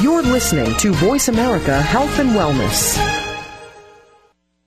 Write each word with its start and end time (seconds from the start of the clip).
You're 0.00 0.22
listening 0.22 0.76
to 0.76 0.92
Voice 0.92 1.26
America 1.26 1.82
Health 1.82 2.20
and 2.20 2.30
Wellness. 2.30 2.96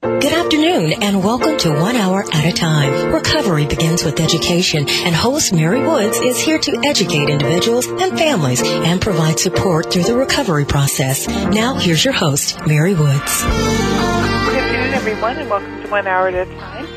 Good 0.01 0.33
afternoon 0.33 1.01
and 1.01 1.23
welcome 1.23 1.57
to 1.59 1.69
One 1.71 1.95
Hour 1.95 2.25
at 2.33 2.45
a 2.45 2.51
Time. 2.51 3.13
Recovery 3.13 3.65
begins 3.65 4.03
with 4.03 4.19
education 4.19 4.89
and 4.89 5.15
host 5.15 5.53
Mary 5.53 5.87
Woods 5.87 6.17
is 6.17 6.37
here 6.37 6.59
to 6.59 6.81
educate 6.83 7.29
individuals 7.29 7.87
and 7.87 8.17
families 8.17 8.61
and 8.61 8.99
provide 8.99 9.39
support 9.39 9.89
through 9.89 10.03
the 10.03 10.17
recovery 10.17 10.65
process. 10.65 11.25
Now 11.29 11.75
here's 11.75 12.03
your 12.03 12.13
host, 12.13 12.59
Mary 12.67 12.93
Woods. 12.93 13.43
Good 13.43 14.57
afternoon 14.57 14.93
everyone 14.93 15.37
and 15.37 15.49
welcome 15.49 15.81
to 15.81 15.89
One 15.89 16.07
Hour 16.07 16.27
at 16.27 16.45
a 16.45 16.45
Time. 16.59 16.87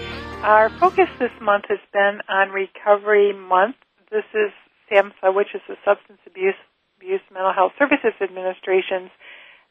Our 0.42 0.70
focus 0.80 1.06
this 1.20 1.30
month 1.40 1.66
has 1.68 1.78
been 1.92 2.18
on 2.28 2.50
Recovery 2.50 3.32
Month. 3.32 3.76
This 4.10 4.24
is 4.34 4.50
SAMHSA, 4.90 5.32
which 5.32 5.54
is 5.54 5.60
the 5.68 5.76
Substance 5.84 6.18
Abuse, 6.26 6.56
Abuse 7.04 7.20
Mental 7.30 7.52
Health 7.52 7.72
Services 7.78 8.16
Administration's 8.22 9.10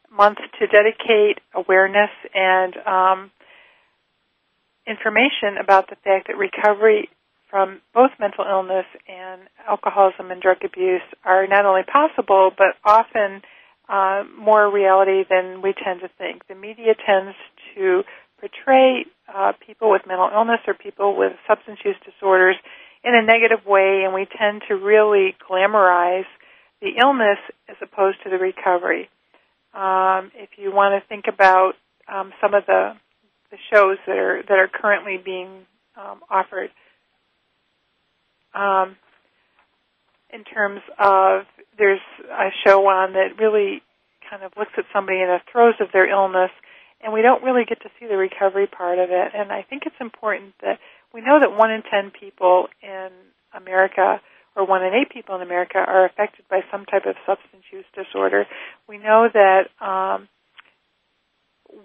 month 0.06 0.38
to 0.60 0.66
dedicate 0.68 1.42
awareness 1.52 2.10
and 2.32 2.76
um, 2.86 3.30
information 4.86 5.58
about 5.60 5.90
the 5.90 5.96
fact 6.04 6.28
that 6.28 6.38
recovery 6.38 7.08
from 7.50 7.80
both 7.92 8.10
mental 8.20 8.44
illness 8.48 8.86
and 9.08 9.42
alcoholism 9.68 10.30
and 10.30 10.40
drug 10.40 10.58
abuse 10.64 11.02
are 11.24 11.48
not 11.48 11.66
only 11.66 11.82
possible 11.82 12.52
but 12.56 12.78
often 12.84 13.42
uh, 13.88 14.22
more 14.38 14.70
reality 14.70 15.24
than 15.28 15.60
we 15.60 15.74
tend 15.74 16.00
to 16.02 16.08
think. 16.16 16.46
The 16.46 16.54
media 16.54 16.94
tends 16.94 17.34
to 17.74 18.02
portray 18.38 19.06
uh, 19.26 19.52
people 19.66 19.90
with 19.90 20.02
mental 20.06 20.30
illness 20.32 20.60
or 20.68 20.74
people 20.74 21.18
with 21.18 21.32
substance 21.48 21.80
use 21.84 21.96
disorders 22.04 22.56
in 23.02 23.14
a 23.14 23.22
negative 23.22 23.66
way, 23.66 24.02
and 24.04 24.14
we 24.14 24.26
tend 24.38 24.62
to 24.68 24.74
really 24.74 25.34
glamorize 25.50 26.30
the 26.84 27.00
illness 27.00 27.38
as 27.68 27.76
opposed 27.80 28.18
to 28.22 28.30
the 28.30 28.36
recovery. 28.36 29.08
Um, 29.72 30.30
if 30.36 30.50
you 30.56 30.70
want 30.72 30.92
to 31.02 31.08
think 31.08 31.24
about 31.26 31.72
um, 32.06 32.32
some 32.40 32.54
of 32.54 32.64
the 32.66 32.92
the 33.50 33.56
shows 33.72 33.96
that 34.06 34.16
are 34.16 34.42
that 34.42 34.58
are 34.58 34.68
currently 34.68 35.16
being 35.16 35.48
um, 35.96 36.20
offered, 36.30 36.70
um, 38.54 38.96
in 40.32 40.44
terms 40.44 40.80
of 40.98 41.46
there's 41.78 42.04
a 42.30 42.50
show 42.64 42.86
on 42.86 43.14
that 43.14 43.38
really 43.38 43.82
kind 44.30 44.42
of 44.42 44.52
looks 44.56 44.72
at 44.76 44.84
somebody 44.92 45.20
in 45.20 45.26
the 45.26 45.40
throes 45.50 45.74
of 45.80 45.88
their 45.92 46.08
illness, 46.08 46.50
and 47.02 47.12
we 47.12 47.22
don't 47.22 47.42
really 47.42 47.64
get 47.64 47.80
to 47.82 47.88
see 47.98 48.06
the 48.06 48.16
recovery 48.16 48.66
part 48.66 48.98
of 48.98 49.08
it. 49.10 49.32
And 49.34 49.50
I 49.50 49.62
think 49.62 49.84
it's 49.86 50.00
important 50.00 50.54
that 50.60 50.78
we 51.14 51.22
know 51.22 51.40
that 51.40 51.56
one 51.56 51.70
in 51.72 51.82
ten 51.82 52.12
people 52.12 52.68
in 52.82 53.08
America 53.54 54.20
or 54.56 54.66
one 54.66 54.84
in 54.84 54.94
eight 54.94 55.10
people 55.10 55.34
in 55.34 55.42
America 55.42 55.78
are 55.78 56.06
affected 56.06 56.44
by 56.48 56.60
some 56.70 56.84
type 56.84 57.06
of 57.06 57.16
substance 57.26 57.64
use 57.72 57.84
disorder. 57.94 58.46
We 58.88 58.98
know 58.98 59.28
that 59.32 59.68
um, 59.80 60.28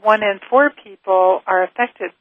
one 0.01 0.21
in 0.23 0.39
four 0.49 0.71
people 0.71 1.41
are 1.47 1.63
affected 1.63 2.11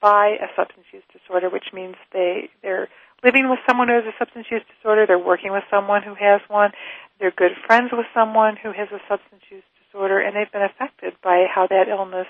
by 0.00 0.36
a 0.40 0.46
substance 0.54 0.86
use 0.92 1.02
disorder, 1.12 1.50
which 1.50 1.72
means 1.72 1.96
they 2.12 2.50
they're 2.62 2.88
living 3.24 3.48
with 3.48 3.58
someone 3.68 3.88
who 3.88 3.94
has 3.94 4.04
a 4.04 4.16
substance 4.18 4.46
use 4.50 4.62
disorder, 4.76 5.06
they're 5.06 5.18
working 5.18 5.50
with 5.50 5.64
someone 5.70 6.02
who 6.02 6.14
has 6.14 6.40
one, 6.48 6.70
they're 7.18 7.30
good 7.30 7.52
friends 7.66 7.90
with 7.92 8.06
someone 8.14 8.56
who 8.56 8.72
has 8.72 8.88
a 8.92 9.00
substance 9.08 9.42
use 9.50 9.64
disorder, 9.82 10.20
and 10.20 10.36
they've 10.36 10.52
been 10.52 10.62
affected 10.62 11.14
by 11.22 11.46
how 11.52 11.66
that 11.66 11.88
illness 11.88 12.28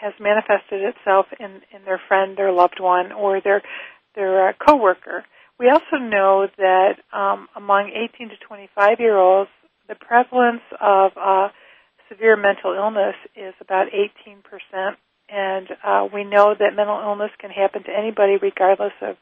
has 0.00 0.12
manifested 0.20 0.82
itself 0.82 1.26
in, 1.40 1.62
in 1.74 1.84
their 1.84 2.00
friend, 2.08 2.36
their 2.36 2.52
loved 2.52 2.80
one, 2.80 3.12
or 3.12 3.40
their 3.40 3.62
their 4.14 4.48
uh, 4.48 4.52
coworker. 4.52 5.24
We 5.58 5.70
also 5.70 5.96
know 5.96 6.46
that 6.56 6.96
um, 7.12 7.48
among 7.56 7.90
18 7.90 8.28
to 8.28 8.36
25 8.46 9.00
year 9.00 9.16
olds, 9.16 9.50
the 9.88 9.96
prevalence 9.96 10.62
of 10.80 11.12
uh, 11.16 11.48
severe 12.08 12.36
mental 12.36 12.74
illness 12.74 13.16
is 13.34 13.54
about 13.60 13.88
18%, 13.92 14.96
and 15.28 15.68
uh, 15.84 16.08
we 16.12 16.24
know 16.24 16.54
that 16.58 16.76
mental 16.76 17.00
illness 17.02 17.30
can 17.40 17.50
happen 17.50 17.82
to 17.84 17.90
anybody 17.90 18.36
regardless 18.40 18.92
of 19.02 19.16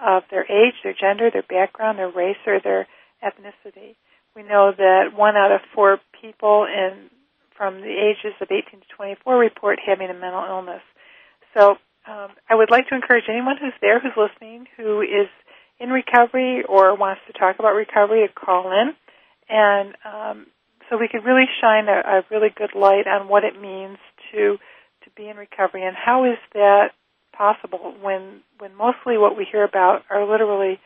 of 0.00 0.24
their 0.30 0.44
age, 0.50 0.74
their 0.82 0.94
gender, 0.98 1.30
their 1.30 1.44
background, 1.48 1.98
their 1.98 2.10
race, 2.10 2.40
or 2.46 2.58
their 2.58 2.88
ethnicity. 3.22 3.94
We 4.34 4.42
know 4.42 4.72
that 4.76 5.14
one 5.14 5.36
out 5.36 5.52
of 5.52 5.60
four 5.74 5.98
people 6.20 6.66
in 6.66 7.10
from 7.56 7.80
the 7.80 7.92
ages 7.92 8.34
of 8.40 8.48
18 8.50 8.80
to 8.80 8.86
24 8.96 9.38
report 9.38 9.78
having 9.84 10.10
a 10.10 10.14
mental 10.14 10.44
illness. 10.44 10.82
So 11.54 11.76
um, 12.08 12.30
I 12.48 12.54
would 12.54 12.70
like 12.70 12.88
to 12.88 12.96
encourage 12.96 13.24
anyone 13.28 13.56
who's 13.60 13.74
there, 13.80 14.00
who's 14.00 14.16
listening, 14.16 14.66
who 14.76 15.02
is 15.02 15.28
in 15.82 15.90
recovery 15.90 16.62
or 16.68 16.96
wants 16.96 17.20
to 17.26 17.32
talk 17.32 17.58
about 17.58 17.74
recovery, 17.74 18.26
to 18.26 18.32
call 18.32 18.70
in, 18.70 18.94
and 19.48 19.94
um, 20.04 20.46
so 20.88 20.96
we 20.96 21.08
could 21.08 21.24
really 21.24 21.46
shine 21.60 21.88
a, 21.88 22.18
a 22.18 22.22
really 22.30 22.50
good 22.54 22.74
light 22.74 23.06
on 23.06 23.28
what 23.28 23.44
it 23.44 23.60
means 23.60 23.98
to 24.32 24.58
to 25.04 25.10
be 25.16 25.28
in 25.28 25.36
recovery 25.36 25.82
and 25.84 25.96
how 25.96 26.24
is 26.24 26.38
that 26.54 26.90
possible 27.36 27.94
when 28.00 28.40
when 28.58 28.74
mostly 28.76 29.18
what 29.18 29.36
we 29.36 29.46
hear 29.50 29.64
about 29.64 30.02
are 30.10 30.30
literally 30.30 30.78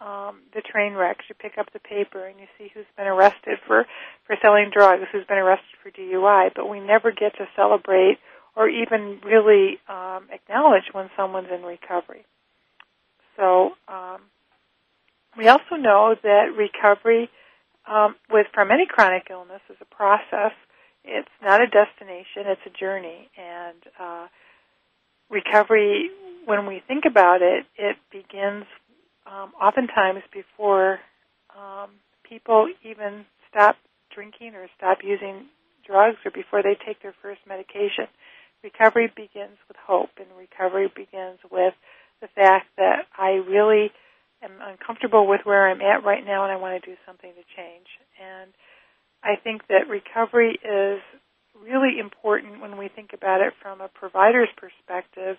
um, 0.00 0.40
the 0.54 0.60
train 0.60 0.92
wrecks. 0.94 1.24
You 1.28 1.34
pick 1.34 1.56
up 1.56 1.72
the 1.72 1.78
paper 1.78 2.26
and 2.26 2.38
you 2.38 2.46
see 2.58 2.70
who's 2.74 2.84
been 2.96 3.06
arrested 3.06 3.58
for 3.66 3.86
for 4.26 4.36
selling 4.42 4.70
drugs, 4.72 5.04
who's 5.12 5.26
been 5.26 5.38
arrested 5.38 5.78
for 5.82 5.90
DUI, 5.90 6.50
but 6.54 6.68
we 6.68 6.80
never 6.80 7.10
get 7.10 7.36
to 7.36 7.46
celebrate 7.56 8.18
or 8.56 8.68
even 8.68 9.20
really 9.24 9.78
um, 9.88 10.28
acknowledge 10.30 10.84
when 10.92 11.10
someone's 11.16 11.48
in 11.52 11.62
recovery. 11.62 12.24
So 13.36 13.72
um, 13.88 14.20
we 15.36 15.48
also 15.48 15.76
know 15.76 16.14
that 16.22 16.54
recovery 16.56 17.28
um, 17.90 18.16
with 18.30 18.46
from 18.54 18.70
any 18.70 18.86
chronic 18.88 19.28
illness 19.30 19.60
is 19.68 19.76
a 19.80 19.94
process. 19.94 20.52
It's 21.04 21.28
not 21.42 21.60
a 21.60 21.66
destination; 21.66 22.46
it's 22.46 22.60
a 22.66 22.70
journey. 22.70 23.28
And 23.36 23.82
uh, 23.98 24.26
recovery, 25.30 26.10
when 26.44 26.66
we 26.66 26.82
think 26.86 27.04
about 27.06 27.42
it, 27.42 27.66
it 27.76 27.96
begins 28.10 28.64
um, 29.26 29.52
oftentimes 29.60 30.22
before 30.32 31.00
um, 31.56 31.90
people 32.28 32.68
even 32.82 33.24
stop 33.50 33.76
drinking 34.14 34.54
or 34.54 34.66
stop 34.76 34.98
using 35.02 35.46
drugs 35.86 36.16
or 36.24 36.30
before 36.30 36.62
they 36.62 36.76
take 36.86 37.02
their 37.02 37.14
first 37.22 37.40
medication. 37.46 38.06
Recovery 38.62 39.12
begins 39.14 39.58
with 39.68 39.76
hope, 39.76 40.10
and 40.16 40.26
recovery 40.38 40.90
begins 40.94 41.38
with 41.50 41.74
the 42.22 42.28
fact 42.28 42.66
that 42.78 43.04
I 43.18 43.42
really 43.46 43.92
am 44.44 44.60
uncomfortable 44.60 45.26
with 45.26 45.40
where 45.44 45.68
I'm 45.68 45.80
at 45.80 46.04
right 46.04 46.24
now 46.24 46.44
and 46.44 46.52
I 46.52 46.56
want 46.56 46.76
to 46.76 46.84
do 46.84 46.96
something 47.06 47.32
to 47.32 47.44
change. 47.56 47.88
And 48.20 48.52
I 49.24 49.40
think 49.40 49.66
that 49.68 49.88
recovery 49.88 50.60
is 50.60 51.00
really 51.56 51.98
important 51.98 52.60
when 52.60 52.76
we 52.76 52.88
think 52.88 53.10
about 53.14 53.40
it 53.40 53.54
from 53.62 53.80
a 53.80 53.88
provider's 53.88 54.52
perspective 54.56 55.36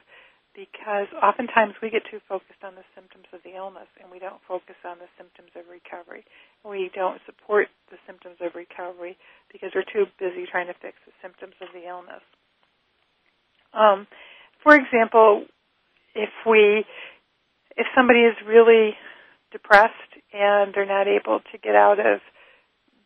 because 0.56 1.12
oftentimes 1.20 1.76
we 1.84 1.92
get 1.92 2.08
too 2.10 2.24
focused 2.32 2.64
on 2.64 2.80
the 2.80 2.88
symptoms 2.96 3.28
of 3.36 3.44
the 3.44 3.60
illness 3.60 3.92
and 4.00 4.08
we 4.10 4.18
don't 4.24 4.40
focus 4.48 4.80
on 4.88 4.98
the 5.04 5.12
symptoms 5.20 5.52
of 5.54 5.68
recovery. 5.68 6.24
We 6.64 6.90
don't 6.96 7.20
support 7.28 7.68
the 7.92 8.00
symptoms 8.08 8.40
of 8.40 8.56
recovery 8.56 9.20
because 9.52 9.76
we're 9.76 9.86
too 9.86 10.08
busy 10.18 10.48
trying 10.48 10.72
to 10.72 10.78
fix 10.80 10.96
the 11.06 11.12
symptoms 11.22 11.60
of 11.60 11.68
the 11.76 11.84
illness. 11.86 12.24
Um, 13.76 14.08
for 14.64 14.74
example, 14.74 15.44
if 16.16 16.32
we 16.48 16.88
if 17.78 17.88
somebody 17.96 18.22
is 18.22 18.36
really 18.46 18.96
depressed 19.52 19.94
and 20.34 20.74
they're 20.74 20.86
not 20.86 21.08
able 21.08 21.40
to 21.52 21.58
get 21.58 21.76
out 21.76 22.00
of 22.00 22.20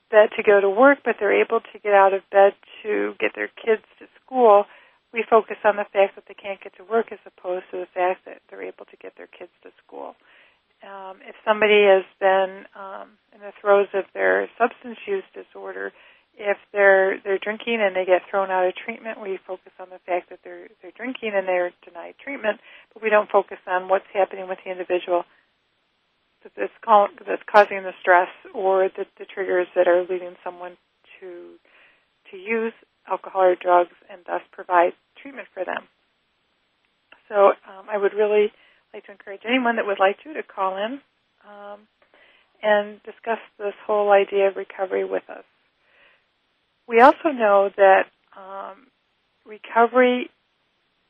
bed 0.10 0.30
to 0.38 0.44
go 0.44 0.60
to 0.60 0.70
work, 0.70 1.00
but 1.06 1.16
they're 1.20 1.42
able 1.42 1.60
to 1.60 1.80
get 1.80 1.94
out 1.94 2.14
of 2.14 2.22
bed 2.32 2.54
to 2.84 3.14
get 3.20 3.32
their 3.36 3.50
kids 3.50 3.84
to 4.00 4.06
school, 4.24 4.66
we 5.14 5.24
focus 5.30 5.58
on 5.64 5.76
the 5.76 5.86
fact 5.94 6.16
that 6.16 6.26
they 6.28 6.34
can't 6.34 6.62
get 6.62 6.76
to 6.78 6.84
work 6.84 7.12
as 7.12 7.20
opposed 7.26 7.66
to 7.72 7.78
the 7.78 7.90
fact 7.94 8.26
that 8.26 8.42
they're 8.50 8.64
able 8.64 8.86
to 8.86 8.98
get 8.98 9.14
their 9.18 9.28
kids 9.28 9.52
to 9.64 9.70
school. 9.86 10.16
Um, 10.82 11.20
if 11.28 11.36
somebody 11.44 11.84
has 11.84 12.06
been 12.20 12.66
um, 12.78 13.18
in 13.34 13.42
the 13.42 13.52
throes 13.60 13.88
of 13.94 14.06
their 14.14 14.50
substance 14.58 14.98
use 15.06 15.26
disorder, 15.34 15.92
if 16.40 16.58
they're 16.72 17.20
they're 17.24 17.38
drinking 17.38 17.84
and 17.84 17.96
they 17.96 18.06
get 18.06 18.24
thrown 18.32 18.50
out 18.50 18.66
of 18.66 18.74
treatment, 18.76 19.22
we 19.22 19.38
focus 19.46 19.74
on 19.80 19.90
the 19.92 20.00
fact 20.08 20.30
that 20.30 20.40
they're 20.44 20.70
they're 20.82 20.96
drinking 20.96 21.34
and 21.36 21.48
they're 21.48 21.72
denied 21.84 22.16
treatment, 22.24 22.60
but 22.94 23.04
we 23.04 23.10
don't 23.10 23.30
focus 23.30 23.60
on 23.68 23.90
what's 23.90 24.08
happening 24.14 24.48
with 24.48 24.60
the 24.64 24.72
individual 24.72 25.26
that's, 26.44 26.72
that's 27.28 27.44
causing 27.52 27.84
the 27.84 27.92
stress 28.02 28.30
or 28.54 28.90
the, 28.96 29.06
the 29.18 29.26
triggers 29.26 29.68
that 29.76 29.88
are 29.88 30.02
leading 30.10 30.36
someone 30.44 30.78
to 31.20 31.56
to 32.32 32.38
use 32.38 32.74
alcohol 33.10 33.42
or 33.42 33.56
drugs 33.56 33.96
and 34.10 34.22
thus 34.26 34.42
provide 34.52 34.94
treatment 35.22 35.48
for 35.54 35.66
them. 35.66 35.84
So 37.28 37.54
um, 37.68 37.90
I 37.92 37.98
would 37.98 38.14
really 38.14 38.52
like 38.94 39.06
to 39.06 39.12
encourage 39.12 39.42
anyone 39.48 39.76
that 39.78 39.86
would 39.86 40.00
like 40.00 40.18
to 40.24 40.34
to 40.34 40.44
call 40.44 40.78
in 40.78 41.00
um, 41.48 41.80
and 42.62 43.02
discuss 43.04 43.40
this 43.58 43.74
whole 43.86 44.12
idea 44.12 44.48
of 44.48 44.56
recovery 44.56 45.06
with 45.06 45.24
us. 45.30 45.44
We 46.90 47.02
also 47.02 47.30
know 47.30 47.70
that 47.78 48.08
um, 48.36 48.88
recovery 49.46 50.32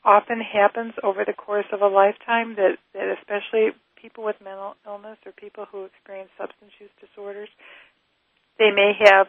often 0.04 0.42
happens 0.42 0.94
over 1.02 1.24
the 1.26 1.32
course 1.32 1.68
of 1.72 1.82
a 1.82 1.88
lifetime. 1.88 2.56
That 2.56 2.78
that 2.94 3.16
especially 3.18 3.72
people 3.96 4.26
with 4.26 4.36
mental 4.44 4.76
illness 4.86 5.18
or 5.26 5.32
people 5.32 5.66
who 5.72 5.86
experience 5.86 6.32
substance 6.38 6.72
use 6.82 6.90
disorders, 7.00 7.48
they 8.58 8.72
may 8.72 8.92
have 9.06 9.28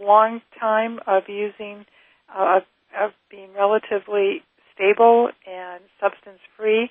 long 0.00 0.40
time 0.58 0.98
of 1.06 1.24
using, 1.28 1.86
uh, 2.34 2.60
of 2.98 3.12
being 3.30 3.50
relatively 3.54 4.42
stable 4.74 5.30
and 5.46 5.82
substance 6.00 6.40
free, 6.56 6.90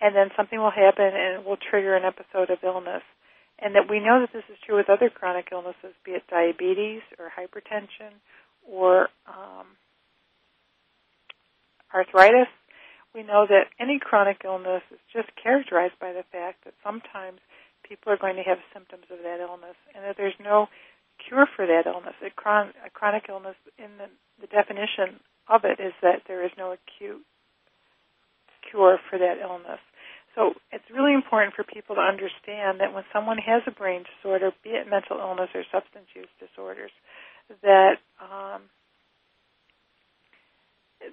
and 0.00 0.16
then 0.16 0.30
something 0.36 0.58
will 0.58 0.72
happen 0.72 1.06
and 1.06 1.40
it 1.40 1.46
will 1.46 1.58
trigger 1.70 1.94
an 1.94 2.02
episode 2.04 2.50
of 2.50 2.58
illness. 2.64 3.02
And 3.58 3.74
that 3.74 3.88
we 3.88 4.00
know 4.00 4.20
that 4.20 4.32
this 4.32 4.44
is 4.50 4.58
true 4.66 4.76
with 4.76 4.90
other 4.90 5.08
chronic 5.08 5.48
illnesses, 5.50 5.96
be 6.04 6.12
it 6.12 6.24
diabetes 6.28 7.00
or 7.18 7.32
hypertension 7.32 8.12
or 8.68 9.08
um, 9.26 9.66
arthritis. 11.94 12.48
We 13.14 13.22
know 13.22 13.46
that 13.48 13.72
any 13.80 13.98
chronic 13.98 14.42
illness 14.44 14.82
is 14.92 15.00
just 15.10 15.28
characterized 15.42 15.98
by 15.98 16.12
the 16.12 16.24
fact 16.30 16.64
that 16.64 16.74
sometimes 16.84 17.40
people 17.82 18.12
are 18.12 18.18
going 18.18 18.36
to 18.36 18.42
have 18.42 18.58
symptoms 18.74 19.04
of 19.10 19.18
that 19.22 19.40
illness, 19.40 19.76
and 19.94 20.04
that 20.04 20.16
there's 20.18 20.36
no 20.42 20.66
cure 21.16 21.46
for 21.56 21.66
that 21.66 21.86
illness. 21.86 22.14
A, 22.20 22.30
chron- 22.30 22.74
a 22.84 22.90
chronic 22.90 23.24
illness, 23.28 23.56
in 23.78 23.96
the, 23.96 24.10
the 24.40 24.48
definition 24.48 25.20
of 25.48 25.64
it, 25.64 25.80
is 25.80 25.94
that 26.02 26.22
there 26.28 26.44
is 26.44 26.50
no 26.58 26.76
acute 26.76 27.24
cure 28.68 28.98
for 29.08 29.18
that 29.18 29.38
illness. 29.40 29.80
So 30.36 30.52
it's 30.70 30.84
really 30.92 31.14
important 31.14 31.56
for 31.56 31.64
people 31.64 31.96
to 31.96 32.04
understand 32.04 32.78
that 32.84 32.92
when 32.92 33.04
someone 33.12 33.38
has 33.40 33.62
a 33.66 33.72
brain 33.72 34.04
disorder, 34.04 34.52
be 34.62 34.76
it 34.76 34.84
mental 34.84 35.16
illness 35.18 35.48
or 35.56 35.64
substance 35.72 36.12
use 36.14 36.28
disorders, 36.36 36.92
that 37.64 37.96
um, 38.20 38.68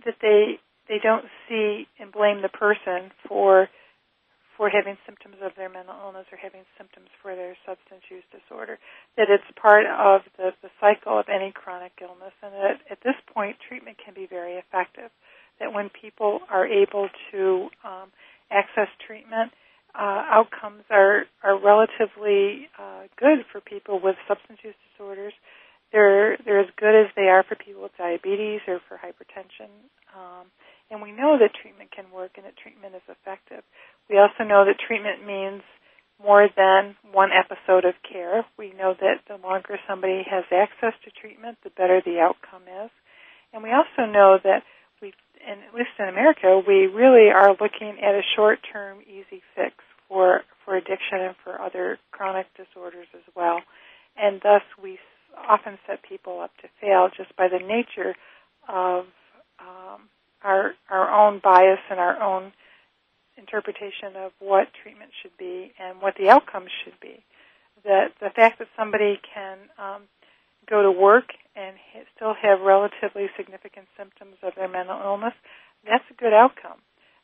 that 0.04 0.20
they 0.22 0.60
they 0.90 1.00
don't 1.02 1.26
see 1.48 1.88
and 2.00 2.12
blame 2.12 2.44
the 2.44 2.52
person 2.52 3.16
for 3.28 3.70
for 4.58 4.70
having 4.70 4.98
symptoms 5.08 5.38
of 5.42 5.52
their 5.58 5.70
mental 5.70 5.96
illness 6.04 6.28
or 6.32 6.38
having 6.38 6.62
symptoms 6.78 7.08
for 7.24 7.34
their 7.34 7.58
substance 7.66 8.04
use 8.12 8.28
disorder. 8.30 8.78
That 9.18 9.32
it's 9.32 9.48
part 9.56 9.88
of 9.88 10.22
the, 10.38 10.52
the 10.62 10.70
cycle 10.80 11.18
of 11.18 11.26
any 11.32 11.52
chronic 11.56 11.94
illness, 12.02 12.36
and 12.44 12.54
that 12.54 12.78
at 12.92 13.00
this 13.04 13.18
point 13.34 13.56
treatment 13.68 13.98
can 14.04 14.14
be 14.14 14.28
very 14.28 14.60
effective. 14.60 15.10
That 15.60 15.72
when 15.72 15.90
people 15.90 16.42
are 16.52 16.68
able 16.68 17.10
to 17.32 17.70
um, 17.86 18.12
access 18.54 18.88
treatment, 19.06 19.52
uh, 19.98 20.22
outcomes 20.30 20.84
are 20.90 21.26
are 21.44 21.58
relatively 21.58 22.70
uh, 22.78 23.10
good 23.18 23.46
for 23.52 23.62
people 23.62 24.00
with 24.02 24.16
substance 24.28 24.60
use 24.64 24.78
disorders. 24.94 25.34
They're 25.92 26.38
they're 26.46 26.62
as 26.62 26.72
good 26.78 26.94
as 26.94 27.10
they 27.16 27.30
are 27.30 27.44
for 27.44 27.56
people 27.56 27.84
with 27.84 27.98
diabetes 27.98 28.62
or 28.68 28.82
for 28.88 28.98
hypertension. 28.98 29.70
Um, 30.14 30.48
and 30.90 31.02
we 31.02 31.12
know 31.12 31.38
that 31.42 31.58
treatment 31.58 31.90
can 31.92 32.06
work 32.14 32.38
and 32.38 32.46
that 32.46 32.58
treatment 32.58 32.94
is 32.96 33.06
effective. 33.10 33.64
We 34.10 34.18
also 34.18 34.44
know 34.46 34.66
that 34.66 34.78
treatment 34.78 35.26
means 35.26 35.62
more 36.22 36.48
than 36.56 36.96
one 37.12 37.30
episode 37.34 37.86
of 37.86 37.96
care. 38.06 38.46
We 38.58 38.74
know 38.74 38.94
that 38.94 39.26
the 39.28 39.42
longer 39.42 39.78
somebody 39.88 40.24
has 40.30 40.46
access 40.54 40.94
to 41.06 41.12
treatment, 41.12 41.58
the 41.64 41.72
better 41.72 42.02
the 42.06 42.20
outcome 42.20 42.64
is. 42.70 42.92
And 43.54 43.62
we 43.62 43.70
also 43.70 44.10
know 44.10 44.38
that 44.44 44.64
and 45.48 45.60
at 45.68 45.74
least 45.74 45.90
in 46.00 46.08
America, 46.08 46.62
we 46.66 46.88
really 46.88 47.30
are 47.30 47.52
looking 47.52 47.98
at 48.02 48.16
a 48.16 48.22
short-term 48.36 49.00
easy 49.08 49.42
fix 49.56 49.76
for, 50.08 50.42
for 50.64 50.76
addiction 50.76 51.20
and 51.20 51.36
for 51.44 51.60
other 51.62 51.98
chronic 52.12 52.48
disorders 52.56 53.08
as 53.14 53.24
well. 53.36 53.62
And 54.18 54.40
thus 54.42 54.62
we 54.82 55.00
often 55.50 55.78
set 55.88 56.04
people 56.04 56.40
up 56.40 56.52
to 56.62 56.68
fail 56.80 57.10
just 57.16 57.36
by 57.36 57.48
the 57.48 57.60
nature 57.60 58.16
of 58.68 59.06
um, 59.60 60.02
our 60.44 60.74
our 60.90 61.10
own 61.10 61.40
bias 61.44 61.80
and 61.90 62.00
our 62.00 62.22
own 62.22 62.52
interpretation 63.38 64.16
of 64.16 64.32
what 64.40 64.68
treatment 64.82 65.12
should 65.22 65.36
be 65.38 65.72
and 65.80 66.02
what 66.02 66.16
the 66.18 66.30
outcomes 66.30 66.70
should 66.84 67.00
be. 67.02 67.24
That 67.84 68.12
the 68.20 68.30
fact 68.30 68.60
that 68.60 68.68
somebody 68.78 69.20
can 69.34 69.58
um, 69.80 70.04
go 70.70 70.84
to 70.84 70.92
work 70.92 71.30
and 71.56 71.78
still 72.16 72.34
have 72.34 72.62
relatively 72.62 73.30
significant 73.38 73.88
symptoms 73.98 74.36
of 74.42 74.54
their 74.56 74.68
mental 74.68 75.00
illness, 75.00 75.34
that's 75.86 76.06
a 76.10 76.18
good 76.18 76.34
outcome. 76.34 76.82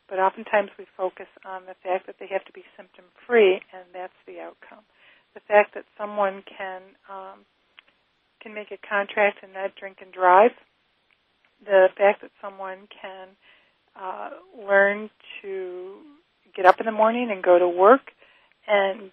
But 0.08 0.20
oftentimes 0.20 0.70
we 0.78 0.86
focus 0.98 1.30
on 1.46 1.66
the 1.66 1.78
fact 1.84 2.08
that 2.08 2.18
they 2.20 2.28
have 2.32 2.46
to 2.46 2.54
be 2.54 2.66
symptom 2.76 3.06
free, 3.28 3.62
and 3.74 3.86
that's 3.94 4.18
the 4.26 4.40
outcome. 4.42 4.86
The 5.34 5.42
fact 5.46 5.74
that 5.76 5.86
someone 5.98 6.44
can 6.46 6.82
um, 7.10 7.46
can 8.42 8.54
make 8.54 8.72
a 8.72 8.80
contract 8.82 9.44
and 9.44 9.54
not 9.54 9.76
drink 9.76 9.98
and 10.02 10.12
drive 10.12 10.52
the 11.64 11.88
fact 11.98 12.22
that 12.22 12.32
someone 12.42 12.88
can 13.02 13.30
uh, 14.00 14.30
learn 14.66 15.10
to 15.42 15.98
get 16.56 16.66
up 16.66 16.80
in 16.80 16.86
the 16.86 16.92
morning 16.92 17.30
and 17.32 17.44
go 17.44 17.60
to 17.60 17.68
work 17.68 18.12
and 18.68 19.12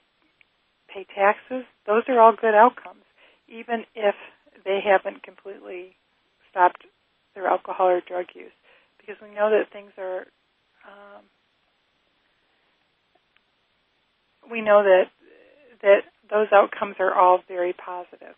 pay 0.92 1.06
taxes, 1.14 1.64
those 1.86 2.02
are 2.08 2.20
all 2.20 2.32
good 2.32 2.54
outcomes, 2.54 3.02
even 3.48 3.84
if 3.94 4.14
they 4.66 4.80
haven't 4.84 5.22
completely 5.22 5.96
stopped 6.50 6.84
their 7.34 7.46
alcohol 7.46 7.86
or 7.88 8.02
drug 8.02 8.26
use, 8.34 8.52
because 8.98 9.16
we 9.22 9.34
know 9.34 9.48
that 9.48 9.72
things 9.72 9.92
are. 9.96 10.26
Um, 10.84 11.24
we 14.50 14.60
know 14.60 14.82
that 14.82 15.04
that 15.82 16.02
those 16.28 16.48
outcomes 16.52 16.96
are 16.98 17.14
all 17.14 17.40
very 17.48 17.72
positive. 17.72 18.34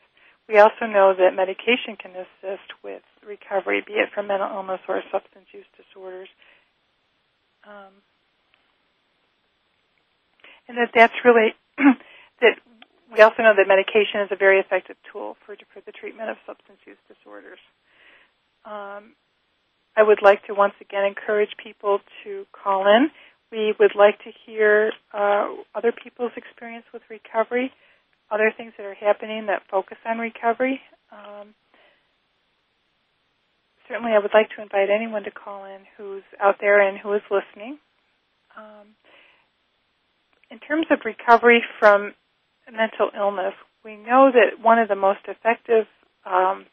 We 0.48 0.58
also 0.58 0.86
know 0.86 1.14
that 1.16 1.36
medication 1.36 1.96
can 2.00 2.12
assist 2.12 2.72
with 2.82 3.02
recovery, 3.26 3.82
be 3.86 3.94
it 3.94 4.08
from 4.14 4.28
mental 4.28 4.48
illness 4.48 4.80
or 4.88 5.02
substance 5.12 5.44
use 5.52 5.66
disorders. 5.76 6.28
Um, 7.68 7.92
and 10.68 10.78
that 10.78 10.90
that's 10.94 11.14
really 11.24 11.52
that 12.40 12.56
we 13.12 13.22
also 13.22 13.42
know 13.42 13.54
that 13.56 13.66
medication 13.68 14.20
is 14.20 14.28
a 14.30 14.36
very 14.36 14.60
effective 14.60 14.96
tool 15.10 15.36
for 15.44 15.56
for 15.72 15.80
the 15.84 15.92
treatment 15.92 16.30
of 16.30 16.36
substance 16.46 16.78
use 16.86 16.98
disorders. 17.08 17.58
Um, 18.64 19.14
I 19.96 20.02
would 20.02 20.22
like 20.22 20.44
to 20.46 20.54
once 20.54 20.74
again 20.80 21.04
encourage 21.04 21.50
people 21.62 22.00
to 22.24 22.46
call 22.52 22.86
in. 22.86 23.10
We 23.50 23.74
would 23.80 23.94
like 23.96 24.18
to 24.24 24.30
hear 24.44 24.92
uh, 25.12 25.48
other 25.74 25.92
people's 25.92 26.32
experience 26.36 26.84
with 26.92 27.02
recovery 27.08 27.72
other 28.30 28.52
things 28.56 28.72
that 28.76 28.84
are 28.84 28.94
happening 28.94 29.46
that 29.46 29.62
focus 29.70 29.96
on 30.06 30.18
recovery. 30.18 30.80
Um, 31.12 31.54
certainly, 33.88 34.12
I 34.12 34.18
would 34.18 34.34
like 34.34 34.50
to 34.56 34.62
invite 34.62 34.90
anyone 34.90 35.24
to 35.24 35.30
call 35.30 35.64
in 35.64 35.80
who's 35.96 36.24
out 36.40 36.56
there 36.60 36.86
and 36.86 36.98
who 36.98 37.12
is 37.14 37.22
listening. 37.30 37.78
Um, 38.56 38.88
in 40.50 40.58
terms 40.58 40.86
of 40.90 41.00
recovery 41.04 41.62
from 41.78 42.14
mental 42.72 43.10
illness, 43.16 43.54
we 43.84 43.96
know 43.96 44.30
that 44.32 44.62
one 44.62 44.78
of 44.78 44.88
the 44.88 44.96
most 44.96 45.20
effective 45.26 45.86
um, 46.26 46.66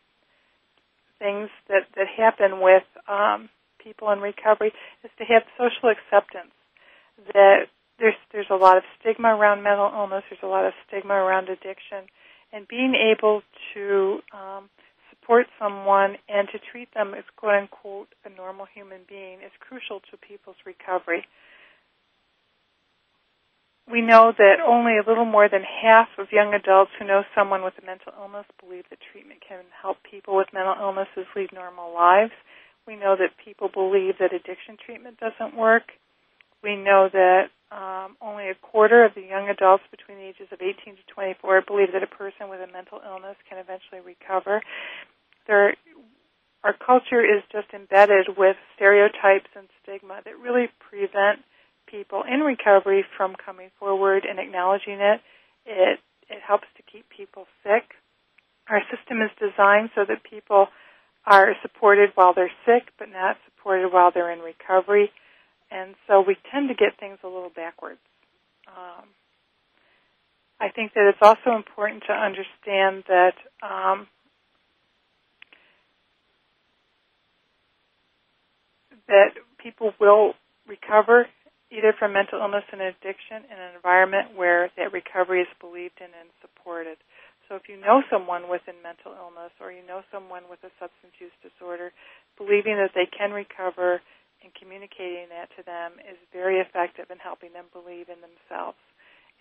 things 1.19 1.49
that, 1.69 1.87
that 1.95 2.07
happen 2.07 2.59
with 2.61 2.83
um, 3.07 3.49
people 3.81 4.11
in 4.11 4.19
recovery 4.19 4.73
is 5.03 5.11
to 5.17 5.23
have 5.23 5.43
social 5.57 5.89
acceptance. 5.89 6.51
That 7.33 7.67
there's 7.99 8.19
there's 8.33 8.51
a 8.51 8.55
lot 8.55 8.77
of 8.77 8.83
stigma 8.99 9.29
around 9.29 9.63
mental 9.63 9.89
illness. 9.93 10.23
There's 10.29 10.43
a 10.43 10.51
lot 10.51 10.65
of 10.65 10.73
stigma 10.87 11.13
around 11.13 11.47
addiction, 11.47 12.11
and 12.51 12.67
being 12.67 12.93
able 12.93 13.41
to 13.73 14.19
um, 14.33 14.69
support 15.09 15.47
someone 15.57 16.17
and 16.27 16.47
to 16.51 16.59
treat 16.59 16.93
them 16.93 17.13
as 17.13 17.23
quote 17.37 17.55
unquote 17.55 18.09
a 18.25 18.29
normal 18.29 18.65
human 18.73 19.01
being 19.07 19.39
is 19.39 19.51
crucial 19.59 20.01
to 20.11 20.17
people's 20.17 20.59
recovery. 20.65 21.25
We 23.91 24.01
know 24.01 24.33
that 24.35 24.57
only 24.65 24.97
a 24.97 25.07
little 25.07 25.25
more 25.25 25.47
than 25.47 25.61
half 25.61 26.07
of 26.17 26.31
young 26.31 26.53
adults 26.53 26.91
who 26.97 27.05
know 27.05 27.23
someone 27.35 27.63
with 27.63 27.75
a 27.81 27.85
mental 27.85 28.13
illness 28.17 28.45
believe 28.59 28.85
that 28.89 28.97
treatment 29.11 29.41
can 29.47 29.61
help 29.81 29.97
people 30.01 30.35
with 30.35 30.47
mental 30.53 30.75
illnesses 30.79 31.29
lead 31.35 31.53
normal 31.53 31.93
lives. 31.93 32.33
We 32.87 32.95
know 32.95 33.15
that 33.15 33.37
people 33.43 33.69
believe 33.69 34.15
that 34.19 34.33
addiction 34.33 34.77
treatment 34.83 35.19
doesn't 35.19 35.55
work. 35.55 35.93
We 36.63 36.75
know 36.75 37.09
that 37.13 37.53
um, 37.71 38.17
only 38.21 38.49
a 38.49 38.55
quarter 38.55 39.03
of 39.03 39.13
the 39.13 39.21
young 39.21 39.49
adults 39.49 39.83
between 39.91 40.17
the 40.17 40.25
ages 40.25 40.47
of 40.51 40.61
18 40.61 40.95
to 40.95 41.05
24 41.13 41.61
believe 41.67 41.93
that 41.93 42.01
a 42.01 42.07
person 42.07 42.49
with 42.49 42.61
a 42.61 42.71
mental 42.71 43.01
illness 43.05 43.37
can 43.47 43.59
eventually 43.59 44.01
recover. 44.01 44.61
There, 45.45 45.75
our 46.63 46.73
culture 46.73 47.21
is 47.21 47.43
just 47.51 47.69
embedded 47.73 48.33
with 48.37 48.57
stereotypes 48.75 49.49
and 49.55 49.67
stigma 49.83 50.21
that 50.25 50.39
really 50.39 50.69
prevent 50.79 51.45
people 51.95 52.23
in 52.27 52.41
recovery 52.41 53.05
from 53.15 53.35
coming 53.43 53.69
forward 53.79 54.25
and 54.29 54.39
acknowledging 54.39 54.99
it. 54.99 55.21
It 55.65 55.99
it 56.29 56.41
helps 56.45 56.67
to 56.77 56.83
keep 56.83 57.05
people 57.15 57.45
sick. 57.63 57.83
Our 58.67 58.81
system 58.89 59.21
is 59.21 59.31
designed 59.39 59.91
so 59.95 60.01
that 60.07 60.23
people 60.23 60.67
are 61.25 61.55
supported 61.61 62.09
while 62.15 62.33
they're 62.33 62.51
sick, 62.65 62.89
but 62.97 63.09
not 63.09 63.37
supported 63.45 63.93
while 63.93 64.11
they're 64.11 64.31
in 64.31 64.39
recovery 64.39 65.11
and 65.71 65.95
so 66.07 66.23
we 66.25 66.37
tend 66.51 66.69
to 66.69 66.75
get 66.75 66.99
things 66.99 67.17
a 67.23 67.27
little 67.27 67.51
backwards. 67.55 67.99
Um, 68.67 69.05
I 70.59 70.69
think 70.69 70.93
that 70.93 71.09
it's 71.09 71.21
also 71.21 71.55
important 71.55 72.03
to 72.07 72.13
understand 72.13 73.03
that 73.07 73.33
um, 73.61 74.07
that 79.07 79.31
people 79.61 79.93
will 79.99 80.33
recover 80.67 81.27
either 81.71 81.93
from 81.97 82.13
mental 82.13 82.39
illness 82.39 82.65
and 82.71 82.81
addiction 82.81 83.45
in 83.49 83.57
an 83.57 83.73
environment 83.75 84.37
where 84.37 84.69
that 84.77 84.93
recovery 84.93 85.41
is 85.41 85.51
believed 85.61 85.97
in 85.97 86.11
and 86.13 86.29
supported. 86.41 86.97
So 87.47 87.53
if 87.55 87.69
you 87.69 87.77
know 87.77 88.01
someone 88.09 88.49
with 88.49 88.65
a 88.65 88.75
mental 88.81 89.13
illness 89.13 89.53
or 89.61 89.69
you 89.69 89.85
know 89.85 90.01
someone 90.09 90.49
with 90.49 90.61
a 90.65 90.73
substance 90.81 91.13
use 91.21 91.33
disorder, 91.45 91.93
believing 92.37 92.77
that 92.81 92.93
they 92.97 93.05
can 93.05 93.33
recover 93.33 94.01
and 94.41 94.53
communicating 94.53 95.29
that 95.29 95.49
to 95.57 95.61
them 95.65 95.97
is 96.05 96.17
very 96.33 96.61
effective 96.61 97.09
in 97.09 97.17
helping 97.17 97.53
them 97.53 97.65
believe 97.73 98.09
in 98.09 98.21
themselves. 98.21 98.81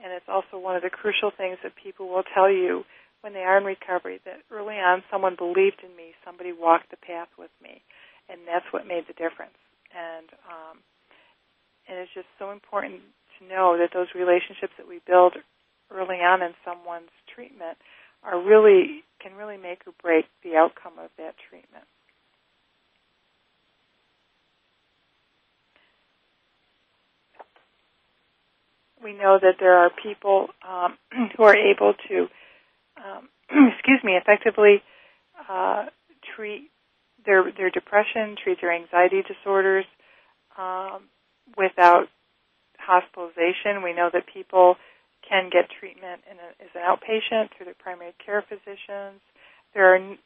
And 0.00 0.12
it's 0.12 0.28
also 0.28 0.56
one 0.60 0.76
of 0.76 0.82
the 0.82 0.92
crucial 0.92 1.30
things 1.32 1.60
that 1.62 1.76
people 1.76 2.08
will 2.08 2.24
tell 2.34 2.50
you 2.50 2.84
when 3.20 3.32
they 3.32 3.44
are 3.44 3.56
in 3.56 3.64
recovery 3.64 4.20
that 4.24 4.44
early 4.52 4.76
on 4.76 5.04
someone 5.08 5.36
believed 5.36 5.80
in 5.80 5.96
me, 5.96 6.12
somebody 6.24 6.52
walked 6.52 6.92
the 6.92 7.00
path 7.00 7.28
with 7.40 7.52
me, 7.62 7.80
and 8.28 8.44
that's 8.44 8.68
what 8.68 8.84
made 8.84 9.08
the 9.08 9.16
difference. 9.16 9.56
And 9.96 10.28
um, 10.44 10.76
and 11.88 11.98
it's 11.98 12.12
just 12.14 12.28
so 12.38 12.50
important 12.50 13.00
to 13.38 13.48
know 13.48 13.76
that 13.78 13.90
those 13.92 14.08
relationships 14.14 14.72
that 14.78 14.88
we 14.88 15.00
build 15.06 15.34
early 15.90 16.16
on 16.16 16.42
in 16.42 16.52
someone's 16.64 17.12
treatment 17.34 17.76
are 18.22 18.40
really 18.40 19.04
can 19.20 19.34
really 19.36 19.56
make 19.56 19.82
or 19.86 19.92
break 20.02 20.26
the 20.42 20.56
outcome 20.56 20.98
of 20.98 21.10
that 21.18 21.34
treatment. 21.48 21.84
We 29.02 29.12
know 29.12 29.38
that 29.40 29.56
there 29.60 29.76
are 29.76 29.90
people 29.90 30.48
um, 30.66 30.96
who 31.36 31.42
are 31.42 31.56
able 31.56 31.94
to, 32.08 32.26
um, 32.96 33.28
excuse 33.74 34.00
me, 34.02 34.12
effectively 34.12 34.82
uh, 35.48 35.86
treat 36.34 36.70
their 37.26 37.44
their 37.56 37.70
depression, 37.70 38.36
treat 38.42 38.60
their 38.60 38.72
anxiety 38.72 39.22
disorders 39.22 39.84
um, 40.58 41.02
without 41.56 42.06
hospitalization. 42.78 43.82
We 43.82 43.94
know 43.94 44.10
that 44.12 44.24
people 44.32 44.76
can 45.26 45.48
get 45.50 45.72
treatment 45.80 46.20
a, 46.28 46.48
as 46.62 46.70
an 46.74 46.82
outpatient 46.84 47.56
through 47.56 47.66
their 47.66 47.80
primary 47.80 48.14
care 48.24 48.44
physicians. 48.46 49.20
There 49.72 49.94
are 49.94 50.16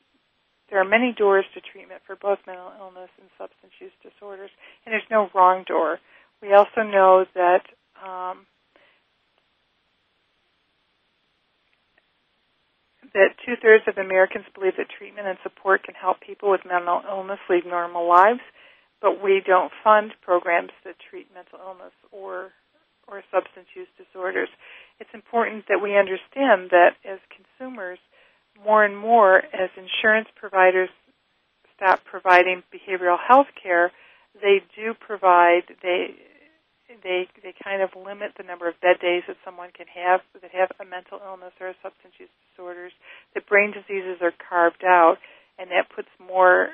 there 0.71 0.81
are 0.81 0.85
many 0.85 1.15
doors 1.17 1.47
to 1.55 1.61
treatment 1.61 2.03
for 2.07 2.15
both 2.15 2.39
mental 2.47 2.73
illness 2.79 3.09
and 3.19 3.31
substance 3.39 3.73
use 3.81 3.93
disorders, 4.03 4.51
and 4.85 4.93
there's 4.93 5.09
no 5.11 5.31
wrong 5.35 5.65
door. 5.67 5.99
We 6.43 6.53
also 6.53 6.83
know 6.85 7.25
that 7.35 7.65
um, 7.97 8.45
that 13.15 13.35
two 13.47 13.55
thirds 13.63 13.85
of 13.89 13.97
Americans 13.97 14.45
believe 14.55 14.77
that 14.77 14.87
treatment 14.99 15.27
and 15.27 15.39
support 15.43 15.85
can 15.85 15.95
help 15.95 16.21
people 16.21 16.51
with 16.51 16.61
mental 16.69 17.01
illness 17.09 17.41
lead 17.49 17.65
normal 17.65 18.07
lives, 18.07 18.45
but 19.01 19.23
we 19.23 19.43
don't 19.45 19.73
fund 19.85 20.13
programs 20.23 20.73
that 20.85 20.97
treat 21.11 21.29
mental 21.35 21.59
illness 21.59 21.95
or 22.13 22.51
or 23.07 23.23
substance 23.33 23.69
use 23.75 23.89
disorders 23.97 24.49
it's 25.01 25.11
important 25.15 25.67
that 25.69 25.81
we 25.83 25.97
understand 25.97 26.71
that 26.71 26.99
as 27.05 27.19
consumers, 27.31 27.99
more 28.65 28.85
and 28.85 28.99
more 28.99 29.39
as 29.39 29.71
insurance 29.77 30.29
providers 30.35 30.91
stop 31.77 32.05
providing 32.05 32.63
behavioral 32.75 33.19
health 33.19 33.47
care, 33.61 33.93
they 34.43 34.61
do 34.75 34.95
provide 34.95 35.63
they 35.83 36.15
they 37.03 37.29
they 37.43 37.55
kind 37.63 37.83
of 37.83 37.91
limit 37.95 38.33
the 38.37 38.43
number 38.43 38.69
of 38.69 38.81
bed 38.81 38.99
days 39.01 39.23
that 39.29 39.37
someone 39.45 39.71
can 39.71 39.87
have 39.87 40.21
that 40.43 40.51
have 40.51 40.71
a 40.81 40.85
mental 40.85 41.21
illness 41.25 41.53
or 41.61 41.69
a 41.69 41.75
substance 41.83 42.15
use 42.19 42.31
disorders. 42.51 42.93
That 43.35 43.47
brain 43.47 43.71
diseases 43.71 44.19
are 44.21 44.33
carved 44.49 44.83
out, 44.83 45.19
and 45.59 45.71
that 45.71 45.87
puts 45.95 46.09
more 46.19 46.71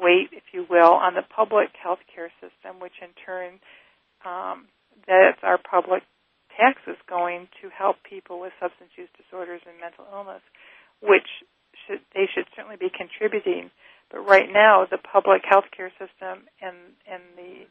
weight, 0.00 0.30
if 0.32 0.44
you 0.52 0.66
will, 0.68 0.92
on 0.92 1.14
the 1.14 1.22
public 1.22 1.70
health 1.80 2.00
care 2.14 2.30
system, 2.40 2.80
which 2.80 2.98
in 3.02 3.10
turn 3.24 3.60
um, 4.24 4.66
that's 5.06 5.42
our 5.42 5.58
public 5.58 6.02
taxes 6.56 6.96
going 7.08 7.48
to 7.60 7.68
help 7.68 7.96
people 8.08 8.40
with 8.40 8.52
substance 8.60 8.90
use 8.96 9.08
disorders 9.18 9.60
and 9.66 9.74
mental 9.80 10.06
illness, 10.12 10.42
which 11.02 11.26
should, 11.86 12.00
they 12.14 12.26
should 12.32 12.46
certainly 12.54 12.76
be 12.76 12.90
contributing. 12.90 13.70
But 14.10 14.20
right 14.26 14.48
now, 14.50 14.86
the 14.88 14.98
public 14.98 15.42
health 15.48 15.66
care 15.76 15.90
system 15.98 16.46
and, 16.62 16.76
and 17.10 17.22
the 17.36 17.66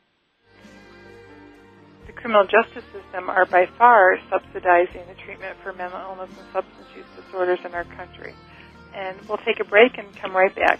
the 2.06 2.12
criminal 2.12 2.44
justice 2.44 2.84
system 2.92 3.30
are 3.30 3.46
by 3.46 3.66
far 3.78 4.20
subsidizing 4.30 5.08
the 5.08 5.16
treatment 5.24 5.56
for 5.64 5.72
mental 5.72 6.00
illness 6.02 6.30
and 6.38 6.48
substance 6.52 6.88
use 6.98 7.06
disorders 7.16 7.60
in 7.64 7.74
our 7.74 7.86
country. 7.86 8.34
And 8.94 9.18
we'll 9.28 9.40
take 9.40 9.62
a 9.62 9.64
break 9.64 9.98
and 9.98 10.14
come 10.18 10.36
right 10.36 10.54
back. 10.54 10.80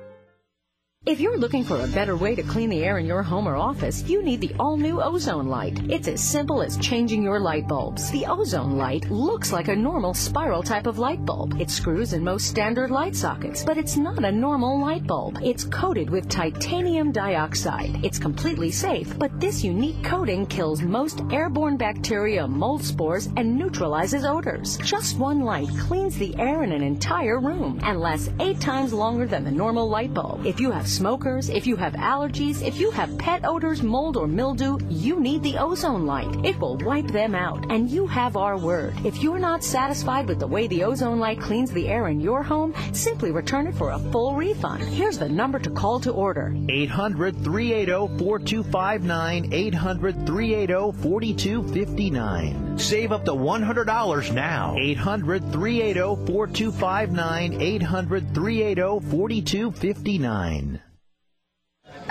If 1.07 1.19
you're 1.19 1.39
looking 1.39 1.63
for 1.63 1.81
a 1.81 1.87
better 1.87 2.15
way 2.15 2.35
to 2.35 2.43
clean 2.43 2.69
the 2.69 2.83
air 2.83 2.99
in 2.99 3.07
your 3.07 3.23
home 3.23 3.47
or 3.47 3.55
office, 3.55 4.03
you 4.03 4.21
need 4.21 4.39
the 4.39 4.53
all-new 4.59 5.01
ozone 5.01 5.47
light. 5.47 5.89
It's 5.89 6.07
as 6.07 6.21
simple 6.21 6.61
as 6.61 6.77
changing 6.77 7.23
your 7.23 7.39
light 7.39 7.67
bulbs. 7.67 8.11
The 8.11 8.27
ozone 8.27 8.77
light 8.77 9.09
looks 9.09 9.51
like 9.51 9.67
a 9.67 9.75
normal 9.75 10.13
spiral 10.13 10.61
type 10.61 10.85
of 10.85 10.99
light 10.99 11.25
bulb. 11.25 11.59
It 11.59 11.71
screws 11.71 12.13
in 12.13 12.23
most 12.23 12.47
standard 12.47 12.91
light 12.91 13.15
sockets, 13.15 13.63
but 13.63 13.79
it's 13.79 13.97
not 13.97 14.23
a 14.23 14.31
normal 14.31 14.79
light 14.79 15.07
bulb. 15.07 15.39
It's 15.41 15.63
coated 15.63 16.07
with 16.07 16.29
titanium 16.29 17.11
dioxide. 17.11 18.05
It's 18.05 18.19
completely 18.19 18.69
safe, 18.69 19.17
but 19.17 19.39
this 19.39 19.63
unique 19.63 20.03
coating 20.03 20.45
kills 20.45 20.83
most 20.83 21.23
airborne 21.31 21.77
bacteria, 21.77 22.47
mold 22.47 22.83
spores, 22.83 23.27
and 23.37 23.57
neutralizes 23.57 24.23
odors. 24.23 24.77
Just 24.77 25.17
one 25.17 25.39
light 25.39 25.69
cleans 25.79 26.15
the 26.15 26.37
air 26.37 26.61
in 26.61 26.71
an 26.71 26.83
entire 26.83 27.39
room 27.39 27.79
and 27.81 27.99
lasts 27.99 28.29
eight 28.39 28.61
times 28.61 28.93
longer 28.93 29.25
than 29.25 29.43
the 29.43 29.49
normal 29.49 29.89
light 29.89 30.13
bulb. 30.13 30.45
If 30.45 30.59
you 30.59 30.69
have 30.69 30.90
smokers, 30.91 31.49
if 31.49 31.65
you 31.65 31.75
have 31.75 31.93
allergies, 31.93 32.61
if 32.61 32.77
you 32.77 32.91
have 32.91 33.17
pet 33.17 33.45
odors, 33.45 33.81
mold, 33.81 34.17
or 34.17 34.27
mildew, 34.27 34.77
you 34.89 35.19
need 35.19 35.41
the 35.43 35.57
ozone 35.57 36.05
light. 36.05 36.45
It 36.45 36.59
will 36.59 36.77
wipe 36.77 37.07
them 37.07 37.33
out, 37.33 37.71
and 37.71 37.89
you 37.89 38.05
have 38.07 38.35
our 38.35 38.57
word. 38.57 38.93
If 39.05 39.23
you're 39.23 39.39
not 39.39 39.63
satisfied 39.63 40.27
with 40.27 40.39
the 40.39 40.47
way 40.47 40.67
the 40.67 40.83
ozone 40.83 41.19
light 41.19 41.39
cleans 41.39 41.71
the 41.71 41.87
air 41.87 42.09
in 42.09 42.19
your 42.19 42.43
home, 42.43 42.73
simply 42.93 43.31
return 43.31 43.67
it 43.67 43.75
for 43.75 43.91
a 43.91 43.99
full 44.11 44.35
refund. 44.35 44.83
Here's 44.83 45.17
the 45.17 45.29
number 45.29 45.59
to 45.59 45.69
call 45.69 45.99
to 46.01 46.11
order 46.11 46.53
800 46.69 47.43
380 47.43 48.17
4259. 48.17 49.53
800 49.53 50.25
380 50.25 51.01
4259. 51.01 52.77
Save 52.77 53.11
up 53.11 53.25
to 53.25 53.31
$100 53.31 54.33
now. 54.33 54.75
800 54.77 55.51
380 55.51 56.25
4259. 56.25 57.61
800 57.61 58.33
380 58.33 59.09
4259. 59.09 60.80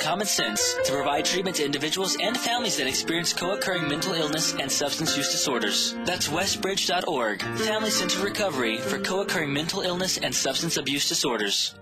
common 0.00 0.26
sense 0.26 0.76
to 0.84 0.92
provide 0.92 1.24
treatment 1.24 1.56
to 1.56 1.64
individuals 1.64 2.16
and 2.20 2.36
families 2.36 2.76
that 2.78 2.86
experience 2.86 3.32
co-occurring 3.32 3.86
mental 3.86 4.14
illness 4.14 4.54
and 4.54 4.70
substance 4.70 5.16
use 5.16 5.30
disorders. 5.30 5.94
That's 6.04 6.28
westbridge.org, 6.28 7.42
Family 7.42 7.90
Centered 7.90 8.22
Recovery 8.22 8.78
for 8.78 8.98
co-occurring 8.98 9.52
mental 9.52 9.82
illness 9.82 10.16
and 10.18 10.34
substance 10.34 10.76
abuse 10.76 11.08
disorders. 11.08 11.74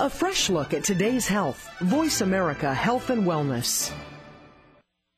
A 0.00 0.10
fresh 0.10 0.50
look 0.50 0.74
at 0.74 0.82
today's 0.82 1.28
health. 1.28 1.70
Voice 1.80 2.22
America 2.22 2.74
Health 2.74 3.10
and 3.10 3.24
Wellness. 3.24 3.92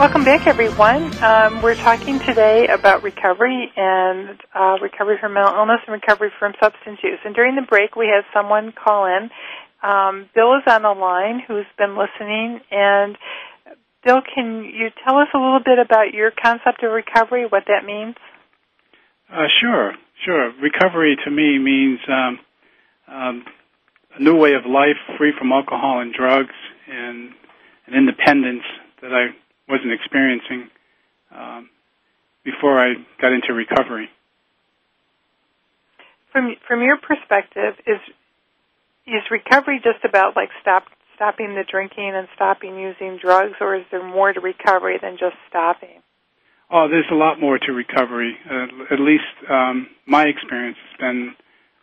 Welcome 0.00 0.24
back, 0.24 0.46
everyone. 0.46 1.12
Um, 1.22 1.60
we're 1.60 1.74
talking 1.74 2.20
today 2.20 2.68
about 2.68 3.02
recovery 3.02 3.70
and 3.76 4.40
uh, 4.54 4.78
recovery 4.80 5.18
from 5.20 5.34
mental 5.34 5.54
illness 5.54 5.80
and 5.86 5.92
recovery 5.92 6.30
from 6.38 6.54
substance 6.58 7.00
use. 7.04 7.18
And 7.22 7.34
during 7.34 7.54
the 7.54 7.68
break, 7.68 7.96
we 7.96 8.06
had 8.06 8.24
someone 8.32 8.72
call 8.72 9.04
in. 9.04 9.28
Um, 9.82 10.30
Bill 10.34 10.56
is 10.56 10.62
on 10.66 10.80
the 10.80 10.98
line 10.98 11.42
who's 11.46 11.66
been 11.76 11.98
listening. 11.98 12.60
And 12.70 13.18
Bill, 14.02 14.22
can 14.34 14.64
you 14.64 14.88
tell 15.04 15.18
us 15.18 15.28
a 15.34 15.38
little 15.38 15.60
bit 15.62 15.78
about 15.78 16.14
your 16.14 16.30
concept 16.30 16.82
of 16.82 16.92
recovery, 16.92 17.44
what 17.46 17.64
that 17.66 17.84
means? 17.84 18.16
Uh, 19.30 19.52
sure, 19.60 19.92
sure. 20.24 20.50
Recovery 20.62 21.18
to 21.26 21.30
me 21.30 21.58
means 21.58 21.98
um, 22.08 22.38
um, 23.06 23.44
a 24.18 24.22
new 24.22 24.36
way 24.36 24.54
of 24.54 24.64
life, 24.64 24.96
free 25.18 25.34
from 25.38 25.52
alcohol 25.52 26.00
and 26.00 26.14
drugs, 26.14 26.56
and 26.88 27.32
an 27.86 27.92
independence 27.92 28.64
that 29.02 29.12
I 29.12 29.36
wasn't 29.70 29.92
experiencing 29.92 30.68
um, 31.34 31.70
before 32.44 32.78
I 32.78 32.94
got 33.20 33.32
into 33.32 33.52
recovery. 33.54 34.08
From 36.32 36.56
from 36.66 36.82
your 36.82 36.96
perspective, 36.96 37.74
is 37.86 38.00
is 39.06 39.22
recovery 39.30 39.80
just 39.82 40.04
about 40.04 40.36
like 40.36 40.50
stop 40.60 40.84
stopping 41.14 41.54
the 41.54 41.64
drinking 41.70 42.12
and 42.14 42.28
stopping 42.34 42.78
using 42.78 43.18
drugs, 43.20 43.54
or 43.60 43.76
is 43.76 43.84
there 43.90 44.02
more 44.02 44.32
to 44.32 44.40
recovery 44.40 44.98
than 45.00 45.18
just 45.18 45.36
stopping? 45.48 46.02
Oh, 46.70 46.88
there's 46.88 47.10
a 47.10 47.16
lot 47.16 47.40
more 47.40 47.58
to 47.58 47.72
recovery. 47.72 48.36
Uh, 48.48 48.66
at 48.90 49.00
least 49.00 49.50
um, 49.50 49.88
my 50.06 50.24
experience 50.24 50.76
has 50.90 51.00
been 51.00 51.34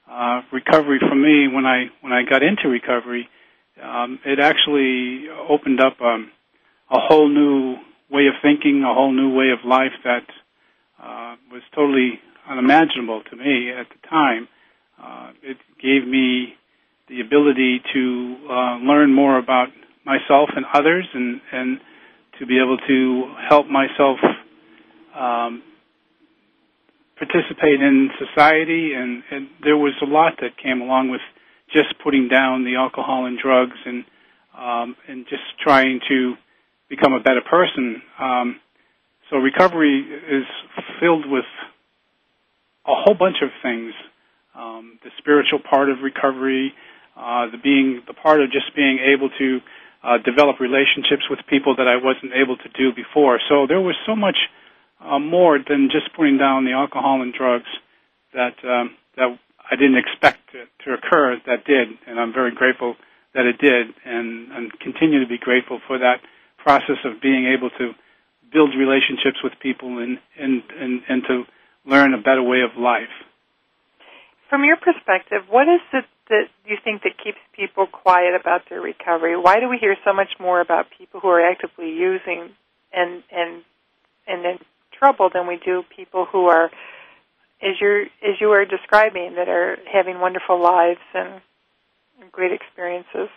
uh, 0.10 0.42
recovery 0.52 1.00
for 1.00 1.16
me. 1.16 1.48
When 1.48 1.66
I 1.66 1.88
when 2.02 2.14
I 2.14 2.24
got 2.24 2.42
into 2.42 2.70
recovery, 2.70 3.28
um, 3.84 4.20
it 4.26 4.40
actually 4.40 5.28
opened 5.50 5.82
up 5.82 6.00
um, 6.02 6.32
a 6.90 7.00
whole 7.00 7.30
new 7.30 7.76
way 8.10 8.28
of 8.28 8.36
thinking, 8.42 8.84
a 8.84 8.94
whole 8.94 9.12
new 9.12 9.34
way 9.36 9.50
of 9.50 9.60
life 9.66 9.92
that 10.04 10.26
uh, 11.02 11.36
was 11.52 11.62
totally 11.76 12.20
unimaginable 12.50 13.22
to 13.30 13.36
me 13.36 13.72
at 13.72 13.88
the 13.90 14.08
time. 14.08 14.48
Uh, 15.02 15.32
it 15.44 15.58
gave 15.82 16.08
me 16.08 16.56
the 17.10 17.22
ability 17.22 17.82
to 17.94 18.38
uh, 18.50 18.78
learn 18.78 19.14
more 19.14 19.38
about 19.38 19.68
myself 20.06 20.50
and 20.56 20.66
others, 20.74 21.06
and 21.14 21.42
and 21.52 21.80
to 22.40 22.46
be 22.46 22.60
able 22.60 22.78
to 22.78 23.34
help 23.50 23.68
myself 23.68 24.20
um, 25.16 25.64
participate 27.18 27.82
in 27.82 28.10
society. 28.20 28.94
And, 28.94 29.24
and 29.32 29.48
there 29.64 29.78
was 29.78 29.94
a 30.02 30.06
lot 30.06 30.34
that 30.42 30.58
came 30.62 30.82
along 30.82 31.10
with 31.10 31.22
just 31.74 31.96
putting 32.04 32.28
down 32.28 32.64
the 32.64 32.76
alcohol 32.76 33.26
and 33.26 33.38
drugs, 33.38 33.78
and 33.86 34.06
um, 34.58 34.96
and 35.08 35.26
just 35.30 35.44
trying 35.62 36.00
to 36.10 36.36
become 36.90 37.14
a 37.14 37.20
better 37.20 37.42
person. 37.42 38.02
Um, 38.20 38.60
so 39.30 39.38
recovery 39.38 40.00
is 40.02 40.46
filled 41.00 41.26
with 41.30 41.46
a 42.86 42.96
whole 42.96 43.16
bunch 43.16 43.38
of 43.42 43.50
things. 43.62 43.94
Um, 44.56 45.00
the 45.04 45.12
spiritual 45.18 45.60
part 45.60 45.90
of 45.90 45.98
recovery, 46.02 46.74
uh, 47.16 47.52
the 47.52 47.58
being 47.58 48.02
the 48.08 48.14
part 48.14 48.42
of 48.42 48.52
just 48.52 48.76
being 48.76 49.00
able 49.00 49.30
to 49.38 49.60
uh, 50.04 50.18
develop 50.24 50.60
relationships 50.60 51.24
with 51.30 51.40
people 51.50 51.76
that 51.76 51.88
I 51.88 51.98
wasn't 51.98 52.34
able 52.34 52.58
to 52.58 52.70
do 52.70 52.94
before. 52.96 53.40
So 53.50 53.68
there 53.68 53.82
was 53.82 53.96
so 54.06 54.16
much 54.16 54.38
uh, 55.04 55.20
more 55.20 55.60
than 55.60 55.90
just 55.92 56.16
putting 56.16 56.38
down 56.38 56.66
the 56.66 56.72
alcohol 56.72 57.22
and 57.22 57.34
drugs 57.34 57.70
that 58.34 58.56
um, 58.64 58.96
that 59.18 59.38
I 59.70 59.76
didn't 59.76 59.98
expect 59.98 60.40
to, 60.54 60.66
to 60.86 60.94
occur. 60.94 61.38
That 61.46 61.66
did, 61.66 61.90
and 62.08 62.20
I'm 62.20 62.34
very 62.34 62.56
grateful 62.56 62.96
that 63.34 63.46
it 63.46 63.60
did, 63.60 63.88
and, 64.06 64.52
and 64.52 64.80
continue 64.80 65.20
to 65.20 65.28
be 65.28 65.38
grateful 65.38 65.80
for 65.86 66.00
that 66.00 66.22
process 66.68 67.00
of 67.06 67.22
being 67.22 67.48
able 67.56 67.70
to 67.80 67.96
build 68.52 68.76
relationships 68.76 69.40
with 69.42 69.54
people 69.62 70.04
and, 70.04 70.20
and, 70.38 70.62
and, 70.78 71.02
and 71.08 71.24
to 71.24 71.44
learn 71.86 72.14
a 72.14 72.18
better 72.18 72.44
way 72.44 72.60
of 72.60 72.78
life. 72.78 73.16
From 74.50 74.66
your 74.66 74.76
perspective, 74.76 75.44
what 75.50 75.64
is 75.64 75.80
it 75.94 76.04
that 76.28 76.48
you 76.66 76.76
think 76.84 77.04
that 77.04 77.16
keeps 77.24 77.40
people 77.56 77.88
quiet 77.88 78.36
about 78.36 78.64
their 78.70 78.82
recovery? 78.82 79.40
Why 79.40 79.62
do 79.62 79.70
we 79.70 79.78
hear 79.80 79.96
so 80.04 80.12
much 80.12 80.32
more 80.42 80.60
about 80.60 80.88
people 80.98 81.22
who 81.22 81.30
are 81.30 81.40
actively 81.40 81.90
using 81.90 82.50
and 82.92 83.24
and 83.32 83.64
and 84.28 84.46
in 84.46 84.58
trouble 84.92 85.30
than 85.34 85.48
we 85.48 85.58
do 85.64 85.84
people 85.96 86.26
who 86.30 86.48
are, 86.48 86.66
as 87.62 87.76
you 87.80 88.08
as 88.24 88.36
you 88.42 88.52
are 88.52 88.66
describing, 88.66 89.36
that 89.36 89.48
are 89.48 89.78
having 89.92 90.20
wonderful 90.20 90.62
lives 90.62 91.00
and 91.14 91.42
great 92.32 92.52
experiences? 92.52 93.30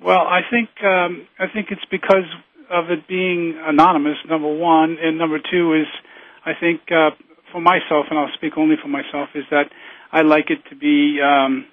Well, 0.00 0.26
I 0.26 0.40
think 0.48 0.70
um, 0.84 1.26
I 1.38 1.46
think 1.52 1.68
it's 1.70 1.84
because 1.90 2.26
of 2.70 2.90
it 2.90 3.08
being 3.08 3.58
anonymous, 3.60 4.16
number 4.28 4.52
one, 4.52 4.96
and 5.00 5.18
number 5.18 5.38
two 5.38 5.74
is, 5.74 5.86
I 6.44 6.52
think 6.58 6.80
uh, 6.90 7.10
for 7.52 7.60
myself, 7.60 8.06
and 8.10 8.18
I'll 8.18 8.32
speak 8.34 8.54
only 8.56 8.76
for 8.80 8.88
myself, 8.88 9.30
is 9.34 9.44
that 9.50 9.70
I 10.12 10.22
like 10.22 10.50
it 10.50 10.58
to 10.70 10.76
be, 10.76 11.20
um, 11.22 11.66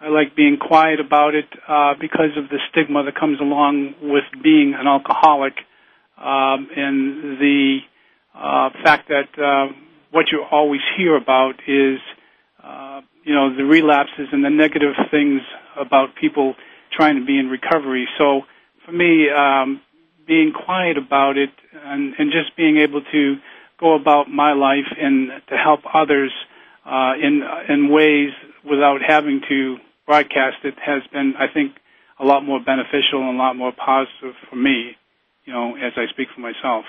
I 0.00 0.08
like 0.08 0.34
being 0.36 0.56
quiet 0.56 1.00
about 1.00 1.34
it 1.34 1.46
uh, 1.68 1.94
because 2.00 2.36
of 2.36 2.48
the 2.48 2.58
stigma 2.70 3.04
that 3.04 3.18
comes 3.18 3.40
along 3.40 3.94
with 4.02 4.24
being 4.42 4.74
an 4.78 4.86
alcoholic, 4.86 5.54
um, 6.18 6.68
and 6.76 7.38
the 7.38 7.78
uh, 8.34 8.70
fact 8.84 9.08
that 9.08 9.28
uh, 9.42 9.72
what 10.10 10.26
you 10.32 10.44
always 10.50 10.80
hear 10.96 11.16
about 11.16 11.54
is, 11.66 11.98
uh, 12.62 13.00
you 13.24 13.34
know, 13.34 13.54
the 13.56 13.64
relapses 13.64 14.28
and 14.32 14.44
the 14.44 14.50
negative 14.50 14.94
things 15.10 15.40
about 15.78 16.14
people 16.20 16.54
trying 16.92 17.18
to 17.18 17.24
be 17.24 17.38
in 17.38 17.48
recovery. 17.48 18.08
So 18.18 18.42
for 18.84 18.92
me, 18.92 19.28
um, 19.30 19.80
being 20.30 20.52
quiet 20.52 20.96
about 20.96 21.36
it 21.36 21.50
and, 21.74 22.14
and 22.16 22.30
just 22.30 22.56
being 22.56 22.76
able 22.76 23.02
to 23.10 23.34
go 23.80 23.96
about 23.96 24.30
my 24.30 24.52
life 24.52 24.86
and 24.96 25.30
to 25.48 25.56
help 25.56 25.80
others 25.92 26.30
uh, 26.86 27.14
in 27.20 27.42
in 27.68 27.90
ways 27.90 28.30
without 28.62 29.00
having 29.04 29.40
to 29.48 29.76
broadcast 30.06 30.58
it 30.62 30.74
has 30.78 31.02
been, 31.12 31.34
I 31.36 31.46
think, 31.52 31.72
a 32.20 32.24
lot 32.24 32.44
more 32.44 32.60
beneficial 32.60 33.26
and 33.26 33.34
a 33.34 33.42
lot 33.42 33.56
more 33.56 33.72
positive 33.72 34.36
for 34.48 34.54
me. 34.54 34.96
You 35.44 35.52
know, 35.52 35.74
as 35.74 35.94
I 35.96 36.06
speak 36.12 36.28
for 36.32 36.40
myself. 36.40 36.84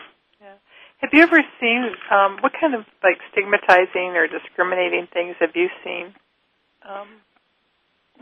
Have 1.01 1.09
you 1.13 1.23
ever 1.23 1.41
seen 1.59 1.89
um, 2.11 2.37
what 2.41 2.53
kind 2.53 2.75
of 2.75 2.85
like 3.01 3.17
stigmatizing 3.31 4.13
or 4.13 4.27
discriminating 4.27 5.07
things 5.11 5.35
have 5.39 5.55
you 5.55 5.67
seen? 5.83 6.13
Um, 6.87 7.07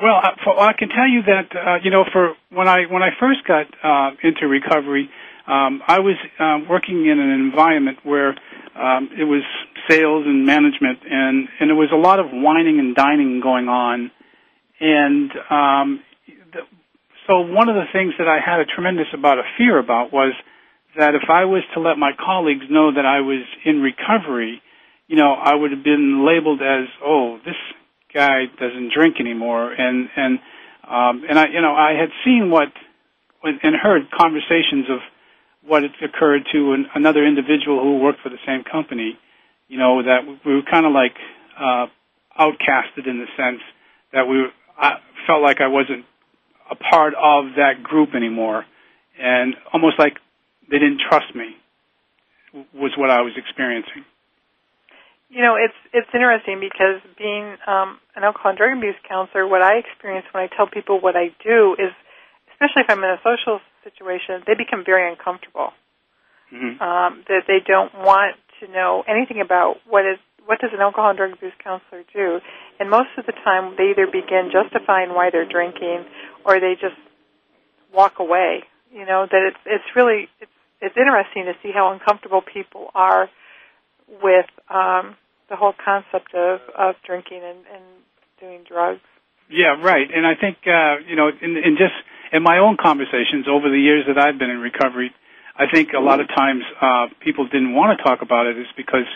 well, 0.01 0.15
I, 0.15 0.73
can 0.77 0.89
tell 0.89 1.07
you 1.07 1.21
that 1.23 1.55
uh, 1.55 1.75
you 1.83 1.91
know, 1.91 2.05
for 2.11 2.33
when 2.49 2.67
I 2.67 2.85
when 2.89 3.03
I 3.03 3.09
first 3.19 3.39
got 3.45 3.67
uh, 3.83 4.15
into 4.23 4.47
recovery, 4.47 5.09
um, 5.47 5.81
I 5.87 5.99
was 5.99 6.15
uh, 6.39 6.59
working 6.69 7.05
in 7.05 7.19
an 7.19 7.31
environment 7.31 7.99
where 8.03 8.29
um, 8.75 9.09
it 9.17 9.25
was 9.25 9.43
sales 9.89 10.25
and 10.25 10.45
management, 10.45 10.99
and 11.09 11.47
and 11.59 11.69
there 11.69 11.75
was 11.75 11.91
a 11.91 11.97
lot 11.97 12.19
of 12.19 12.27
wining 12.31 12.79
and 12.79 12.95
dining 12.95 13.41
going 13.41 13.67
on, 13.67 14.11
and 14.79 15.31
um, 15.49 16.03
the, 16.53 16.61
so 17.27 17.41
one 17.41 17.67
of 17.67 17.75
the 17.75 17.85
things 17.91 18.13
that 18.17 18.27
I 18.27 18.39
had 18.39 18.59
a 18.59 18.65
tremendous 18.65 19.07
amount 19.13 19.39
of 19.39 19.45
fear 19.57 19.77
about 19.77 20.13
was 20.13 20.33
that 20.97 21.13
if 21.13 21.29
I 21.29 21.45
was 21.45 21.63
to 21.73 21.79
let 21.79 21.97
my 21.97 22.11
colleagues 22.17 22.65
know 22.69 22.93
that 22.93 23.05
I 23.05 23.19
was 23.21 23.43
in 23.65 23.81
recovery, 23.81 24.61
you 25.07 25.17
know, 25.17 25.33
I 25.33 25.53
would 25.55 25.71
have 25.71 25.83
been 25.83 26.25
labeled 26.25 26.61
as, 26.61 26.87
oh, 27.03 27.37
this 27.45 27.55
guy 28.13 28.45
doesn't 28.59 28.91
drink 28.93 29.17
anymore, 29.19 29.71
and 29.71 30.09
and 30.15 30.39
um, 30.87 31.23
and 31.29 31.37
I 31.37 31.47
you 31.47 31.61
know 31.61 31.75
I 31.75 31.93
had 31.93 32.09
seen 32.25 32.49
what 32.49 32.69
and 33.43 33.75
heard 33.75 34.09
conversations 34.11 34.89
of 34.89 34.99
what 35.65 35.83
had 35.83 35.91
occurred 36.03 36.43
to 36.51 36.73
an, 36.73 36.87
another 36.95 37.25
individual 37.25 37.81
who 37.81 37.99
worked 37.99 38.21
for 38.21 38.29
the 38.29 38.39
same 38.45 38.63
company. 38.63 39.17
You 39.67 39.77
know 39.77 40.03
that 40.03 40.21
we 40.45 40.55
were 40.55 40.63
kind 40.69 40.85
of 40.85 40.91
like 40.91 41.15
uh, 41.57 41.87
outcasted 42.39 43.07
in 43.07 43.19
the 43.19 43.27
sense 43.37 43.61
that 44.13 44.27
we 44.27 44.41
were, 44.41 44.49
I 44.77 44.95
felt 45.27 45.41
like 45.41 45.61
I 45.61 45.67
wasn't 45.67 46.05
a 46.71 46.75
part 46.75 47.13
of 47.13 47.55
that 47.57 47.83
group 47.83 48.15
anymore, 48.15 48.65
and 49.19 49.55
almost 49.73 49.99
like 49.99 50.17
they 50.69 50.79
didn't 50.79 51.01
trust 51.07 51.35
me 51.35 51.55
was 52.73 52.91
what 52.97 53.09
I 53.09 53.21
was 53.21 53.33
experiencing. 53.37 54.05
You 55.29 55.41
know, 55.41 55.55
it's 55.55 55.77
it's 55.93 56.09
interesting 56.13 56.59
because 56.59 57.01
being 57.17 57.55
um, 57.67 57.99
an 58.15 58.23
alcohol 58.23 58.49
and 58.49 58.57
drug 58.57 58.75
abuse 58.75 58.97
counselor, 59.07 59.47
what 59.47 59.61
I 59.61 59.77
experience 59.77 60.25
when 60.33 60.43
I 60.43 60.49
tell 60.55 60.65
people 60.65 60.99
what 60.99 61.15
I 61.15 61.29
do 61.45 61.75
is, 61.77 61.93
especially 62.53 62.81
if 62.81 62.89
I'm 62.89 63.03
in 63.03 63.11
a 63.13 63.21
social 63.21 63.61
situation, 63.83 64.41
they 64.47 64.55
become 64.55 64.83
very 64.83 65.09
uncomfortable. 65.09 65.69
Mm-hmm. 66.49 66.81
Um, 66.81 67.23
that 67.29 67.45
they 67.45 67.59
don't 67.61 67.93
want 67.93 68.35
to 68.59 68.67
know 68.71 69.03
anything 69.07 69.39
about 69.39 69.77
what 69.87 70.01
is 70.01 70.17
what 70.49 70.59
does 70.59 70.71
an 70.73 70.81
alcohol 70.81 71.11
and 71.11 71.17
drug 71.17 71.33
abuse 71.33 71.53
counselor 71.63 72.01
do, 72.11 72.41
and 72.79 72.89
most 72.89 73.13
of 73.17 73.27
the 73.27 73.33
time 73.45 73.75
they 73.77 73.93
either 73.93 74.07
begin 74.07 74.49
justifying 74.49 75.13
why 75.13 75.29
they're 75.29 75.47
drinking 75.47 76.05
or 76.43 76.59
they 76.59 76.73
just 76.73 76.97
walk 77.93 78.17
away. 78.17 78.63
You 78.91 79.05
know 79.05 79.27
that 79.29 79.53
it's 79.53 79.61
it's 79.67 79.95
really 79.95 80.27
it's 80.41 80.51
it's 80.81 80.97
interesting 80.97 81.45
to 81.45 81.53
see 81.61 81.69
how 81.71 81.93
uncomfortable 81.93 82.41
people 82.41 82.89
are 82.95 83.29
with 84.21 84.49
um, 84.69 85.15
the 85.49 85.55
whole 85.55 85.73
concept 85.73 86.33
of 86.33 86.59
of 86.77 86.95
drinking 87.05 87.41
and, 87.43 87.59
and 87.73 87.83
doing 88.39 88.63
drugs. 88.67 89.01
Yeah, 89.49 89.81
right. 89.81 90.07
And 90.13 90.25
I 90.25 90.35
think 90.39 90.57
uh, 90.65 91.01
you 91.07 91.15
know, 91.15 91.29
in, 91.29 91.57
in 91.57 91.77
just 91.77 91.95
in 92.31 92.43
my 92.43 92.59
own 92.59 92.77
conversations 92.79 93.47
over 93.49 93.69
the 93.69 93.79
years 93.79 94.05
that 94.07 94.17
I've 94.17 94.37
been 94.37 94.49
in 94.49 94.59
recovery, 94.59 95.11
I 95.55 95.65
think 95.71 95.89
a 95.93 95.99
lot 95.99 96.19
of 96.19 96.27
times 96.27 96.63
uh, 96.81 97.07
people 97.19 97.45
didn't 97.47 97.73
want 97.73 97.97
to 97.97 98.03
talk 98.03 98.21
about 98.21 98.47
it 98.47 98.57
is 98.57 98.67
because 98.77 99.09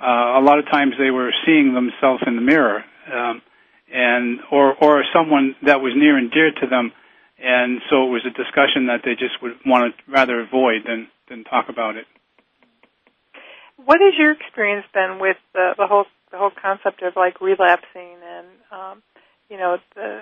uh, 0.00 0.38
a 0.38 0.42
lot 0.42 0.58
of 0.58 0.64
times 0.66 0.94
they 0.98 1.10
were 1.10 1.30
seeing 1.44 1.74
themselves 1.74 2.22
in 2.26 2.36
the 2.36 2.42
mirror, 2.42 2.84
um, 3.12 3.42
and 3.92 4.40
or 4.50 4.74
or 4.74 5.04
someone 5.12 5.56
that 5.62 5.80
was 5.80 5.92
near 5.96 6.16
and 6.16 6.30
dear 6.30 6.52
to 6.52 6.66
them, 6.66 6.92
and 7.38 7.80
so 7.90 8.06
it 8.06 8.10
was 8.10 8.22
a 8.24 8.30
discussion 8.30 8.86
that 8.86 9.02
they 9.04 9.12
just 9.12 9.42
would 9.42 9.58
want 9.66 9.92
to 9.92 10.10
rather 10.10 10.40
avoid 10.40 10.82
than 10.86 11.08
than 11.28 11.44
talk 11.44 11.68
about 11.68 11.96
it. 11.96 12.06
What 13.84 14.00
has 14.00 14.14
your 14.18 14.32
experience 14.32 14.86
been 14.92 15.18
with 15.20 15.36
the, 15.54 15.74
the 15.78 15.86
whole 15.86 16.06
the 16.30 16.38
whole 16.38 16.50
concept 16.50 17.02
of 17.02 17.14
like 17.16 17.40
relapsing 17.40 18.16
and 18.24 18.46
um, 18.70 19.02
you 19.48 19.56
know 19.56 19.78
the 19.94 20.20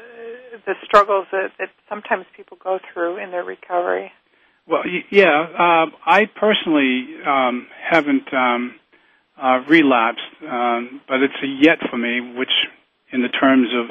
the 0.67 0.75
struggles 0.85 1.27
that, 1.33 1.51
that 1.59 1.69
sometimes 1.89 2.25
people 2.37 2.57
go 2.63 2.79
through 2.93 3.23
in 3.23 3.31
their 3.31 3.45
recovery? 3.45 4.13
Well, 4.67 4.83
yeah, 5.11 5.47
uh, 5.59 5.87
I 6.05 6.27
personally 6.27 7.07
um, 7.27 7.69
haven't 7.91 8.33
um, 8.35 8.75
uh, 9.41 9.61
relapsed, 9.67 10.21
um, 10.47 11.01
but 11.09 11.23
it's 11.23 11.35
a 11.43 11.47
yet 11.47 11.79
for 11.91 11.97
me, 11.97 12.21
which 12.37 12.53
in 13.13 13.23
the 13.23 13.29
terms 13.29 13.69
of 13.75 13.87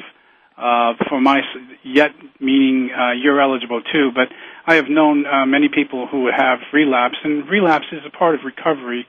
uh, 0.56 1.04
for 1.08 1.20
my 1.20 1.40
yet 1.84 2.10
meaning 2.40 2.90
uh, 2.96 3.12
you're 3.12 3.40
eligible 3.40 3.82
too. 3.92 4.10
But 4.14 4.28
I 4.66 4.74
have 4.74 4.88
known 4.88 5.24
uh, 5.26 5.46
many 5.46 5.68
people 5.68 6.06
who 6.06 6.28
have 6.34 6.58
relapsed, 6.72 7.18
and 7.24 7.48
relapse 7.48 7.86
is 7.92 8.00
a 8.06 8.10
part 8.10 8.34
of 8.34 8.40
recovery 8.44 9.06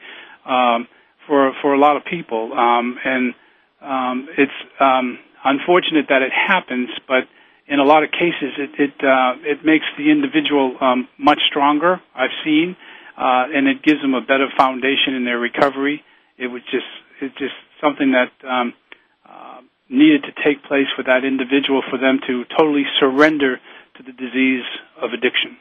um, 0.50 0.88
for 1.28 1.54
for 1.62 1.74
a 1.74 1.80
lot 1.80 1.96
of 1.96 2.04
people, 2.06 2.52
um, 2.54 2.98
and 3.06 3.34
um, 3.82 4.28
it's 4.38 4.60
um, 4.80 5.20
unfortunate 5.46 6.06
that 6.10 6.22
it 6.22 6.32
happens, 6.34 6.90
but 7.08 7.24
in 7.68 7.80
a 7.80 7.84
lot 7.84 8.04
of 8.04 8.10
cases, 8.12 8.58
it 8.58 8.72
it, 8.78 8.96
uh, 9.06 9.38
it 9.44 9.64
makes 9.64 9.86
the 9.98 10.10
individual 10.10 10.76
um, 10.82 11.08
much 11.18 11.40
stronger. 11.50 12.02
I've 12.16 12.34
seen, 12.44 12.76
uh, 13.18 13.46
and 13.54 13.68
it 13.68 13.84
gives 13.84 14.02
them 14.02 14.16
a 14.16 14.22
better 14.22 14.48
foundation 14.58 15.14
in 15.16 15.24
their 15.24 15.40
recovery. 15.40 16.04
It 16.38 16.48
was 16.48 16.62
just 16.72 16.90
it's 17.22 17.38
just 17.38 17.54
something 17.80 18.12
that 18.12 18.32
um, 18.48 18.74
uh, 19.24 19.62
needed 19.90 20.24
to 20.24 20.34
take 20.44 20.64
place 20.64 20.88
for 20.96 21.04
that 21.04 21.24
individual 21.24 21.84
for 21.90 21.98
them 21.98 22.20
to 22.28 22.44
totally 22.58 22.84
surrender 23.00 23.58
to 23.98 24.04
the 24.04 24.14
disease 24.14 24.66
of 25.02 25.14
addiction. 25.14 25.58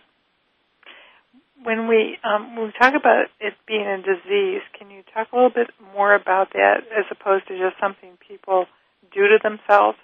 When 1.63 1.89
we 1.89 2.19
um, 2.23 2.57
when 2.57 2.67
we 2.67 2.73
talk 2.79 2.95
about 2.95 3.27
it 3.41 3.55
being 3.67 3.87
a 3.87 3.99
disease, 3.99 4.63
can 4.79 4.91
you 4.91 5.03
talk 5.13 5.33
a 5.33 5.37
little 5.37 5.51
bit 5.51 5.71
more 5.95 6.15
about 6.15 6.53
that 6.53 6.83
as 6.97 7.05
opposed 7.11 7.49
to 7.49 7.59
just 7.59 7.81
something 7.81 8.17
people 8.27 8.67
do 9.13 9.23
to 9.23 9.39
themselves? 9.43 9.99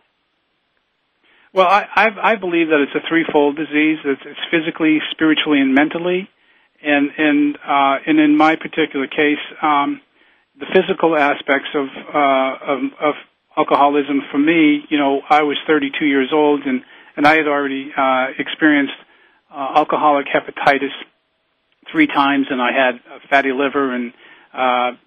Well, 1.54 1.68
I, 1.68 1.86
I, 1.94 2.32
I 2.32 2.34
believe 2.34 2.68
that 2.68 2.80
it's 2.82 2.94
a 2.96 3.08
threefold 3.08 3.54
disease. 3.54 3.98
It's, 4.04 4.22
it's 4.26 4.40
physically, 4.50 4.98
spiritually, 5.12 5.60
and 5.60 5.72
mentally. 5.72 6.28
And 6.82 7.10
and 7.16 7.56
uh, 7.56 7.96
and 8.06 8.18
in 8.18 8.36
my 8.36 8.56
particular 8.56 9.06
case, 9.06 9.38
um, 9.62 10.00
the 10.58 10.66
physical 10.74 11.16
aspects 11.16 11.68
of, 11.74 11.86
uh, 12.12 12.72
of 12.72 12.78
of 13.00 13.14
alcoholism 13.56 14.22
for 14.30 14.38
me, 14.38 14.82
you 14.90 14.98
know, 14.98 15.22
I 15.30 15.42
was 15.42 15.56
32 15.66 16.04
years 16.04 16.30
old, 16.32 16.62
and 16.66 16.82
and 17.16 17.26
I 17.26 17.36
had 17.36 17.46
already 17.46 17.92
uh, 17.96 18.26
experienced 18.36 18.98
uh, 19.50 19.74
alcoholic 19.76 20.26
hepatitis 20.26 20.92
three 21.94 22.08
times, 22.08 22.48
and 22.50 22.60
I 22.60 22.72
had 22.72 22.96
a 22.96 23.20
fatty 23.30 23.52
liver 23.52 23.94
and 23.94 24.12
uh, 24.52 24.98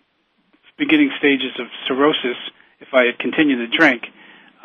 beginning 0.78 1.12
stages 1.20 1.52
of 1.60 1.68
cirrhosis 1.86 2.40
if 2.80 2.88
I 2.94 3.04
had 3.04 3.20
continued 3.20 3.70
to 3.70 3.78
drink. 3.78 4.04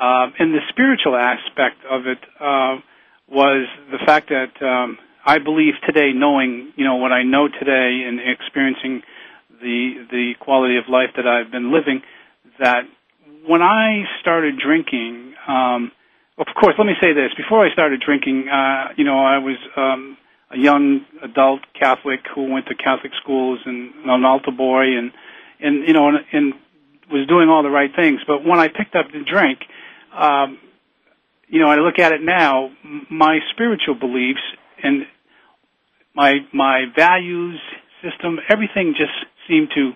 Uh, 0.01 0.31
and 0.39 0.55
the 0.55 0.61
spiritual 0.69 1.17
aspect 1.17 1.85
of 1.91 2.07
it 2.07 2.19
uh, 2.39 2.79
was 3.29 3.67
the 3.91 3.99
fact 4.07 4.29
that 4.31 4.55
um, 4.65 4.99
I 5.27 5.39
believe 5.39 5.75
today, 5.85 6.13
knowing 6.15 6.73
you 6.77 6.85
know 6.85 6.97
what 6.97 7.11
I 7.11 7.25
know 7.25 7.49
today 7.49 8.05
and 8.07 8.21
experiencing 8.21 9.03
the 9.61 10.07
the 10.11 10.33
quality 10.39 10.77
of 10.77 10.85
life 10.89 11.11
that 11.17 11.27
I've 11.27 11.51
been 11.51 11.73
living, 11.73 12.03
that 12.61 12.83
when 13.47 13.63
I 13.63 14.05
started 14.21 14.59
drinking, 14.59 15.35
um, 15.49 15.91
of 16.39 16.47
course, 16.55 16.75
let 16.79 16.87
me 16.87 16.95
say 17.01 17.13
this: 17.15 17.35
before 17.37 17.67
I 17.67 17.73
started 17.73 18.01
drinking, 18.01 18.49
uh, 18.49 18.95
you 18.97 19.05
know, 19.05 19.19
I 19.19 19.39
was 19.39 19.57
um, 19.77 20.17
a 20.53 20.59
young 20.59 21.01
adult 21.23 21.61
Catholic 21.79 22.21
who 22.35 22.51
went 22.51 22.67
to 22.67 22.75
Catholic 22.75 23.13
schools 23.23 23.61
and 23.65 23.93
an 24.05 24.25
altar 24.25 24.51
boy, 24.51 24.97
and 24.99 25.13
and 25.61 25.87
you 25.87 25.95
know, 25.95 26.09
and, 26.09 26.19
and 26.33 26.55
was 27.11 27.27
doing 27.29 27.49
all 27.49 27.63
the 27.63 27.71
right 27.71 27.91
things. 27.95 28.21
But 28.27 28.45
when 28.45 28.59
I 28.59 28.69
picked 28.69 28.95
up 28.95 29.07
the 29.13 29.25
drink, 29.25 29.61
um, 30.15 30.59
you 31.49 31.61
know, 31.61 31.69
I 31.69 31.77
look 31.77 31.99
at 31.99 32.13
it 32.13 32.23
now, 32.23 32.71
my 33.11 33.39
spiritual 33.53 33.95
beliefs 33.95 34.41
and 34.83 35.07
my 36.15 36.37
my 36.53 36.85
values 36.97 37.61
system, 38.03 38.39
everything 38.49 38.95
just 38.97 39.13
seemed 39.49 39.69
to 39.75 39.93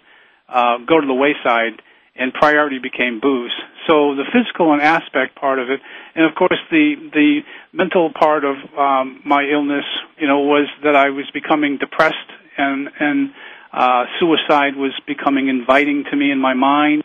uh, 0.48 0.78
go 0.86 1.00
to 1.00 1.06
the 1.06 1.14
wayside, 1.14 1.82
and 2.18 2.32
priority 2.32 2.78
became 2.78 3.20
booze. 3.20 3.52
So 3.86 4.14
the 4.14 4.24
physical 4.32 4.72
and 4.72 4.82
aspect 4.82 5.36
part 5.36 5.58
of 5.58 5.70
it, 5.70 5.80
and 6.14 6.24
of 6.24 6.34
course 6.34 6.58
the 6.70 6.94
the 7.12 7.40
mental 7.72 8.12
part 8.12 8.44
of 8.44 8.56
um, 8.76 9.20
my 9.24 9.44
illness, 9.44 9.84
you 10.18 10.26
know, 10.26 10.40
was 10.40 10.68
that 10.82 10.96
I 10.96 11.10
was 11.10 11.26
becoming 11.32 11.78
depressed, 11.78 12.30
and 12.58 12.88
and 12.98 13.30
uh, 13.72 14.04
suicide 14.18 14.76
was 14.76 14.92
becoming 15.06 15.48
inviting 15.48 16.04
to 16.10 16.16
me 16.16 16.30
in 16.32 16.40
my 16.40 16.54
mind. 16.54 17.02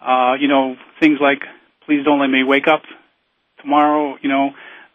Uh, 0.00 0.34
you 0.38 0.48
know, 0.48 0.76
things 1.00 1.18
like 1.20 1.42
please 1.86 2.04
don't 2.04 2.20
let 2.20 2.28
me 2.28 2.44
wake 2.44 2.68
up 2.68 2.82
tomorrow, 3.60 4.16
you 4.22 4.28
know, 4.28 4.50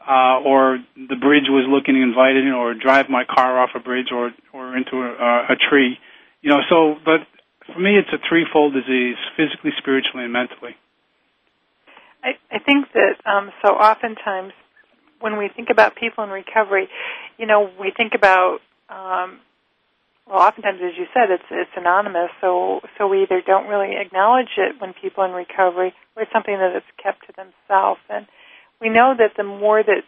uh, 0.08 0.39
or 0.46 0.80
the 0.96 1.15
bridge 1.15 1.50
was 1.50 1.65
looking 1.67 2.02
inviting, 2.02 2.52
or 2.56 2.74
drive 2.74 3.10
my 3.10 3.24
car 3.26 3.60
off 3.60 3.72
a 3.76 3.80
bridge 3.80 4.08
or 4.13 4.32
or 4.54 4.78
into 4.78 4.96
a, 4.98 5.54
a 5.54 5.56
tree, 5.70 5.98
you 6.41 6.50
know. 6.50 6.60
So, 6.70 6.96
but 7.04 7.28
for 7.73 7.80
me, 7.80 7.97
it's 7.97 8.12
a 8.12 8.19
threefold 8.27 8.73
disease: 8.73 9.17
physically, 9.36 9.71
spiritually, 9.77 10.23
and 10.23 10.34
mentally. 10.34 10.75
I, 12.23 12.38
I 12.51 12.60
think 12.60 12.88
that 12.93 13.15
um, 13.25 13.51
so 13.63 13.73
oftentimes 13.73 14.53
when 15.19 15.38
we 15.38 15.49
think 15.56 15.69
about 15.69 15.95
people 15.95 16.23
in 16.23 16.30
recovery, 16.30 16.89
you 17.38 17.45
know, 17.45 17.69
we 17.80 17.91
think 17.95 18.13
about 18.15 18.60
um, 18.89 19.39
well, 20.27 20.39
oftentimes, 20.39 20.80
as 20.84 20.97
you 20.97 21.06
said, 21.13 21.32
it's 21.32 21.47
it's 21.49 21.71
anonymous. 21.77 22.32
So 22.41 22.82
so 22.97 23.08
we 23.08 23.23
either 23.23 23.41
don't 23.45 23.67
really 23.67 23.95
acknowledge 23.95 24.58
it 24.58 24.80
when 24.80 24.93
people 24.93 25.23
in 25.23 25.32
recovery, 25.32 25.93
or 26.15 26.23
it's 26.23 26.32
something 26.32 26.56
that 26.56 26.75
is 26.75 26.84
kept 27.01 27.27
to 27.27 27.34
themselves. 27.34 28.01
And 28.10 28.27
we 28.82 28.89
know 28.89 29.13
that 29.17 29.38
the 29.38 29.43
more 29.43 29.82
that 29.82 30.03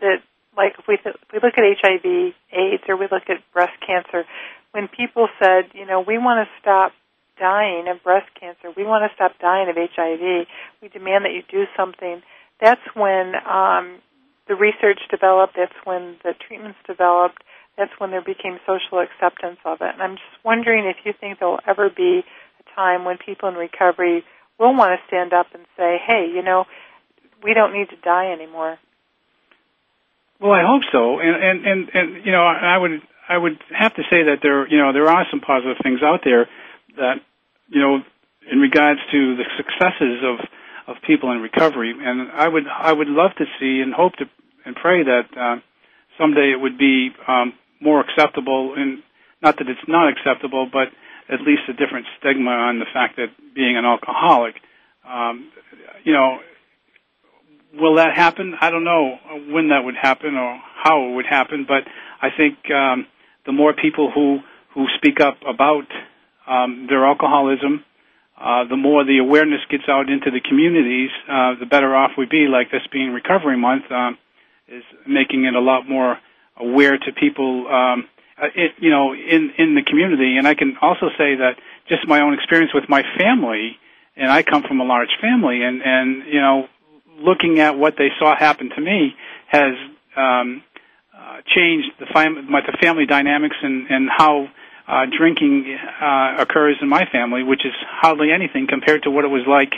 that 0.00 0.18
like 0.56 0.74
if 0.78 0.88
we 0.88 0.96
th- 0.96 1.14
if 1.14 1.32
we 1.32 1.38
look 1.38 1.54
at 1.56 1.62
HIV, 1.62 2.34
AIDS, 2.52 2.82
or 2.88 2.96
we 2.96 3.06
look 3.10 3.30
at 3.30 3.38
breast 3.52 3.78
cancer, 3.86 4.26
when 4.76 4.88
people 4.92 5.28
said, 5.40 5.72
you 5.72 5.86
know, 5.86 6.04
we 6.06 6.18
want 6.18 6.46
to 6.46 6.60
stop 6.60 6.92
dying 7.40 7.88
of 7.88 8.04
breast 8.04 8.28
cancer, 8.38 8.68
we 8.76 8.84
want 8.84 9.08
to 9.08 9.14
stop 9.16 9.32
dying 9.40 9.68
of 9.72 9.76
HIV, 9.76 10.46
we 10.82 10.88
demand 10.88 11.24
that 11.24 11.32
you 11.32 11.40
do 11.48 11.64
something. 11.76 12.20
That's 12.60 12.84
when 12.94 13.32
um, 13.48 14.04
the 14.48 14.54
research 14.54 15.00
developed. 15.10 15.56
That's 15.56 15.74
when 15.84 16.16
the 16.22 16.34
treatments 16.46 16.78
developed 16.86 17.42
that's 17.76 17.92
when 17.98 18.10
there 18.10 18.24
became 18.24 18.58
social 18.66 19.04
acceptance 19.04 19.58
of 19.64 19.78
it. 19.80 19.92
And 19.92 20.02
I'm 20.02 20.16
just 20.16 20.44
wondering 20.44 20.86
if 20.86 20.96
you 21.04 21.12
think 21.18 21.38
there 21.38 21.48
will 21.48 21.60
ever 21.66 21.90
be 21.94 22.24
a 22.24 22.74
time 22.74 23.04
when 23.04 23.18
people 23.18 23.48
in 23.48 23.54
recovery 23.54 24.24
will 24.58 24.74
want 24.74 24.98
to 24.98 25.06
stand 25.06 25.32
up 25.32 25.46
and 25.52 25.64
say, 25.76 25.98
hey, 26.00 26.26
you 26.32 26.42
know, 26.42 26.64
we 27.44 27.52
don't 27.52 27.72
need 27.72 27.90
to 27.90 27.96
die 27.96 28.32
anymore. 28.32 28.78
Well, 30.40 30.52
I 30.52 30.64
hope 30.66 30.82
so, 30.92 31.18
and 31.18 31.32
and 31.42 31.66
and, 31.66 31.90
and 31.94 32.26
you 32.26 32.30
know, 32.30 32.44
I 32.44 32.76
would 32.76 33.00
I 33.28 33.36
would 33.36 33.58
have 33.76 33.94
to 33.94 34.02
say 34.10 34.24
that 34.24 34.38
there 34.42 34.68
you 34.68 34.78
know 34.78 34.92
there 34.92 35.08
are 35.08 35.26
some 35.30 35.40
positive 35.40 35.76
things 35.82 36.00
out 36.02 36.20
there 36.24 36.48
that 36.96 37.16
you 37.68 37.80
know 37.80 38.00
in 38.50 38.58
regards 38.58 39.00
to 39.10 39.36
the 39.36 39.44
successes 39.56 40.22
of 40.22 40.46
of 40.86 41.02
people 41.02 41.32
in 41.32 41.40
recovery, 41.40 41.90
and 41.90 42.30
I 42.30 42.48
would 42.48 42.64
I 42.68 42.92
would 42.92 43.08
love 43.08 43.32
to 43.38 43.44
see 43.58 43.80
and 43.80 43.92
hope 43.92 44.14
to 44.16 44.26
and 44.64 44.74
pray 44.74 45.02
that 45.02 45.26
uh, 45.36 45.56
someday 46.18 46.52
it 46.52 46.60
would 46.60 46.78
be 46.78 47.10
um, 47.26 47.52
more 47.80 48.00
acceptable, 48.00 48.74
and 48.76 49.02
not 49.42 49.58
that 49.58 49.68
it's 49.68 49.88
not 49.88 50.08
acceptable, 50.08 50.68
but 50.72 50.88
at 51.28 51.40
least 51.40 51.62
a 51.68 51.72
different 51.72 52.06
stigma 52.18 52.50
on 52.50 52.78
the 52.78 52.86
fact 52.92 53.16
that 53.16 53.28
being 53.54 53.76
an 53.76 53.84
alcoholic. 53.84 54.54
Um, 55.08 55.50
you 56.04 56.12
know, 56.12 56.38
will 57.74 57.96
that 57.96 58.14
happen? 58.16 58.54
I 58.60 58.70
don't 58.70 58.84
know 58.84 59.18
when 59.48 59.68
that 59.68 59.84
would 59.84 59.96
happen 60.00 60.36
or 60.36 60.60
how 60.82 61.08
it 61.08 61.14
would 61.14 61.26
happen, 61.26 61.64
but 61.66 61.84
I 62.20 62.28
think 62.36 62.58
um, 62.70 63.06
the 63.46 63.52
more 63.52 63.72
people 63.72 64.10
who 64.10 64.40
who 64.74 64.86
speak 64.96 65.20
up 65.20 65.38
about 65.48 65.86
um, 66.46 66.86
their 66.88 67.06
alcoholism, 67.06 67.82
uh, 68.38 68.64
the 68.68 68.76
more 68.76 69.04
the 69.04 69.18
awareness 69.18 69.60
gets 69.70 69.84
out 69.88 70.10
into 70.10 70.30
the 70.30 70.40
communities, 70.40 71.10
uh, 71.28 71.54
the 71.58 71.64
better 71.64 71.94
off 71.96 72.10
we'd 72.18 72.28
be. 72.28 72.46
Like 72.46 72.70
this 72.70 72.82
being 72.92 73.12
Recovery 73.12 73.56
Month 73.56 73.90
um, 73.90 74.18
is 74.68 74.84
making 75.06 75.44
it 75.44 75.54
a 75.54 75.60
lot 75.60 75.88
more 75.88 76.18
aware 76.58 76.98
to 76.98 77.12
people, 77.12 77.66
um, 77.68 78.08
uh, 78.36 78.48
it, 78.54 78.72
you 78.78 78.90
know, 78.90 79.14
in 79.14 79.52
in 79.56 79.74
the 79.74 79.82
community. 79.82 80.36
And 80.36 80.46
I 80.46 80.54
can 80.54 80.76
also 80.82 81.08
say 81.16 81.36
that 81.36 81.56
just 81.88 82.06
my 82.06 82.20
own 82.20 82.34
experience 82.34 82.74
with 82.74 82.88
my 82.88 83.02
family, 83.16 83.78
and 84.16 84.30
I 84.30 84.42
come 84.42 84.62
from 84.62 84.80
a 84.80 84.84
large 84.84 85.16
family, 85.20 85.62
and 85.62 85.80
and 85.82 86.26
you 86.26 86.40
know, 86.40 86.68
looking 87.18 87.60
at 87.60 87.78
what 87.78 87.94
they 87.96 88.10
saw 88.18 88.36
happen 88.36 88.70
to 88.70 88.80
me 88.80 89.14
has 89.48 89.72
um, 90.16 90.62
uh, 91.26 91.40
changed 91.54 91.88
the, 91.98 92.06
fam- 92.12 92.46
the 92.46 92.78
family 92.80 93.06
dynamics 93.06 93.56
and 93.60 93.86
and 93.90 94.08
how 94.16 94.46
uh, 94.86 95.06
drinking 95.16 95.76
uh, 96.00 96.36
occurs 96.38 96.76
in 96.80 96.88
my 96.88 97.04
family, 97.10 97.42
which 97.42 97.66
is 97.66 97.72
hardly 98.00 98.30
anything 98.32 98.66
compared 98.68 99.02
to 99.02 99.10
what 99.10 99.24
it 99.24 99.28
was 99.28 99.42
like 99.48 99.72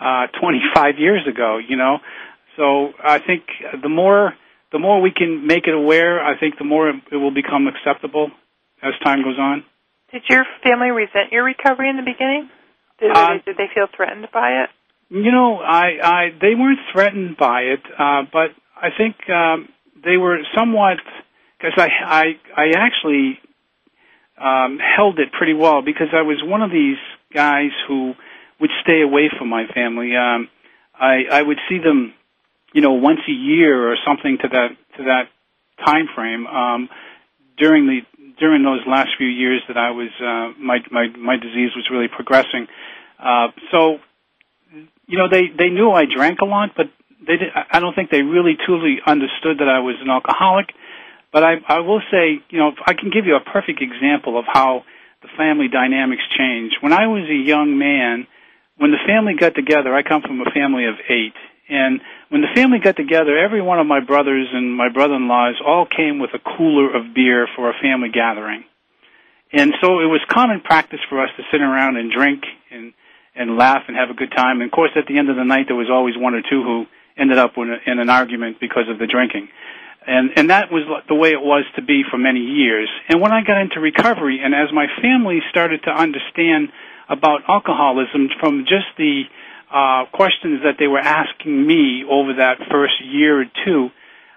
uh, 0.00 0.26
25 0.40 0.98
years 0.98 1.26
ago. 1.28 1.58
You 1.58 1.76
know, 1.76 1.98
so 2.56 2.92
I 3.02 3.18
think 3.18 3.42
the 3.82 3.88
more 3.88 4.32
the 4.72 4.78
more 4.78 5.00
we 5.00 5.12
can 5.12 5.46
make 5.46 5.66
it 5.66 5.74
aware, 5.74 6.24
I 6.24 6.38
think 6.38 6.58
the 6.58 6.64
more 6.64 6.88
it 6.88 7.16
will 7.16 7.34
become 7.34 7.66
acceptable 7.66 8.30
as 8.82 8.92
time 9.04 9.22
goes 9.22 9.38
on. 9.38 9.64
Did 10.10 10.22
your 10.28 10.44
family 10.62 10.90
resent 10.90 11.32
your 11.32 11.44
recovery 11.44 11.90
in 11.90 11.96
the 11.96 12.02
beginning? 12.02 12.48
Did, 13.00 13.10
Uh, 13.10 13.34
they, 13.34 13.42
did 13.52 13.56
they 13.56 13.68
feel 13.74 13.88
threatened 13.94 14.28
by 14.32 14.62
it? 14.62 14.70
You 15.10 15.32
know, 15.32 15.58
I, 15.58 15.98
I 16.02 16.22
they 16.40 16.54
weren't 16.54 16.78
threatened 16.92 17.36
by 17.36 17.62
it, 17.62 17.82
uh, 17.98 18.22
but 18.32 18.50
I 18.74 18.88
think 18.96 19.16
um, 19.28 19.68
they 20.04 20.16
were 20.16 20.38
somewhat 20.56 20.98
because 21.58 21.74
I, 21.76 21.88
I 22.04 22.24
I 22.56 22.66
actually 22.76 23.38
um, 24.38 24.78
held 24.78 25.18
it 25.18 25.32
pretty 25.32 25.54
well 25.54 25.82
because 25.82 26.08
I 26.12 26.22
was 26.22 26.42
one 26.42 26.62
of 26.62 26.70
these 26.70 26.98
guys 27.32 27.70
who 27.88 28.14
would 28.60 28.70
stay 28.82 29.02
away 29.02 29.30
from 29.36 29.48
my 29.48 29.66
family. 29.74 30.16
Um, 30.16 30.48
I 30.94 31.24
I 31.30 31.42
would 31.42 31.58
see 31.68 31.78
them, 31.78 32.14
you 32.72 32.82
know, 32.82 32.92
once 32.92 33.20
a 33.28 33.32
year 33.32 33.90
or 33.90 33.96
something 34.06 34.38
to 34.42 34.48
that 34.48 34.68
to 34.96 35.04
that 35.04 35.24
time 35.84 36.06
frame 36.14 36.46
um, 36.46 36.88
during 37.56 37.86
the 37.86 38.00
during 38.38 38.62
those 38.62 38.80
last 38.86 39.10
few 39.18 39.26
years 39.28 39.62
that 39.68 39.76
I 39.76 39.90
was 39.90 40.10
uh, 40.20 40.58
my 40.60 40.78
my 40.90 41.08
my 41.16 41.36
disease 41.36 41.70
was 41.74 41.88
really 41.90 42.08
progressing. 42.08 42.66
Uh, 43.18 43.48
so, 43.70 43.98
you 45.06 45.18
know, 45.18 45.28
they 45.30 45.48
they 45.56 45.68
knew 45.68 45.90
I 45.90 46.04
drank 46.04 46.40
a 46.40 46.44
lot, 46.44 46.70
but 46.76 46.86
they 47.20 47.36
did, 47.36 47.50
I 47.54 47.80
don't 47.80 47.94
think 47.94 48.10
they 48.10 48.22
really 48.22 48.56
truly 48.64 48.98
understood 49.06 49.58
that 49.58 49.68
I 49.68 49.80
was 49.80 49.96
an 50.00 50.10
alcoholic. 50.10 50.72
But 51.32 51.42
I, 51.42 51.54
I 51.66 51.80
will 51.80 52.00
say, 52.12 52.38
you 52.50 52.58
know, 52.58 52.72
I 52.86 52.94
can 52.94 53.10
give 53.10 53.26
you 53.26 53.34
a 53.34 53.40
perfect 53.40 53.82
example 53.82 54.38
of 54.38 54.44
how 54.46 54.84
the 55.22 55.28
family 55.36 55.66
dynamics 55.66 56.22
change. 56.38 56.74
When 56.80 56.92
I 56.92 57.08
was 57.08 57.28
a 57.28 57.34
young 57.34 57.76
man, 57.76 58.28
when 58.76 58.92
the 58.92 59.02
family 59.06 59.34
got 59.38 59.54
together, 59.54 59.94
I 59.94 60.02
come 60.02 60.22
from 60.22 60.40
a 60.40 60.50
family 60.54 60.86
of 60.86 60.94
eight, 61.08 61.34
and 61.68 62.00
when 62.28 62.42
the 62.42 62.54
family 62.54 62.78
got 62.78 62.96
together, 62.96 63.36
every 63.36 63.62
one 63.62 63.80
of 63.80 63.86
my 63.86 64.00
brothers 64.00 64.48
and 64.52 64.76
my 64.76 64.88
brother-in-laws 64.90 65.60
all 65.64 65.86
came 65.86 66.18
with 66.18 66.30
a 66.34 66.56
cooler 66.56 66.94
of 66.94 67.14
beer 67.14 67.48
for 67.56 67.70
a 67.70 67.74
family 67.80 68.10
gathering. 68.12 68.64
And 69.52 69.72
so 69.80 70.00
it 70.00 70.06
was 70.06 70.20
common 70.28 70.60
practice 70.60 71.00
for 71.08 71.22
us 71.22 71.30
to 71.36 71.42
sit 71.50 71.60
around 71.60 71.96
and 71.96 72.12
drink 72.12 72.44
and 72.70 72.92
and 73.36 73.56
laugh 73.56 73.82
and 73.88 73.96
have 73.96 74.10
a 74.10 74.14
good 74.14 74.30
time. 74.30 74.60
And 74.60 74.70
of 74.70 74.72
course, 74.72 74.92
at 74.94 75.06
the 75.08 75.18
end 75.18 75.28
of 75.28 75.36
the 75.36 75.44
night, 75.44 75.66
there 75.66 75.76
was 75.76 75.90
always 75.90 76.14
one 76.16 76.34
or 76.34 76.42
two 76.42 76.62
who 76.62 76.86
ended 77.16 77.38
up 77.38 77.52
in, 77.56 77.70
a, 77.70 77.90
in 77.90 77.98
an 77.98 78.10
argument 78.10 78.58
because 78.60 78.88
of 78.88 78.98
the 78.98 79.06
drinking. 79.06 79.48
And 80.06 80.30
and 80.36 80.50
that 80.50 80.70
was 80.70 80.82
the 81.08 81.14
way 81.14 81.30
it 81.30 81.40
was 81.40 81.64
to 81.76 81.82
be 81.82 82.02
for 82.10 82.18
many 82.18 82.40
years. 82.40 82.90
And 83.08 83.22
when 83.22 83.32
I 83.32 83.42
got 83.42 83.60
into 83.60 83.80
recovery, 83.80 84.40
and 84.42 84.54
as 84.54 84.68
my 84.72 84.86
family 85.00 85.40
started 85.48 85.82
to 85.84 85.90
understand 85.90 86.68
about 87.08 87.40
alcoholism 87.48 88.28
from 88.38 88.64
just 88.68 88.86
the 88.98 89.22
uh, 89.72 90.04
questions 90.12 90.60
that 90.62 90.76
they 90.78 90.86
were 90.86 90.98
asking 90.98 91.66
me 91.66 92.04
over 92.08 92.34
that 92.34 92.58
first 92.70 92.94
year 93.02 93.40
or 93.40 93.46
two, 93.64 93.88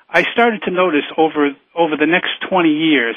I 0.10 0.24
started 0.32 0.62
to 0.64 0.72
notice 0.72 1.06
over 1.18 1.52
over 1.76 1.98
the 1.98 2.08
next 2.08 2.32
20 2.50 2.70
years 2.70 3.16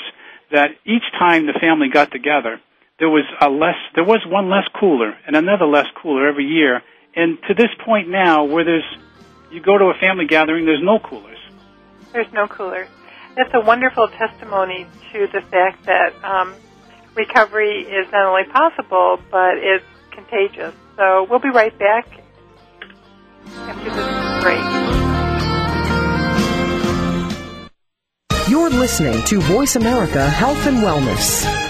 that 0.50 0.70
each 0.84 1.06
time 1.18 1.46
the 1.46 1.56
family 1.60 1.88
got 1.88 2.10
together, 2.10 2.60
there 2.98 3.08
was 3.08 3.24
a 3.40 3.48
less 3.48 3.78
there 3.94 4.04
was 4.04 4.26
one 4.26 4.50
less 4.50 4.66
cooler 4.78 5.14
and 5.24 5.36
another 5.36 5.66
less 5.66 5.86
cooler 6.02 6.26
every 6.26 6.46
year. 6.46 6.82
And 7.14 7.38
to 7.48 7.54
this 7.54 7.70
point 7.84 8.08
now, 8.08 8.44
where 8.44 8.64
there's 8.64 8.84
you 9.50 9.60
go 9.60 9.76
to 9.78 9.86
a 9.86 9.94
family 9.94 10.26
gathering, 10.26 10.64
there's 10.64 10.82
no 10.82 10.98
coolers. 10.98 11.38
There's 12.12 12.32
no 12.32 12.46
cooler. 12.46 12.86
That's 13.36 13.50
a 13.54 13.60
wonderful 13.60 14.08
testimony 14.08 14.86
to 15.12 15.26
the 15.32 15.40
fact 15.50 15.86
that 15.86 16.14
um, 16.24 16.54
recovery 17.14 17.82
is 17.82 18.10
not 18.12 18.26
only 18.26 18.44
possible, 18.52 19.18
but 19.30 19.58
it's 19.58 19.84
contagious. 20.10 20.74
So 20.96 21.26
we'll 21.28 21.38
be 21.38 21.50
right 21.50 21.76
back 21.78 22.08
after 23.46 23.90
this 23.90 24.42
break. 24.42 24.60
You're 28.48 28.70
listening 28.70 29.22
to 29.26 29.40
Voice 29.40 29.76
America 29.76 30.28
Health 30.28 30.66
and 30.66 30.78
Wellness. 30.78 31.69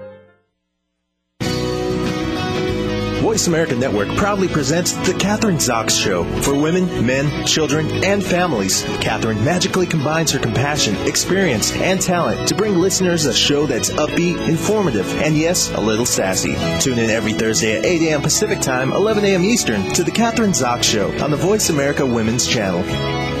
Voice 3.31 3.47
America 3.47 3.73
Network 3.77 4.09
proudly 4.17 4.49
presents 4.49 4.91
The 4.91 5.13
Kathryn 5.13 5.55
Zox 5.55 5.91
Show 5.91 6.25
for 6.41 6.53
women, 6.53 7.05
men, 7.05 7.45
children, 7.45 7.89
and 8.03 8.21
families. 8.21 8.83
Kathryn 8.99 9.41
magically 9.45 9.87
combines 9.87 10.31
her 10.31 10.39
compassion, 10.39 10.97
experience, 11.07 11.71
and 11.77 12.01
talent 12.01 12.49
to 12.49 12.55
bring 12.55 12.75
listeners 12.75 13.27
a 13.27 13.33
show 13.33 13.65
that's 13.65 13.89
upbeat, 13.91 14.49
informative, 14.49 15.07
and 15.21 15.37
yes, 15.37 15.71
a 15.75 15.79
little 15.79 16.05
sassy. 16.05 16.57
Tune 16.81 16.99
in 16.99 17.09
every 17.09 17.31
Thursday 17.31 17.77
at 17.77 17.85
8 17.85 18.01
a.m. 18.09 18.21
Pacific 18.21 18.59
Time, 18.59 18.91
11 18.91 19.23
a.m. 19.23 19.45
Eastern 19.45 19.81
to 19.93 20.03
The 20.03 20.11
Kathryn 20.11 20.49
Zox 20.49 20.83
Show 20.83 21.17
on 21.23 21.31
the 21.31 21.37
Voice 21.37 21.69
America 21.69 22.05
Women's 22.05 22.45
Channel. 22.45 23.40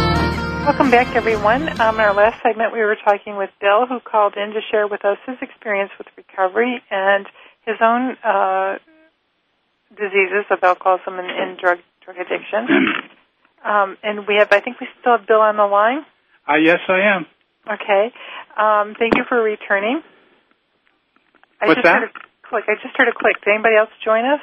Welcome 0.63 0.91
back, 0.91 1.07
everyone. 1.15 1.69
Um, 1.79 1.95
in 1.95 2.01
our 2.01 2.13
last 2.13 2.37
segment, 2.43 2.71
we 2.71 2.81
were 2.81 2.95
talking 2.95 3.35
with 3.35 3.49
Bill, 3.59 3.87
who 3.87 3.99
called 3.99 4.35
in 4.37 4.53
to 4.53 4.61
share 4.69 4.85
with 4.85 5.03
us 5.03 5.17
his 5.25 5.37
experience 5.41 5.89
with 5.97 6.05
recovery 6.15 6.79
and 6.91 7.25
his 7.65 7.77
own 7.81 8.15
uh, 8.23 8.77
diseases 9.89 10.45
of 10.51 10.59
alcoholism 10.61 11.17
and, 11.17 11.31
and 11.31 11.57
drug 11.57 11.79
drug 12.05 12.17
addiction. 12.17 12.67
Um, 13.63 13.95
and 14.01 14.25
we 14.27 14.37
have, 14.39 14.47
I 14.51 14.59
think, 14.59 14.79
we 14.79 14.87
still 14.99 15.17
have 15.19 15.27
Bill 15.27 15.41
on 15.41 15.55
the 15.55 15.67
line. 15.67 16.03
Uh, 16.49 16.55
yes, 16.55 16.79
I 16.89 17.01
am. 17.13 17.27
Okay. 17.69 18.11
Um, 18.57 18.95
thank 18.97 19.13
you 19.17 19.23
for 19.29 19.37
returning. 19.37 20.01
I 21.61 21.67
What's 21.67 21.77
just 21.77 21.85
that? 21.85 21.99
Heard 22.01 22.09
a 22.09 22.47
click. 22.49 22.63
I 22.67 22.73
just 22.81 22.97
heard 22.97 23.07
a 23.07 23.13
click. 23.13 23.35
Did 23.45 23.53
anybody 23.53 23.75
else 23.75 23.91
join 24.03 24.25
us? 24.25 24.41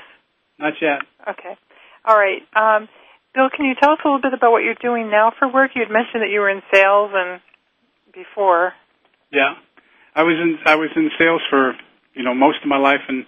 Not 0.56 0.74
yet. 0.80 1.00
Okay. 1.28 1.58
All 2.04 2.16
right. 2.16 2.42
Um, 2.54 2.88
Bill, 3.34 3.48
can 3.54 3.66
you 3.66 3.74
tell 3.80 3.92
us 3.92 3.98
a 4.04 4.08
little 4.08 4.20
bit 4.20 4.32
about 4.32 4.52
what 4.52 4.62
you're 4.64 4.80
doing 4.80 5.10
now 5.10 5.32
for 5.38 5.52
work? 5.52 5.72
You 5.74 5.82
had 5.82 5.92
mentioned 5.92 6.22
that 6.22 6.30
you 6.30 6.40
were 6.40 6.50
in 6.50 6.62
sales 6.72 7.10
and 7.14 7.40
before. 8.12 8.72
Yeah, 9.30 9.54
I 10.14 10.22
was 10.22 10.36
in 10.40 10.58
I 10.64 10.76
was 10.76 10.90
in 10.96 11.10
sales 11.18 11.42
for 11.50 11.74
you 12.14 12.24
know 12.24 12.34
most 12.34 12.58
of 12.62 12.68
my 12.68 12.78
life, 12.78 13.04
and 13.06 13.24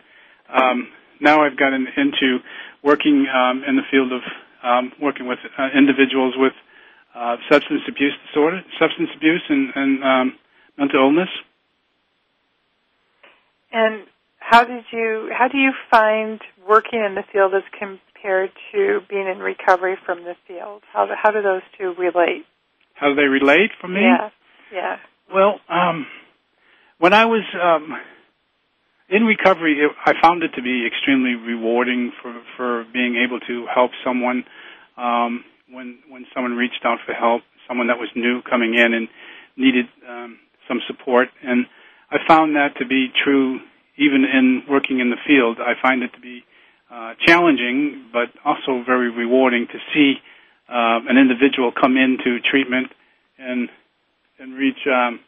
um, 0.48 0.88
now 1.20 1.44
I've 1.44 1.56
gotten 1.56 1.86
into 1.96 2.38
working 2.82 3.26
um, 3.28 3.62
in 3.68 3.76
the 3.76 3.82
field 3.90 4.12
of 4.12 4.22
um, 4.62 4.92
working 5.00 5.28
with 5.28 5.38
uh, 5.58 5.68
individuals 5.76 6.34
with 6.36 6.54
uh, 7.14 7.36
substance 7.50 7.82
abuse 7.88 8.14
disorder, 8.26 8.62
substance 8.78 9.10
abuse, 9.16 9.42
and, 9.48 9.68
and 9.74 10.04
um, 10.04 10.38
mental 10.78 11.00
illness. 11.00 11.28
And 13.72 14.04
how 14.38 14.64
did 14.64 14.84
you 14.92 15.30
how 15.36 15.48
do 15.48 15.58
you 15.58 15.72
find 15.90 16.40
working 16.66 17.04
in 17.04 17.14
the 17.14 17.22
field 17.32 17.54
as 17.54 17.62
compared 18.20 18.50
to 18.72 19.00
being 19.08 19.26
in 19.26 19.38
recovery 19.38 19.96
from 20.04 20.24
the 20.24 20.34
field? 20.46 20.82
How 20.92 21.06
do, 21.06 21.12
how 21.20 21.30
do 21.30 21.42
those 21.42 21.62
two 21.78 21.94
relate? 21.98 22.44
How 22.94 23.08
do 23.08 23.14
they 23.14 23.22
relate 23.22 23.70
for 23.80 23.88
me? 23.88 24.00
Yeah, 24.02 24.30
yeah. 24.72 24.96
Well, 25.32 25.60
um, 25.68 26.06
when 26.98 27.14
I 27.14 27.24
was 27.24 27.42
um, 27.60 27.96
in 29.08 29.24
recovery, 29.24 29.78
it, 29.78 29.90
I 30.04 30.12
found 30.20 30.42
it 30.42 30.52
to 30.56 30.62
be 30.62 30.86
extremely 30.86 31.34
rewarding 31.34 32.12
for 32.22 32.42
for 32.56 32.84
being 32.92 33.16
able 33.16 33.40
to 33.40 33.66
help 33.72 33.92
someone 34.04 34.44
um, 34.96 35.44
when 35.70 35.98
when 36.08 36.26
someone 36.34 36.56
reached 36.56 36.84
out 36.84 36.98
for 37.06 37.12
help, 37.12 37.42
someone 37.68 37.86
that 37.86 37.98
was 37.98 38.08
new 38.14 38.42
coming 38.42 38.74
in 38.74 38.92
and 38.92 39.08
needed 39.56 39.86
um, 40.08 40.38
some 40.68 40.80
support. 40.86 41.28
And 41.42 41.66
I 42.10 42.16
found 42.26 42.56
that 42.56 42.76
to 42.78 42.86
be 42.86 43.08
true 43.24 43.60
even 43.96 44.24
in 44.24 44.62
working 44.68 45.00
in 45.00 45.10
the 45.10 45.16
field. 45.26 45.58
I 45.60 45.80
find 45.80 46.02
it 46.02 46.12
to 46.14 46.20
be 46.20 46.44
uh, 46.90 47.14
challenging, 47.26 48.06
but 48.12 48.28
also 48.44 48.82
very 48.84 49.10
rewarding 49.10 49.66
to 49.68 49.78
see 49.94 50.14
uh, 50.68 51.00
an 51.08 51.18
individual 51.18 51.72
come 51.72 51.96
into 51.96 52.38
treatment 52.40 52.88
and 53.38 53.68
and 54.38 54.54
reach 54.54 54.78
um, 54.86 55.20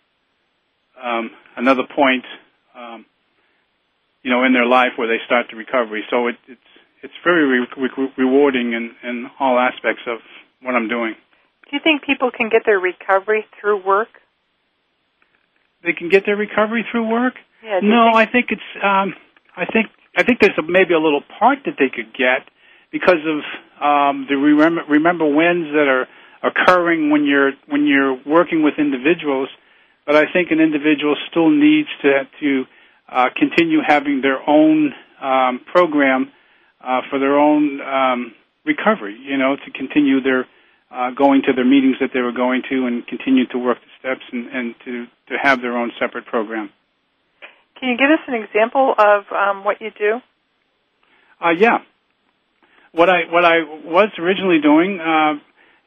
um, 1.03 1.31
another 1.57 1.83
point, 1.95 2.25
um, 2.75 3.05
you 4.23 4.31
know, 4.31 4.43
in 4.45 4.53
their 4.55 4.65
life 4.65 4.93
where 4.97 5.07
they 5.09 5.23
start 5.27 5.47
the 5.51 5.57
recovery. 5.57 6.03
So 6.11 6.29
it, 6.29 6.37
it's 6.49 6.61
it's 7.03 7.15
very 7.25 7.45
re- 7.61 7.67
re- 7.77 8.13
rewarding 8.17 8.73
in, 8.73 8.93
in 9.03 9.31
all 9.41 9.59
aspects 9.59 10.03
of 10.07 10.19
what 10.63 10.75
I'm 10.75 10.89
doing. 10.89 11.15
Do 11.69 11.77
you 11.77 11.81
think 11.83 12.03
people 12.03 12.31
can 12.31 12.49
get 12.49 12.63
their 12.65 12.79
recovery 12.79 13.45
through 13.61 13.85
work? 13.85 14.09
They 15.83 15.93
can 15.93 16.09
get 16.09 16.25
their 16.27 16.37
recovery 16.37 16.85
through 16.91 17.09
work. 17.09 17.35
Yeah. 17.65 17.81
No, 17.83 18.05
think- 18.07 18.17
I 18.17 18.27
think 18.33 18.47
it's. 18.51 18.85
Um, 18.85 19.15
I 19.57 19.67
think 19.67 19.89
I 20.17 20.23
think 20.25 20.41
there's 20.41 20.59
a, 20.59 20.63
maybe 20.63 20.95
a 20.95 20.99
little 20.99 21.23
part 21.39 21.59
that 21.65 21.75
they 21.79 21.89
could 21.89 22.13
get 22.13 22.49
because 22.91 23.21
of 23.25 23.39
um, 23.83 24.27
the 24.29 24.37
remember 24.37 24.83
remember 24.89 25.25
wins 25.25 25.73
that 25.73 25.89
are 25.89 26.07
occurring 26.43 27.11
when 27.11 27.25
you're 27.25 27.53
when 27.69 27.87
you're 27.87 28.19
working 28.27 28.63
with 28.63 28.75
individuals. 28.79 29.49
But 30.07 30.17
I 30.17 30.25
think 30.33 30.51
an 30.51 30.61
individual 30.61 31.17
still 31.31 31.51
needs 31.51 31.89
to 32.03 32.29
to 32.41 32.65
uh, 33.09 33.27
continue 33.37 33.81
having 33.87 34.21
their 34.21 34.39
own 34.49 34.93
um, 35.21 35.61
program 35.73 36.31
uh, 36.81 37.01
for 37.09 37.19
their 37.19 37.39
own 37.39 37.81
um, 37.81 38.35
recovery. 38.65 39.17
You 39.19 39.39
know, 39.39 39.57
to 39.57 39.71
continue 39.71 40.21
their 40.21 40.47
uh, 40.91 41.11
going 41.13 41.43
to 41.47 41.53
their 41.55 41.65
meetings 41.65 41.97
that 42.01 42.11
they 42.13 42.21
were 42.21 42.33
going 42.33 42.63
to 42.69 42.87
and 42.87 43.07
continue 43.07 43.47
to 43.47 43.59
work 43.59 43.79
the 43.81 43.91
steps 43.99 44.23
and, 44.31 44.49
and 44.49 44.75
to 44.85 45.07
to 45.29 45.39
have 45.43 45.63
their 45.63 45.77
own 45.79 45.91
separate 45.99 46.27
program. 46.27 46.71
Can 47.83 47.91
you 47.91 47.99
give 47.99 48.15
us 48.15 48.23
an 48.29 48.35
example 48.35 48.95
of 48.97 49.25
um, 49.35 49.65
what 49.65 49.81
you 49.81 49.91
do? 49.91 50.23
Uh, 51.45 51.51
yeah. 51.51 51.79
What 52.93 53.11
I 53.11 53.23
what 53.29 53.45
I 53.45 53.67
was 53.83 54.11
originally 54.21 54.61
doing, 54.63 55.01
uh, 55.01 55.35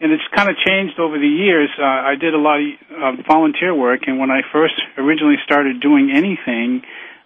and 0.03 0.11
it's 0.11 0.27
kind 0.35 0.49
of 0.49 0.57
changed 0.57 0.99
over 0.99 1.17
the 1.17 1.25
years. 1.25 1.69
Uh, 1.79 1.85
I 1.85 2.15
did 2.19 2.33
a 2.33 2.37
lot 2.37 2.59
of 2.59 2.67
uh, 2.91 3.23
volunteer 3.25 3.73
work, 3.73 4.01
and 4.07 4.19
when 4.19 4.29
I 4.29 4.41
first 4.51 4.73
originally 4.97 5.37
started 5.45 5.79
doing 5.79 6.11
anything, 6.11 6.81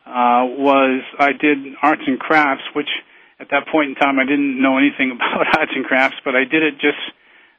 uh, 0.06 0.46
was 0.54 1.02
I 1.18 1.32
did 1.34 1.58
arts 1.82 2.04
and 2.06 2.20
crafts, 2.20 2.66
which 2.76 2.90
at 3.40 3.50
that 3.50 3.66
point 3.72 3.90
in 3.90 3.96
time 3.96 4.20
I 4.20 4.26
didn't 4.26 4.62
know 4.62 4.78
anything 4.78 5.10
about 5.18 5.50
arts 5.58 5.72
and 5.74 5.84
crafts, 5.84 6.18
but 6.24 6.36
I 6.36 6.44
did 6.44 6.62
it 6.62 6.76
just 6.76 7.02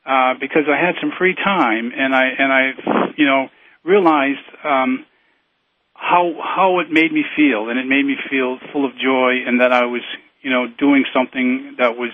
uh, 0.06 0.34
because 0.38 0.70
I 0.70 0.78
had 0.78 0.94
some 1.00 1.10
free 1.18 1.34
time, 1.34 1.90
and 1.90 2.14
I 2.14 2.26
and 2.38 2.52
I, 2.52 2.62
you 3.16 3.26
know, 3.26 3.48
realized 3.82 4.46
um, 4.62 5.06
how 6.00 6.32
how 6.40 6.80
it 6.80 6.90
made 6.90 7.12
me 7.12 7.24
feel, 7.36 7.68
and 7.68 7.78
it 7.78 7.86
made 7.86 8.04
me 8.04 8.16
feel 8.32 8.58
full 8.72 8.88
of 8.88 8.92
joy, 8.96 9.44
and 9.46 9.60
that 9.60 9.72
I 9.72 9.84
was, 9.84 10.02
you 10.40 10.50
know, 10.50 10.66
doing 10.78 11.04
something 11.12 11.76
that 11.78 11.96
was 11.96 12.10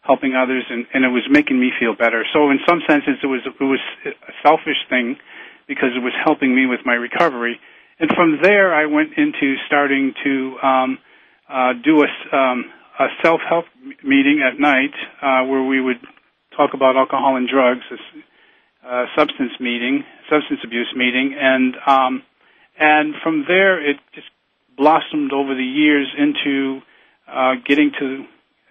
helping 0.00 0.34
others, 0.34 0.64
and, 0.70 0.86
and 0.94 1.04
it 1.04 1.12
was 1.12 1.26
making 1.28 1.60
me 1.60 1.70
feel 1.78 1.94
better. 1.94 2.24
So 2.32 2.50
in 2.50 2.58
some 2.66 2.80
senses, 2.88 3.20
it 3.22 3.26
was 3.26 3.42
it 3.44 3.62
was 3.64 3.82
a 4.04 4.32
selfish 4.42 4.80
thing 4.88 5.16
because 5.68 5.90
it 5.94 6.02
was 6.02 6.14
helping 6.24 6.56
me 6.56 6.64
with 6.64 6.80
my 6.86 6.94
recovery. 6.94 7.60
And 7.98 8.10
from 8.14 8.38
there, 8.42 8.74
I 8.74 8.86
went 8.86 9.10
into 9.16 9.56
starting 9.66 10.14
to 10.24 10.56
um, 10.62 10.98
uh, 11.48 11.72
do 11.82 12.04
a, 12.04 12.36
um, 12.36 12.64
a 13.00 13.06
self-help 13.22 13.64
meeting 14.04 14.44
at 14.46 14.60
night 14.60 14.94
uh, 15.22 15.44
where 15.48 15.62
we 15.62 15.80
would 15.80 16.00
talk 16.56 16.70
about 16.74 16.96
alcohol 16.96 17.36
and 17.36 17.48
drugs, 17.48 17.82
a 17.90 17.96
uh, 18.86 19.06
substance 19.16 19.52
meeting, 19.58 20.04
substance 20.30 20.60
abuse 20.64 20.92
meeting, 20.94 21.34
and 21.38 21.74
um, 21.86 22.22
and 22.78 23.14
from 23.22 23.44
there 23.48 23.82
it 23.82 23.96
just 24.14 24.28
blossomed 24.76 25.32
over 25.32 25.54
the 25.54 25.64
years 25.64 26.06
into 26.16 26.80
uh, 27.26 27.54
getting 27.64 27.92
to 27.98 28.24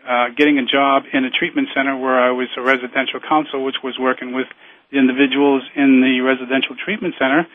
uh, 0.08 0.30
getting 0.38 0.60
a 0.60 0.66
job 0.66 1.04
in 1.12 1.26
a 1.26 1.32
treatment 1.32 1.70
center 1.74 1.98
where 1.98 2.20
I 2.20 2.30
was 2.32 2.48
a 2.58 2.62
residential 2.62 3.20
counsel, 3.28 3.64
which 3.64 3.78
was 3.84 3.98
working 4.00 4.34
with 4.34 4.46
the 4.92 5.00
individuals 5.00 5.64
in 5.76 6.02
the 6.02 6.22
residential 6.22 6.76
treatment 6.76 7.16
center, 7.18 7.48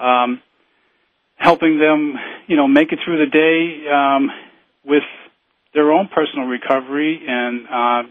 um, 0.00 0.40
helping 1.36 1.78
them, 1.78 2.14
you 2.46 2.56
know, 2.56 2.66
make 2.66 2.92
it 2.92 3.00
through 3.04 3.18
the 3.18 3.30
day 3.30 3.90
um, 3.92 4.30
with 4.84 5.02
their 5.74 5.92
own 5.92 6.08
personal 6.08 6.46
recovery 6.46 7.20
and 7.28 7.66
uh, 7.68 8.08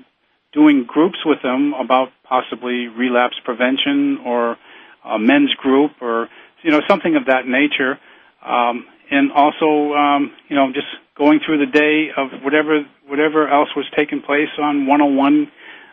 doing 0.54 0.86
groups 0.88 1.18
with 1.26 1.42
them 1.42 1.74
about 1.74 2.10
possibly 2.24 2.88
relapse 2.88 3.36
prevention 3.44 4.20
or 4.26 4.58
a 5.04 5.18
men's 5.18 5.54
group 5.56 5.92
or 6.02 6.30
you 6.64 6.72
know 6.72 6.82
something 6.90 7.16
of 7.16 7.26
that 7.26 7.48
nature, 7.48 8.00
um, 8.46 8.86
and 9.10 9.32
also 9.32 9.94
um, 9.94 10.32
you 10.48 10.56
know 10.56 10.72
just 10.74 10.88
going 11.18 11.40
through 11.46 11.66
the 11.66 11.72
day 11.72 12.10
of 12.16 12.42
whatever 12.44 12.86
whatever 13.08 13.48
else 13.48 13.70
was 13.76 13.86
taking 13.96 14.22
place 14.22 14.50
on 14.60 14.88
one-on-one 14.88 15.52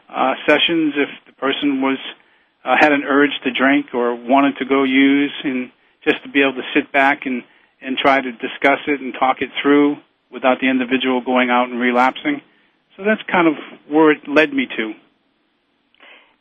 uh, 0.08 0.34
sessions. 0.46 0.94
If 0.96 1.08
the 1.26 1.32
person 1.32 1.80
was 1.80 1.98
uh, 2.64 2.76
had 2.78 2.92
an 2.92 3.02
urge 3.04 3.32
to 3.44 3.50
drink 3.52 3.94
or 3.94 4.14
wanted 4.14 4.56
to 4.58 4.64
go 4.64 4.84
use, 4.84 5.34
and 5.44 5.70
just 6.04 6.22
to 6.22 6.28
be 6.28 6.40
able 6.42 6.54
to 6.54 6.66
sit 6.74 6.92
back 6.92 7.26
and 7.26 7.42
and 7.80 7.96
try 7.96 8.20
to 8.20 8.32
discuss 8.32 8.80
it 8.86 9.00
and 9.00 9.14
talk 9.14 9.40
it 9.40 9.50
through 9.62 9.96
without 10.30 10.58
the 10.60 10.68
individual 10.68 11.22
going 11.24 11.50
out 11.50 11.68
and 11.68 11.80
relapsing. 11.80 12.42
So 12.96 13.04
that's 13.04 13.22
kind 13.30 13.46
of 13.46 13.54
where 13.88 14.10
it 14.10 14.26
led 14.26 14.52
me 14.52 14.66
to. 14.76 14.92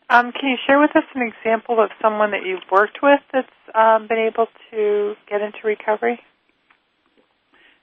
Um, 0.09 0.31
can 0.31 0.49
you 0.49 0.57
share 0.65 0.79
with 0.79 0.95
us 0.95 1.03
an 1.15 1.21
example 1.21 1.81
of 1.83 1.89
someone 2.01 2.31
that 2.31 2.45
you've 2.45 2.63
worked 2.71 2.99
with 3.03 3.19
that's 3.33 3.47
um, 3.75 4.07
been 4.07 4.17
able 4.17 4.47
to 4.71 5.15
get 5.29 5.41
into 5.41 5.59
recovery? 5.65 6.19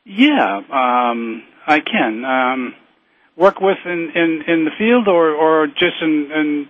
Yeah, 0.05 0.57
um, 0.71 1.43
I 1.67 1.81
can 1.81 2.25
um, 2.25 2.75
work 3.37 3.61
with 3.61 3.79
in, 3.85 4.11
in, 4.15 4.43
in 4.47 4.65
the 4.65 4.71
field, 4.79 5.09
or, 5.09 5.31
or 5.31 5.67
just 5.67 6.01
in, 6.01 6.31
in 6.35 6.69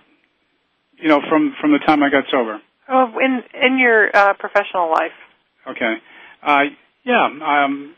you 0.97 1.09
know 1.09 1.21
from 1.29 1.55
from 1.59 1.71
the 1.71 1.79
time 1.79 2.03
I 2.03 2.09
got 2.09 2.25
sober. 2.29 2.61
Oh, 2.87 3.11
in 3.19 3.43
in 3.61 3.77
your 3.77 4.15
uh, 4.15 4.33
professional 4.33 4.89
life. 4.89 5.11
Okay. 5.67 5.95
Uh, 6.43 6.63
yeah. 7.03 7.25
Um, 7.25 7.95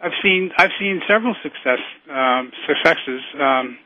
I've 0.00 0.12
seen 0.22 0.50
I've 0.56 0.72
seen 0.78 1.02
several 1.08 1.34
success 1.42 1.78
um, 2.10 2.50
successes 2.66 3.20
um, 3.40 3.78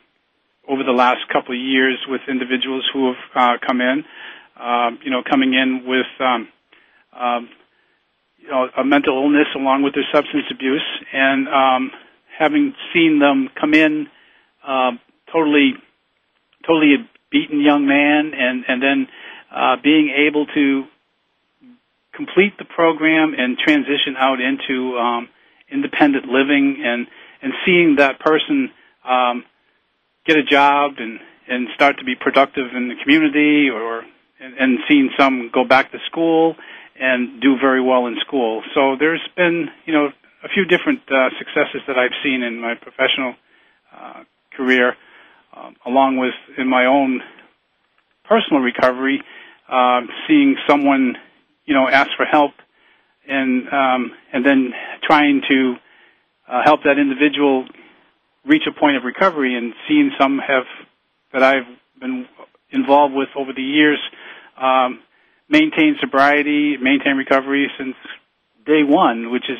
over 0.68 0.84
the 0.84 0.92
last 0.92 1.20
couple 1.32 1.54
of 1.54 1.60
years 1.60 1.98
with 2.08 2.20
individuals 2.28 2.88
who 2.92 3.08
have 3.08 3.22
uh, 3.34 3.66
come 3.66 3.80
in. 3.80 4.04
Um, 4.60 4.98
you 5.02 5.10
know, 5.10 5.22
coming 5.28 5.54
in 5.54 5.84
with 5.86 6.06
um, 6.20 6.48
um, 7.18 7.48
you 8.38 8.48
know 8.48 8.68
a 8.76 8.84
mental 8.84 9.14
illness 9.22 9.46
along 9.54 9.82
with 9.82 9.94
their 9.94 10.06
substance 10.12 10.44
abuse, 10.50 10.86
and 11.12 11.48
um, 11.48 11.90
having 12.38 12.74
seen 12.92 13.18
them 13.20 13.48
come 13.58 13.72
in 13.72 14.08
uh, 14.66 14.92
totally 15.32 15.74
totally 16.66 16.94
a 16.94 17.08
beaten 17.30 17.60
young 17.60 17.86
man, 17.86 18.32
and 18.34 18.64
and 18.66 18.82
then 18.82 19.08
uh, 19.54 19.76
being 19.82 20.12
able 20.28 20.46
to 20.46 20.84
complete 22.12 22.58
the 22.58 22.64
program 22.64 23.34
and 23.38 23.56
transition 23.58 24.16
out 24.18 24.40
into 24.40 24.98
um, 24.98 25.28
independent 25.70 26.26
living 26.26 26.82
and 26.84 27.06
and 27.42 27.52
seeing 27.64 27.96
that 27.96 28.18
person 28.18 28.70
um, 29.08 29.44
get 30.28 30.36
a 30.36 30.44
job 30.44 30.92
and 30.98 31.18
and 31.48 31.68
start 31.74 31.96
to 31.98 32.04
be 32.04 32.14
productive 32.14 32.66
in 32.76 32.88
the 32.88 32.94
community 33.02 33.70
or 33.70 34.04
and, 34.38 34.54
and 34.60 34.78
seeing 34.86 35.10
some 35.18 35.50
go 35.52 35.64
back 35.64 35.90
to 35.90 35.98
school 36.06 36.54
and 37.00 37.40
do 37.40 37.56
very 37.58 37.82
well 37.82 38.06
in 38.06 38.16
school. 38.26 38.62
So 38.74 38.96
there's 39.00 39.26
been 39.36 39.68
you 39.86 39.94
know 39.94 40.08
a 40.44 40.48
few 40.48 40.66
different 40.66 41.00
uh, 41.10 41.30
successes 41.38 41.80
that 41.88 41.98
I've 41.98 42.14
seen 42.22 42.42
in 42.42 42.60
my 42.60 42.74
professional 42.74 43.34
uh, 43.92 44.22
career, 44.54 44.94
um, 45.56 45.74
along 45.86 46.18
with 46.18 46.34
in 46.58 46.68
my 46.68 46.84
own 46.84 47.20
personal 48.24 48.60
recovery, 48.60 49.22
uh, 49.68 50.02
seeing 50.28 50.56
someone 50.68 51.16
you 51.64 51.74
know 51.74 51.88
ask 51.88 52.10
for 52.16 52.26
help 52.26 52.52
and 53.26 53.66
um, 53.72 54.12
and 54.32 54.44
then 54.44 54.74
trying 55.02 55.40
to 55.48 55.74
uh, 56.46 56.62
help 56.64 56.82
that 56.84 56.98
individual 56.98 57.66
reach 58.48 58.62
a 58.66 58.72
point 58.72 58.96
of 58.96 59.04
recovery, 59.04 59.56
and 59.56 59.74
seeing 59.86 60.10
some 60.18 60.38
have 60.38 60.64
that 61.32 61.42
I've 61.42 61.68
been 62.00 62.26
involved 62.70 63.14
with 63.14 63.28
over 63.36 63.52
the 63.52 63.62
years 63.62 63.98
um, 64.60 65.00
maintain 65.48 65.96
sobriety, 66.00 66.76
maintain 66.76 67.16
recovery 67.16 67.70
since 67.78 67.94
day 68.66 68.82
one, 68.84 69.30
which 69.30 69.44
is 69.48 69.58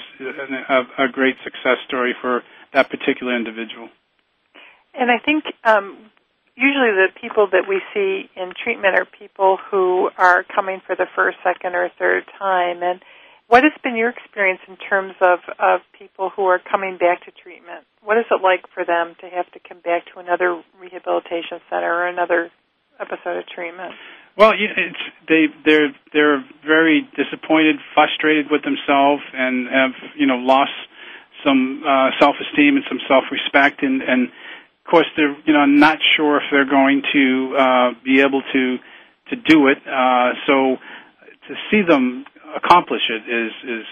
a, 0.68 1.04
a 1.04 1.08
great 1.08 1.36
success 1.44 1.78
story 1.86 2.14
for 2.20 2.42
that 2.72 2.90
particular 2.90 3.36
individual. 3.36 3.88
And 4.94 5.10
I 5.10 5.18
think 5.18 5.44
um, 5.64 5.96
usually 6.56 6.90
the 6.90 7.08
people 7.20 7.48
that 7.52 7.64
we 7.68 7.80
see 7.94 8.28
in 8.36 8.52
treatment 8.62 8.96
are 8.98 9.06
people 9.06 9.58
who 9.70 10.10
are 10.18 10.44
coming 10.44 10.82
for 10.86 10.96
the 10.96 11.06
first, 11.14 11.38
second, 11.44 11.74
or 11.74 11.90
third 11.98 12.24
time. 12.38 12.82
And 12.82 13.00
what 13.48 13.64
has 13.64 13.72
been 13.82 13.96
your 13.96 14.10
experience 14.10 14.60
in 14.68 14.76
terms 14.76 15.14
of, 15.20 15.40
of 15.58 15.80
people 15.98 16.30
who 16.30 16.44
are 16.44 16.60
coming 16.60 16.98
back 16.98 17.24
to 17.24 17.32
treatment? 17.32 17.84
What 18.02 18.18
is 18.18 18.24
it 18.30 18.42
like 18.42 18.64
for 18.72 18.84
them 18.84 19.16
to 19.20 19.26
have 19.28 19.50
to 19.52 19.58
come 19.66 19.80
back 19.80 20.04
to 20.12 20.20
another 20.20 20.62
rehabilitation 20.78 21.60
center 21.68 21.92
or 21.92 22.06
another 22.06 22.50
episode 23.00 23.38
of 23.38 23.46
treatment? 23.48 23.94
Well, 24.36 24.52
it's 24.52 25.02
they 25.26 25.46
they're 25.64 25.90
they're 26.12 26.44
very 26.64 27.08
disappointed, 27.16 27.76
frustrated 27.92 28.46
with 28.52 28.62
themselves, 28.62 29.22
and 29.32 29.66
have 29.66 29.90
you 30.16 30.26
know 30.26 30.36
lost 30.36 30.70
some 31.44 31.82
uh, 31.82 32.10
self-esteem 32.20 32.76
and 32.76 32.84
some 32.88 33.00
self-respect, 33.08 33.82
and 33.82 34.00
and 34.00 34.28
of 34.28 34.90
course 34.90 35.06
they're 35.16 35.36
you 35.44 35.52
know 35.52 35.66
not 35.66 35.98
sure 36.16 36.36
if 36.36 36.44
they're 36.52 36.70
going 36.70 37.02
to 37.12 37.56
uh, 37.58 37.90
be 38.04 38.20
able 38.20 38.42
to 38.52 38.76
to 39.30 39.36
do 39.36 39.66
it. 39.66 39.78
Uh, 39.88 40.30
so 40.46 40.76
to 41.48 41.54
see 41.70 41.82
them 41.82 42.24
accomplish 42.56 43.02
it 43.08 43.28
is 43.28 43.52
is 43.64 43.86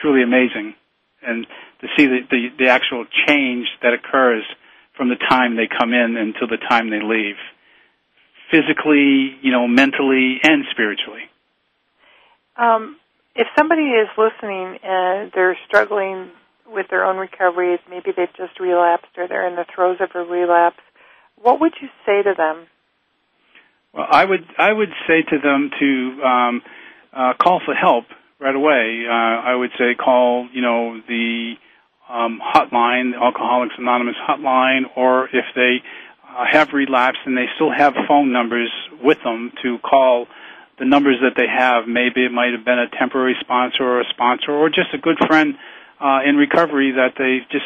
truly 0.00 0.22
amazing, 0.22 0.74
and 1.22 1.46
to 1.80 1.86
see 1.96 2.06
the, 2.06 2.20
the 2.30 2.48
the 2.58 2.68
actual 2.68 3.06
change 3.26 3.66
that 3.82 3.92
occurs 3.94 4.44
from 4.96 5.08
the 5.08 5.16
time 5.16 5.56
they 5.56 5.68
come 5.68 5.92
in 5.92 6.16
until 6.16 6.48
the 6.48 6.58
time 6.68 6.90
they 6.90 7.00
leave 7.02 7.36
physically, 8.50 9.38
you 9.40 9.50
know, 9.50 9.66
mentally, 9.66 10.38
and 10.42 10.64
spiritually. 10.70 11.22
Um, 12.56 12.96
if 13.34 13.46
somebody 13.56 13.82
is 13.82 14.08
listening 14.18 14.78
and 14.84 15.32
they're 15.34 15.56
struggling 15.66 16.30
with 16.66 16.86
their 16.90 17.04
own 17.04 17.16
recovery, 17.16 17.78
maybe 17.88 18.10
they've 18.14 18.34
just 18.36 18.60
relapsed 18.60 19.16
or 19.16 19.26
they're 19.26 19.48
in 19.48 19.56
the 19.56 19.64
throes 19.74 19.96
of 20.00 20.10
a 20.14 20.22
relapse, 20.22 20.80
what 21.40 21.60
would 21.60 21.72
you 21.80 21.88
say 22.04 22.22
to 22.22 22.34
them? 22.36 22.66
Well, 23.94 24.06
I 24.10 24.24
would 24.24 24.44
I 24.58 24.72
would 24.72 24.92
say 25.06 25.22
to 25.22 25.38
them 25.38 25.70
to 25.78 26.22
um, 26.24 26.62
uh, 27.12 27.34
call 27.40 27.60
for 27.64 27.74
help 27.74 28.04
right 28.38 28.54
away. 28.54 29.04
Uh, 29.08 29.12
I 29.12 29.54
would 29.54 29.70
say 29.78 29.94
call 29.94 30.48
you 30.52 30.62
know 30.62 31.00
the 31.06 31.54
um, 32.08 32.40
hotline, 32.40 33.12
the 33.12 33.18
Alcoholics 33.22 33.74
Anonymous 33.78 34.16
hotline, 34.28 34.82
or 34.96 35.26
if 35.26 35.44
they 35.54 35.82
uh, 36.28 36.44
have 36.50 36.72
relapsed 36.72 37.20
and 37.24 37.36
they 37.36 37.46
still 37.56 37.70
have 37.70 37.94
phone 38.08 38.32
numbers 38.32 38.70
with 39.02 39.18
them 39.22 39.52
to 39.62 39.78
call 39.78 40.26
the 40.78 40.84
numbers 40.84 41.16
that 41.22 41.34
they 41.36 41.46
have. 41.46 41.86
Maybe 41.86 42.24
it 42.24 42.32
might 42.32 42.52
have 42.52 42.64
been 42.64 42.78
a 42.78 42.88
temporary 42.88 43.36
sponsor 43.40 43.84
or 43.84 44.00
a 44.00 44.08
sponsor 44.10 44.52
or 44.52 44.68
just 44.68 44.92
a 44.94 44.98
good 44.98 45.18
friend 45.26 45.54
uh, 46.00 46.20
in 46.26 46.36
recovery 46.36 46.92
that 46.92 47.14
they 47.16 47.40
just 47.50 47.64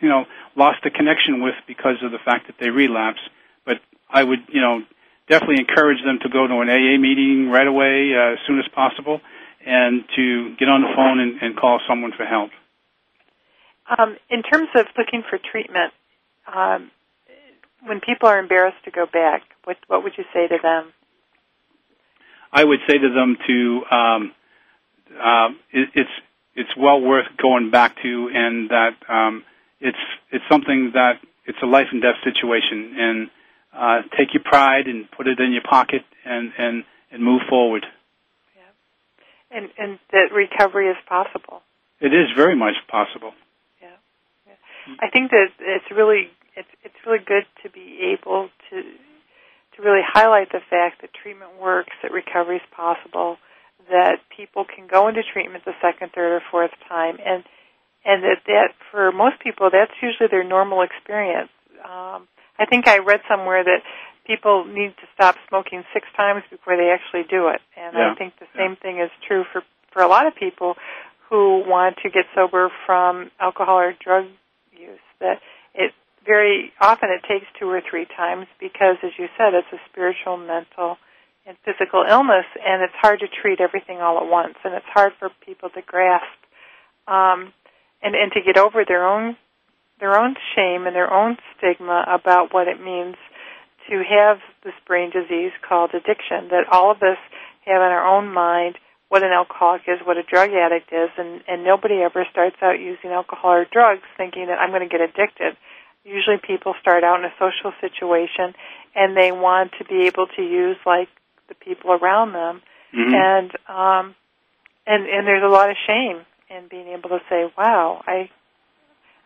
you 0.00 0.08
know, 0.08 0.26
lost 0.56 0.78
the 0.84 0.90
connection 0.90 1.42
with 1.42 1.54
because 1.66 1.96
of 2.02 2.12
the 2.12 2.18
fact 2.18 2.46
that 2.46 2.56
they 2.60 2.70
relapse. 2.70 3.20
But 3.64 3.78
I 4.10 4.22
would, 4.22 4.40
you 4.48 4.60
know, 4.60 4.82
definitely 5.28 5.60
encourage 5.60 6.02
them 6.04 6.18
to 6.22 6.28
go 6.28 6.46
to 6.46 6.60
an 6.60 6.68
AA 6.68 6.98
meeting 6.98 7.50
right 7.50 7.66
away 7.66 8.12
uh, 8.14 8.32
as 8.34 8.38
soon 8.46 8.58
as 8.58 8.66
possible 8.74 9.20
and 9.66 10.04
to 10.14 10.54
get 10.56 10.68
on 10.68 10.82
the 10.82 10.92
phone 10.94 11.20
and, 11.20 11.40
and 11.40 11.56
call 11.56 11.80
someone 11.88 12.12
for 12.16 12.26
help. 12.26 12.50
Um, 13.98 14.16
in 14.30 14.42
terms 14.42 14.68
of 14.74 14.86
looking 14.96 15.22
for 15.28 15.38
treatment, 15.38 15.92
um, 16.46 16.90
when 17.86 18.00
people 18.00 18.28
are 18.28 18.38
embarrassed 18.38 18.82
to 18.84 18.90
go 18.90 19.06
back, 19.06 19.42
what 19.64 19.76
what 19.88 20.02
would 20.02 20.12
you 20.16 20.24
say 20.32 20.48
to 20.48 20.58
them? 20.62 20.92
I 22.52 22.64
would 22.64 22.80
say 22.88 22.96
to 22.98 23.08
them 23.10 23.36
to 23.46 23.82
um, 23.90 24.32
uh, 25.22 25.48
it, 25.70 25.88
it's 25.94 26.10
it's 26.54 26.70
well 26.78 27.00
worth 27.00 27.26
going 27.36 27.70
back 27.70 27.96
to, 28.02 28.30
and 28.32 28.70
that 28.70 28.96
um, 29.08 29.44
it's 29.80 29.98
it's 30.30 30.44
something 30.50 30.92
that 30.94 31.20
it's 31.46 31.58
a 31.62 31.66
life 31.66 31.88
and 31.92 32.00
death 32.00 32.16
situation, 32.24 32.94
and 32.98 33.30
uh, 33.74 34.02
take 34.16 34.34
your 34.34 34.42
pride 34.42 34.86
and 34.86 35.10
put 35.10 35.26
it 35.26 35.40
in 35.40 35.52
your 35.52 35.62
pocket, 35.68 36.02
and 36.24 36.52
and 36.58 36.84
and 37.10 37.22
move 37.22 37.42
forward. 37.48 37.86
Yeah, 38.56 39.58
and 39.58 39.70
and 39.78 39.98
that 40.12 40.32
recovery 40.32 40.88
is 40.88 40.96
possible. 41.08 41.62
It 42.00 42.12
is 42.12 42.28
very 42.36 42.56
much 42.56 42.74
possible. 42.88 43.32
Yeah, 43.80 43.88
yeah. 44.46 44.94
I 45.00 45.10
think 45.10 45.30
that 45.30 45.48
it's 45.60 45.90
really 45.90 46.30
it's 46.56 46.68
it's 46.82 46.94
really 47.06 47.24
good 47.24 47.46
to 47.62 47.70
be 47.70 48.14
able 48.14 48.48
to 48.70 48.82
to 49.76 49.82
really 49.82 50.02
highlight 50.06 50.52
the 50.52 50.60
fact 50.70 51.02
that 51.02 51.10
treatment 51.14 51.60
works, 51.60 51.90
that 52.02 52.12
recovery 52.12 52.56
is 52.56 52.68
possible, 52.76 53.38
that 53.90 54.18
people 54.34 54.64
can 54.64 54.86
go 54.86 55.08
into 55.08 55.22
treatment 55.32 55.64
the 55.64 55.74
second, 55.82 56.12
third, 56.14 56.36
or 56.36 56.42
fourth 56.50 56.70
time, 56.88 57.18
and 57.24 57.44
and 58.04 58.22
that 58.22 58.44
that 58.46 58.68
for 58.90 59.12
most 59.12 59.40
people 59.40 59.70
that's 59.72 59.92
usually 60.02 60.28
their 60.30 60.44
normal 60.44 60.82
experience. 60.82 61.50
Um, 61.84 62.28
I 62.58 62.66
think 62.66 62.86
I 62.88 62.98
read 62.98 63.20
somewhere 63.28 63.64
that 63.64 63.82
people 64.26 64.64
need 64.64 64.94
to 64.96 65.06
stop 65.14 65.36
smoking 65.48 65.84
six 65.92 66.06
times 66.16 66.42
before 66.50 66.76
they 66.76 66.90
actually 66.90 67.24
do 67.28 67.48
it, 67.48 67.60
and 67.76 67.94
yeah. 67.94 68.12
I 68.12 68.14
think 68.14 68.34
the 68.38 68.46
same 68.56 68.76
yeah. 68.76 68.82
thing 68.82 69.00
is 69.00 69.10
true 69.26 69.44
for 69.52 69.62
for 69.92 70.02
a 70.02 70.08
lot 70.08 70.26
of 70.26 70.34
people 70.34 70.74
who 71.30 71.62
want 71.66 71.96
to 72.02 72.10
get 72.10 72.24
sober 72.34 72.70
from 72.86 73.30
alcohol 73.40 73.78
or 73.78 73.94
drug 74.02 74.26
use. 74.72 74.98
That 75.20 75.40
it 75.74 75.92
very 76.26 76.72
often 76.80 77.10
it 77.10 77.22
takes 77.28 77.46
two 77.58 77.68
or 77.68 77.80
three 77.88 78.06
times 78.16 78.46
because, 78.60 78.96
as 79.02 79.12
you 79.18 79.28
said, 79.36 79.54
it's 79.54 79.72
a 79.72 79.80
spiritual, 79.90 80.36
mental, 80.36 80.96
and 81.46 81.56
physical 81.64 82.04
illness, 82.08 82.46
and 82.64 82.82
it's 82.82 82.94
hard 83.00 83.20
to 83.20 83.28
treat 83.28 83.60
everything 83.60 84.00
all 84.00 84.18
at 84.18 84.26
once, 84.26 84.54
and 84.64 84.74
it's 84.74 84.86
hard 84.92 85.12
for 85.18 85.30
people 85.44 85.68
to 85.70 85.82
grasp 85.82 86.38
um, 87.06 87.52
and 88.02 88.14
and 88.14 88.32
to 88.32 88.40
get 88.40 88.56
over 88.56 88.84
their 88.86 89.06
own 89.06 89.36
their 90.00 90.18
own 90.18 90.34
shame 90.54 90.86
and 90.86 90.94
their 90.94 91.12
own 91.12 91.36
stigma 91.56 92.04
about 92.08 92.52
what 92.52 92.68
it 92.68 92.80
means 92.80 93.16
to 93.88 94.02
have 94.02 94.38
this 94.64 94.74
brain 94.86 95.10
disease 95.10 95.52
called 95.66 95.90
addiction. 95.94 96.48
That 96.50 96.66
all 96.70 96.90
of 96.90 96.98
us 96.98 97.18
have 97.66 97.80
in 97.80 97.92
our 97.92 98.06
own 98.06 98.32
mind 98.32 98.76
what 99.08 99.22
an 99.22 99.30
alcoholic 99.30 99.82
is, 99.86 100.00
what 100.04 100.16
a 100.16 100.22
drug 100.22 100.50
addict 100.50 100.92
is, 100.92 101.10
and, 101.16 101.42
and 101.46 101.62
nobody 101.62 102.02
ever 102.02 102.26
starts 102.30 102.56
out 102.62 102.80
using 102.80 103.10
alcohol 103.10 103.52
or 103.52 103.66
drugs 103.70 104.02
thinking 104.16 104.46
that 104.46 104.58
I'm 104.58 104.70
going 104.70 104.82
to 104.82 104.88
get 104.88 105.00
addicted 105.00 105.56
usually 106.04 106.36
people 106.36 106.74
start 106.80 107.02
out 107.02 107.18
in 107.18 107.24
a 107.24 107.34
social 107.38 107.72
situation 107.80 108.54
and 108.94 109.16
they 109.16 109.32
want 109.32 109.72
to 109.78 109.84
be 109.84 110.06
able 110.06 110.26
to 110.36 110.42
use 110.42 110.76
like 110.86 111.08
the 111.48 111.54
people 111.54 111.90
around 111.90 112.32
them 112.32 112.62
mm-hmm. 112.94 113.14
and 113.14 113.50
um 113.68 114.14
and 114.86 115.08
and 115.08 115.26
there's 115.26 115.42
a 115.42 115.48
lot 115.48 115.70
of 115.70 115.76
shame 115.86 116.20
in 116.50 116.68
being 116.68 116.88
able 116.88 117.08
to 117.08 117.20
say 117.28 117.50
wow 117.56 118.02
i 118.06 118.30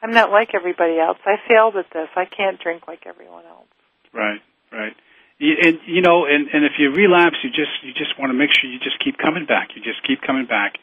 i'm 0.02 0.12
not 0.12 0.30
like 0.30 0.50
everybody 0.54 0.98
else 0.98 1.18
i 1.24 1.36
failed 1.48 1.76
at 1.76 1.86
this 1.92 2.08
i 2.16 2.24
can't 2.24 2.60
drink 2.60 2.86
like 2.88 3.06
everyone 3.06 3.44
else 3.46 3.68
right 4.12 4.40
right 4.72 4.96
and 5.40 5.78
you 5.86 6.02
know 6.02 6.24
and 6.24 6.48
and 6.52 6.64
if 6.64 6.72
you 6.78 6.90
relapse 6.92 7.36
you 7.42 7.50
just 7.50 7.82
you 7.82 7.92
just 7.92 8.18
want 8.18 8.30
to 8.30 8.34
make 8.34 8.50
sure 8.52 8.70
you 8.70 8.78
just 8.78 8.98
keep 9.04 9.16
coming 9.18 9.46
back 9.46 9.68
you 9.74 9.82
just 9.82 10.02
keep 10.06 10.20
coming 10.22 10.46
back 10.46 10.74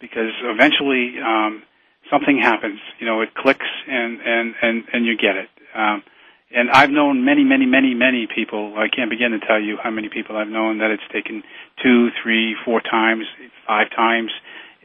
because 0.00 0.32
eventually 0.44 1.16
um 1.20 1.62
something 2.10 2.38
happens. 2.38 2.80
You 2.98 3.06
know, 3.06 3.20
it 3.20 3.34
clicks 3.34 3.66
and 3.86 4.20
and 4.24 4.54
and 4.60 4.84
and 4.92 5.06
you 5.06 5.16
get 5.16 5.36
it. 5.36 5.48
Um, 5.74 6.02
and 6.50 6.70
I've 6.70 6.90
known 6.90 7.24
many, 7.26 7.44
many, 7.44 7.66
many, 7.66 7.94
many 7.94 8.26
people. 8.26 8.74
I 8.76 8.88
can't 8.88 9.10
begin 9.10 9.32
to 9.32 9.38
tell 9.46 9.60
you 9.60 9.76
how 9.82 9.90
many 9.90 10.08
people 10.08 10.36
I've 10.36 10.48
known 10.48 10.78
that 10.78 10.90
it's 10.90 11.02
taken 11.12 11.42
two, 11.82 12.08
three, 12.22 12.56
four 12.64 12.80
times, 12.80 13.24
five 13.66 13.88
times. 13.94 14.30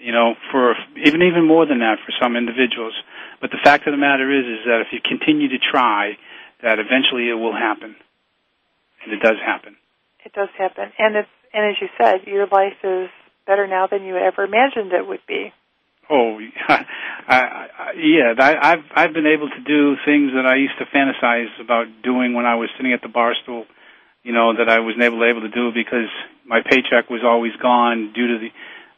You 0.03 0.11
know, 0.11 0.35
for 0.51 0.75
even 0.99 1.23
even 1.23 1.47
more 1.47 1.65
than 1.65 1.79
that 1.79 1.95
for 2.03 2.11
some 2.21 2.35
individuals. 2.35 2.91
But 3.39 3.51
the 3.51 3.63
fact 3.63 3.87
of 3.87 3.93
the 3.93 3.97
matter 3.97 4.27
is, 4.27 4.43
is 4.43 4.65
that 4.67 4.83
if 4.83 4.91
you 4.91 4.99
continue 4.99 5.47
to 5.47 5.59
try, 5.59 6.19
that 6.61 6.79
eventually 6.79 7.31
it 7.31 7.39
will 7.39 7.55
happen, 7.55 7.95
and 9.03 9.13
it 9.13 9.23
does 9.23 9.39
happen. 9.39 9.77
It 10.25 10.33
does 10.33 10.49
happen, 10.57 10.91
and 10.99 11.15
it's 11.15 11.31
and 11.53 11.71
as 11.71 11.75
you 11.79 11.87
said, 11.97 12.27
your 12.27 12.47
life 12.47 12.75
is 12.83 13.09
better 13.47 13.67
now 13.67 13.87
than 13.87 14.03
you 14.03 14.17
ever 14.17 14.43
imagined 14.43 14.91
it 14.91 15.07
would 15.07 15.23
be. 15.27 15.53
Oh, 16.09 16.37
I, 16.67 16.83
I, 17.27 17.91
yeah. 17.95 18.33
I, 18.37 18.71
I've 18.71 18.85
I've 18.95 19.13
been 19.13 19.27
able 19.27 19.49
to 19.49 19.61
do 19.63 19.95
things 20.03 20.31
that 20.35 20.45
I 20.45 20.55
used 20.55 20.77
to 20.79 20.85
fantasize 20.91 21.47
about 21.61 21.87
doing 22.03 22.33
when 22.33 22.45
I 22.45 22.55
was 22.55 22.69
sitting 22.75 22.91
at 22.91 23.01
the 23.01 23.07
bar 23.07 23.33
stool. 23.43 23.65
You 24.23 24.33
know 24.33 24.53
that 24.57 24.69
I 24.69 24.79
was 24.79 24.95
never 24.97 25.15
able 25.29 25.41
to 25.41 25.49
do 25.49 25.71
because 25.73 26.11
my 26.45 26.59
paycheck 26.59 27.09
was 27.09 27.21
always 27.23 27.53
gone 27.61 28.11
due 28.13 28.27
to 28.27 28.39
the 28.39 28.49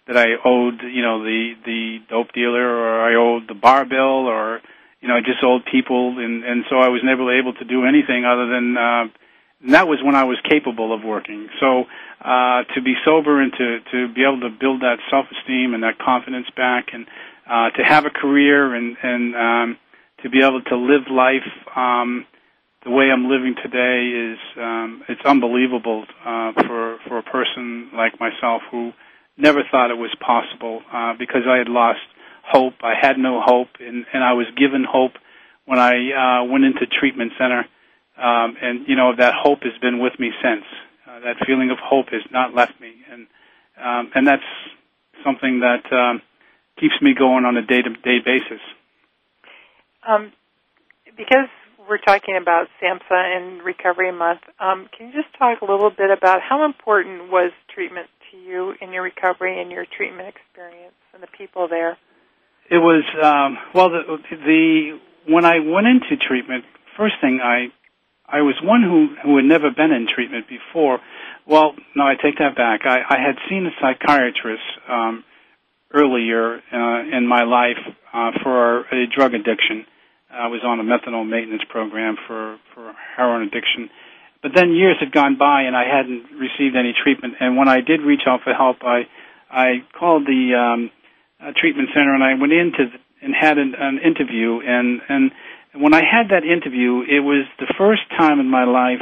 that 0.07 0.17
I 0.17 0.35
owed 0.43 0.81
you 0.81 1.01
know 1.01 1.23
the 1.23 1.53
the 1.65 1.99
dope 2.09 2.31
dealer 2.33 2.67
or 2.67 3.01
I 3.01 3.15
owed 3.15 3.47
the 3.47 3.55
bar 3.55 3.85
bill 3.85 4.27
or 4.27 4.61
you 5.01 5.07
know 5.07 5.15
I 5.15 5.21
just 5.21 5.43
owed 5.43 5.63
people 5.65 6.19
and 6.19 6.43
and 6.43 6.65
so 6.69 6.77
I 6.77 6.89
was 6.89 7.01
never 7.03 7.37
able 7.37 7.53
to 7.53 7.65
do 7.65 7.85
anything 7.85 8.25
other 8.25 8.47
than 8.47 8.77
uh, 8.77 9.05
and 9.65 9.73
that 9.73 9.87
was 9.87 9.99
when 10.03 10.15
I 10.15 10.25
was 10.25 10.37
capable 10.47 10.93
of 10.93 11.03
working. 11.03 11.49
So 11.59 11.85
uh, 12.23 12.63
to 12.75 12.81
be 12.83 12.93
sober 13.03 13.41
and 13.41 13.51
to 13.53 13.79
to 13.91 14.13
be 14.13 14.23
able 14.23 14.41
to 14.41 14.49
build 14.49 14.81
that 14.81 14.97
self 15.09 15.25
esteem 15.31 15.73
and 15.73 15.83
that 15.83 15.97
confidence 15.97 16.47
back, 16.55 16.87
and 16.93 17.07
uh, 17.49 17.71
to 17.71 17.83
have 17.83 18.05
a 18.05 18.09
career 18.09 18.75
and 18.75 18.95
and 19.01 19.35
um, 19.35 19.77
to 20.23 20.29
be 20.29 20.39
able 20.43 20.61
to 20.61 20.75
live 20.77 21.09
life 21.09 21.47
um, 21.75 22.25
the 22.83 22.91
way 22.91 23.09
I'm 23.11 23.27
living 23.27 23.55
today 23.61 24.33
is 24.33 24.39
um, 24.57 25.03
it's 25.09 25.21
unbelievable 25.25 26.05
uh, 26.23 26.53
for 26.67 26.97
for 27.07 27.17
a 27.17 27.23
person 27.23 27.89
like 27.93 28.19
myself 28.19 28.61
who 28.69 28.91
never 29.37 29.63
thought 29.69 29.91
it 29.91 29.97
was 29.97 30.13
possible 30.19 30.81
uh, 30.91 31.13
because 31.17 31.43
I 31.47 31.57
had 31.57 31.69
lost 31.69 31.99
hope. 32.43 32.75
I 32.81 32.93
had 32.99 33.17
no 33.17 33.41
hope, 33.43 33.69
and, 33.79 34.05
and 34.13 34.23
I 34.23 34.33
was 34.33 34.45
given 34.55 34.85
hope 34.87 35.13
when 35.65 35.79
I 35.79 36.41
uh, 36.41 36.43
went 36.45 36.63
into 36.63 36.85
treatment 36.85 37.33
center. 37.37 37.65
Um, 38.17 38.55
and 38.61 38.87
you 38.87 38.95
know 38.95 39.13
that 39.17 39.33
hope 39.35 39.63
has 39.63 39.77
been 39.81 39.99
with 39.99 40.17
me 40.19 40.31
since. 40.41 40.63
Uh, 41.05 41.19
that 41.19 41.35
feeling 41.45 41.69
of 41.69 41.77
hope 41.83 42.09
has 42.09 42.21
not 42.31 42.55
left 42.55 42.79
me, 42.79 42.93
and 43.11 43.27
um, 43.77 44.11
and 44.15 44.25
that's 44.25 44.43
something 45.21 45.59
that 45.59 45.83
um, 45.91 46.21
keeps 46.79 46.95
me 47.01 47.13
going 47.13 47.43
on 47.43 47.57
a 47.57 47.65
day-to-day 47.65 48.19
basis. 48.23 48.61
Um, 50.07 50.31
because 51.17 51.49
we're 51.89 51.97
talking 51.97 52.37
about 52.37 52.67
SAMHSA 52.81 53.37
and 53.37 53.63
Recovery 53.63 54.11
Month, 54.11 54.41
um, 54.59 54.87
can 54.95 55.07
you 55.07 55.13
just 55.13 55.33
talk 55.37 55.61
a 55.61 55.65
little 55.65 55.89
bit 55.89 56.09
about 56.09 56.41
how 56.41 56.63
important 56.63 57.29
was 57.29 57.51
treatment 57.73 58.07
to 58.35 58.49
you 58.49 58.73
in 58.81 58.91
your 58.91 59.03
recovery 59.03 59.61
and 59.61 59.71
your 59.71 59.85
treatment 59.97 60.27
experience 60.27 60.95
and 61.13 61.23
the 61.23 61.27
people 61.37 61.67
there? 61.67 61.97
It 62.69 62.77
was 62.77 63.03
um, 63.21 63.57
well 63.73 63.89
the, 63.89 64.17
the 64.31 64.99
when 65.27 65.45
I 65.45 65.59
went 65.59 65.87
into 65.87 66.17
treatment. 66.17 66.65
First 66.97 67.15
thing 67.21 67.39
I 67.43 67.67
I 68.27 68.41
was 68.41 68.55
one 68.63 68.81
who 68.81 69.15
who 69.23 69.37
had 69.37 69.45
never 69.45 69.69
been 69.71 69.91
in 69.91 70.07
treatment 70.13 70.45
before. 70.47 70.99
Well, 71.47 71.75
no, 71.95 72.03
I 72.03 72.15
take 72.15 72.39
that 72.39 72.55
back. 72.55 72.81
I, 72.85 73.01
I 73.07 73.17
had 73.19 73.35
seen 73.47 73.67
a 73.67 73.73
psychiatrist 73.79 74.63
um, 74.89 75.23
earlier 75.93 76.55
uh, 76.73 77.17
in 77.17 77.27
my 77.27 77.43
life 77.43 77.77
uh, 78.11 78.31
for 78.41 78.81
a 78.89 79.05
drug 79.15 79.35
addiction. 79.35 79.85
I 80.31 80.47
was 80.47 80.61
on 80.65 80.79
a 80.79 80.83
methadone 80.83 81.29
maintenance 81.29 81.63
program 81.69 82.17
for 82.27 82.57
for 82.73 82.93
heroin 83.15 83.43
addiction, 83.43 83.89
but 84.45 84.53
then 84.53 84.77
years 84.77 84.97
had 84.99 85.11
gone 85.11 85.37
by 85.39 85.63
and 85.63 85.75
I 85.75 85.89
hadn't 85.89 86.37
received 86.37 86.75
any 86.77 86.93
treatment. 86.93 87.33
And 87.39 87.57
when 87.57 87.67
I 87.67 87.81
did 87.81 88.05
reach 88.05 88.29
out 88.29 88.41
for 88.43 88.53
help, 88.53 88.77
I 88.83 89.09
I 89.49 89.81
called 89.97 90.27
the 90.27 90.53
um, 90.53 90.91
uh, 91.41 91.49
treatment 91.59 91.89
center 91.95 92.13
and 92.13 92.23
I 92.23 92.35
went 92.39 92.53
in 92.53 92.71
to 92.77 92.83
the, 92.85 93.25
and 93.25 93.33
had 93.33 93.57
an, 93.57 93.73
an 93.73 93.97
interview 94.05 94.61
and 94.61 95.01
and 95.09 95.31
when 95.73 95.95
I 95.95 96.03
had 96.05 96.29
that 96.29 96.45
interview, 96.45 97.01
it 97.09 97.21
was 97.25 97.49
the 97.57 97.73
first 97.75 98.03
time 98.15 98.39
in 98.39 98.47
my 98.47 98.65
life, 98.65 99.01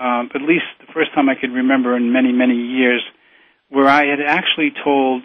um, 0.00 0.30
at 0.34 0.42
least 0.42 0.66
the 0.80 0.92
first 0.92 1.14
time 1.14 1.28
I 1.28 1.36
could 1.40 1.52
remember 1.52 1.96
in 1.96 2.12
many, 2.12 2.32
many 2.32 2.56
years, 2.56 3.02
where 3.68 3.86
I 3.86 4.06
had 4.06 4.18
actually 4.20 4.72
told, 4.84 5.22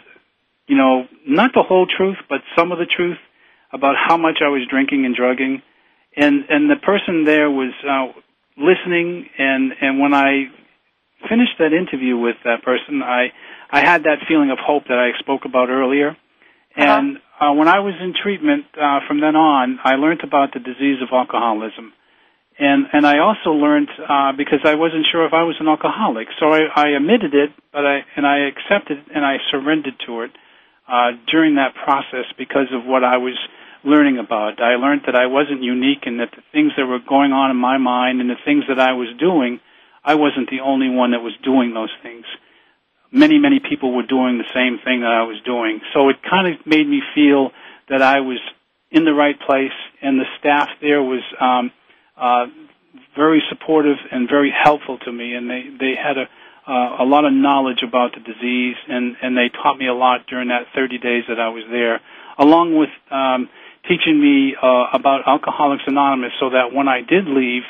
you 0.67 0.77
know, 0.77 1.07
not 1.27 1.51
the 1.55 1.63
whole 1.63 1.87
truth, 1.87 2.17
but 2.29 2.41
some 2.55 2.71
of 2.71 2.77
the 2.77 2.85
truth 2.85 3.17
about 3.73 3.95
how 3.97 4.17
much 4.17 4.37
I 4.45 4.49
was 4.49 4.61
drinking 4.69 5.05
and 5.05 5.15
drugging. 5.15 5.63
And, 6.15 6.45
and 6.47 6.69
the 6.69 6.77
person 6.77 7.25
there 7.25 7.49
was 7.49 7.73
uh, 7.83 8.19
listening, 8.57 9.29
and, 9.37 9.71
and 9.81 9.99
when 9.99 10.13
I 10.13 10.45
finished 11.29 11.57
that 11.59 11.73
interview 11.73 12.17
with 12.17 12.35
that 12.43 12.63
person, 12.63 13.01
I, 13.03 13.31
I 13.69 13.81
had 13.81 14.03
that 14.03 14.19
feeling 14.27 14.51
of 14.51 14.57
hope 14.59 14.83
that 14.87 14.97
I 14.97 15.17
spoke 15.19 15.45
about 15.45 15.69
earlier. 15.69 16.15
And 16.77 17.17
uh, 17.39 17.53
when 17.53 17.67
I 17.67 17.79
was 17.79 17.95
in 17.99 18.13
treatment 18.13 18.65
uh, 18.79 18.99
from 19.07 19.19
then 19.19 19.35
on, 19.35 19.79
I 19.83 19.95
learned 19.95 20.21
about 20.23 20.53
the 20.53 20.59
disease 20.59 21.01
of 21.01 21.09
alcoholism, 21.11 21.93
and 22.59 22.85
and 22.93 23.05
I 23.05 23.19
also 23.19 23.51
learned 23.51 23.89
uh, 23.97 24.33
because 24.37 24.61
I 24.63 24.75
wasn't 24.75 25.05
sure 25.11 25.25
if 25.25 25.33
I 25.33 25.43
was 25.43 25.55
an 25.59 25.67
alcoholic, 25.67 26.27
so 26.39 26.49
I, 26.53 26.65
I 26.75 26.89
admitted 26.97 27.33
it, 27.33 27.49
but 27.73 27.85
I 27.85 28.05
and 28.15 28.25
I 28.25 28.49
accepted 28.49 28.97
and 29.13 29.25
I 29.25 29.37
surrendered 29.49 29.97
to 30.05 30.21
it 30.21 30.31
uh, 30.87 31.11
during 31.29 31.55
that 31.55 31.73
process 31.73 32.25
because 32.37 32.69
of 32.73 32.85
what 32.85 33.03
I 33.03 33.17
was 33.17 33.37
learning 33.87 34.19
about. 34.19 34.61
I 34.61 34.75
learned 34.75 35.03
that 35.05 35.15
I 35.15 35.27
wasn't 35.27 35.63
unique 35.63 36.03
and 36.05 36.19
that 36.19 36.31
the 36.35 36.43
things 36.51 36.73
that 36.77 36.85
were 36.85 36.99
going 36.99 37.31
on 37.31 37.49
in 37.49 37.57
my 37.57 37.77
mind 37.77 38.21
and 38.21 38.29
the 38.29 38.41
things 38.43 38.65
that 38.67 38.79
I 38.79 38.93
was 38.93 39.07
doing, 39.17 39.59
I 40.03 40.15
wasn't 40.15 40.49
the 40.49 40.59
only 40.59 40.89
one 40.89 41.11
that 41.11 41.21
was 41.21 41.33
doing 41.43 41.73
those 41.73 41.93
things 42.03 42.25
many, 43.11 43.39
many 43.39 43.59
people 43.59 43.93
were 43.95 44.05
doing 44.05 44.37
the 44.37 44.49
same 44.53 44.79
thing 44.83 45.01
that 45.01 45.11
I 45.11 45.23
was 45.23 45.37
doing. 45.45 45.81
So 45.93 46.09
it 46.09 46.17
kind 46.27 46.47
of 46.47 46.65
made 46.65 46.87
me 46.87 47.01
feel 47.15 47.51
that 47.89 48.01
I 48.01 48.19
was 48.19 48.39
in 48.91 49.05
the 49.05 49.13
right 49.13 49.39
place, 49.39 49.75
and 50.01 50.19
the 50.19 50.25
staff 50.39 50.69
there 50.81 51.01
was 51.01 51.21
um, 51.39 51.71
uh, 52.15 52.45
very 53.15 53.41
supportive 53.49 53.97
and 54.11 54.29
very 54.29 54.51
helpful 54.51 54.97
to 54.99 55.11
me, 55.11 55.33
and 55.33 55.49
they 55.49 55.63
they 55.79 55.93
had 55.95 56.17
a 56.17 56.27
uh, 56.69 57.03
a 57.03 57.05
lot 57.05 57.23
of 57.23 57.31
knowledge 57.31 57.83
about 57.83 58.13
the 58.13 58.19
disease, 58.19 58.75
and 58.87 59.15
and 59.21 59.37
they 59.37 59.49
taught 59.49 59.77
me 59.77 59.87
a 59.87 59.93
lot 59.93 60.27
during 60.27 60.49
that 60.49 60.67
30 60.75 60.97
days 60.99 61.23
that 61.27 61.39
I 61.39 61.49
was 61.49 61.63
there, 61.69 62.01
along 62.37 62.77
with 62.77 62.89
um, 63.11 63.49
teaching 63.87 64.19
me 64.19 64.55
uh, 64.61 64.87
about 64.93 65.27
Alcoholics 65.27 65.83
Anonymous, 65.87 66.31
so 66.39 66.49
that 66.51 66.73
when 66.73 66.87
I 66.87 67.01
did 67.01 67.25
leave 67.27 67.63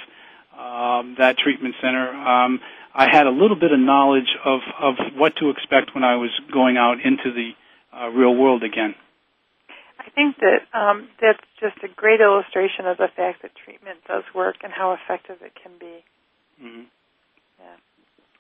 um, 0.58 1.16
that 1.18 1.38
treatment 1.38 1.76
center. 1.82 2.10
Um, 2.10 2.60
I 2.94 3.08
had 3.10 3.28
a 3.28 3.30
little 3.30 3.56
bit 3.56 3.72
of 3.72 3.80
knowledge 3.80 4.36
of, 4.44 4.62
of 4.82 4.96
what 5.16 5.36
to 5.38 5.50
expect 5.50 5.94
when 5.94 6.04
I 6.04 6.16
was 6.16 6.32
going 6.52 6.78
out 6.78 6.98
into 7.04 7.32
the 7.32 7.52
uh, 7.96 8.10
real 8.10 8.36
world 8.36 8.64
again. 8.64 8.96
I 10.00 10.10
think 10.10 10.38
that 10.38 10.66
um, 10.78 11.08
that's 11.22 11.44
just 11.60 11.78
a 11.84 11.88
great 11.96 12.22
illustration 12.22 12.88
of 12.88 12.98
the 12.98 13.08
fact 13.16 13.44
that 13.44 13.52
treatment 13.64 14.00
does 14.08 14.24
work 14.34 14.58
and 14.64 14.74
how 14.74 14.94
effective 14.94 15.38
it 15.42 15.54
can 15.62 15.74
be. 15.80 16.04
Mm-hmm. 16.64 16.82
Yeah. 17.60 17.76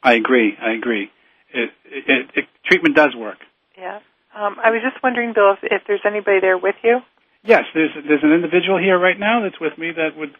I 0.02 0.14
agree. 0.14 0.58
I 0.60 0.72
agree. 0.72 1.12
It, 1.54 1.70
it, 1.86 2.30
it, 2.36 2.46
treatment 2.66 2.96
does 2.96 3.16
work. 3.16 3.38
Yeah. 3.78 4.00
Um, 4.36 4.58
I 4.64 4.72
was 4.72 4.82
just 4.82 5.02
wondering, 5.04 5.34
Bill, 5.34 5.54
if, 5.54 5.60
if, 5.64 5.82
there's 5.88 6.02
anybody 6.06 6.40
there 6.42 6.58
with 6.58 6.76
you. 6.84 7.00
Yes, 7.48 7.64
there's 7.74 7.92
there's 8.06 8.24
an 8.24 8.34
individual 8.34 8.78
here 8.78 9.00
right 9.00 9.18
now 9.18 9.42
that's 9.42 9.60
with 9.62 9.78
me 9.78 9.92
that 9.96 10.18
would 10.18 10.36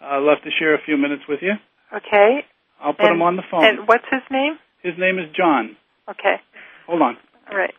uh, 0.00 0.20
love 0.20 0.38
to 0.44 0.50
share 0.60 0.74
a 0.76 0.82
few 0.86 0.96
minutes 0.96 1.22
with 1.28 1.40
you. 1.42 1.54
Okay. 1.92 2.46
I'll 2.80 2.94
put 2.94 3.06
and, 3.06 3.16
him 3.16 3.22
on 3.22 3.36
the 3.36 3.42
phone. 3.50 3.64
And 3.64 3.88
what's 3.88 4.04
his 4.10 4.22
name? 4.30 4.58
His 4.82 4.94
name 4.96 5.18
is 5.18 5.26
John. 5.36 5.76
Okay. 6.08 6.36
Hold 6.86 7.02
on. 7.02 7.16
All 7.50 7.58
right. 7.58 7.74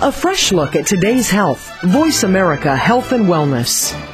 A 0.00 0.12
fresh 0.12 0.52
look 0.52 0.76
at 0.76 0.86
today's 0.86 1.30
health. 1.30 1.82
Voice 1.82 2.24
America 2.24 2.74
Health 2.74 3.12
and 3.12 3.24
Wellness. 3.26 4.13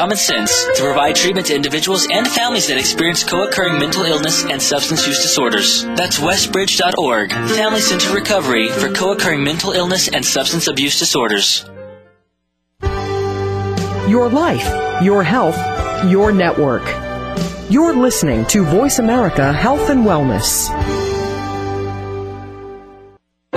common 0.00 0.16
sense 0.16 0.64
to 0.74 0.82
provide 0.82 1.14
treatment 1.14 1.46
to 1.46 1.54
individuals 1.54 2.08
and 2.10 2.26
families 2.26 2.66
that 2.68 2.78
experience 2.78 3.22
co-occurring 3.22 3.78
mental 3.78 4.02
illness 4.02 4.46
and 4.46 4.62
substance 4.62 5.06
use 5.06 5.20
disorders. 5.20 5.84
That's 5.84 6.18
westbridge.org, 6.18 7.30
Family 7.30 7.80
Centered 7.82 8.14
Recovery 8.14 8.70
for 8.70 8.90
co-occurring 8.90 9.44
mental 9.44 9.72
illness 9.72 10.08
and 10.08 10.24
substance 10.24 10.68
abuse 10.68 10.98
disorders. 10.98 11.66
Your 14.08 14.30
life, 14.30 15.02
your 15.02 15.22
health, 15.22 15.58
your 16.10 16.32
network. 16.32 16.86
You're 17.68 17.94
listening 17.94 18.46
to 18.46 18.64
Voice 18.64 19.00
America 19.00 19.52
Health 19.52 19.90
and 19.90 20.06
Wellness. 20.06 20.99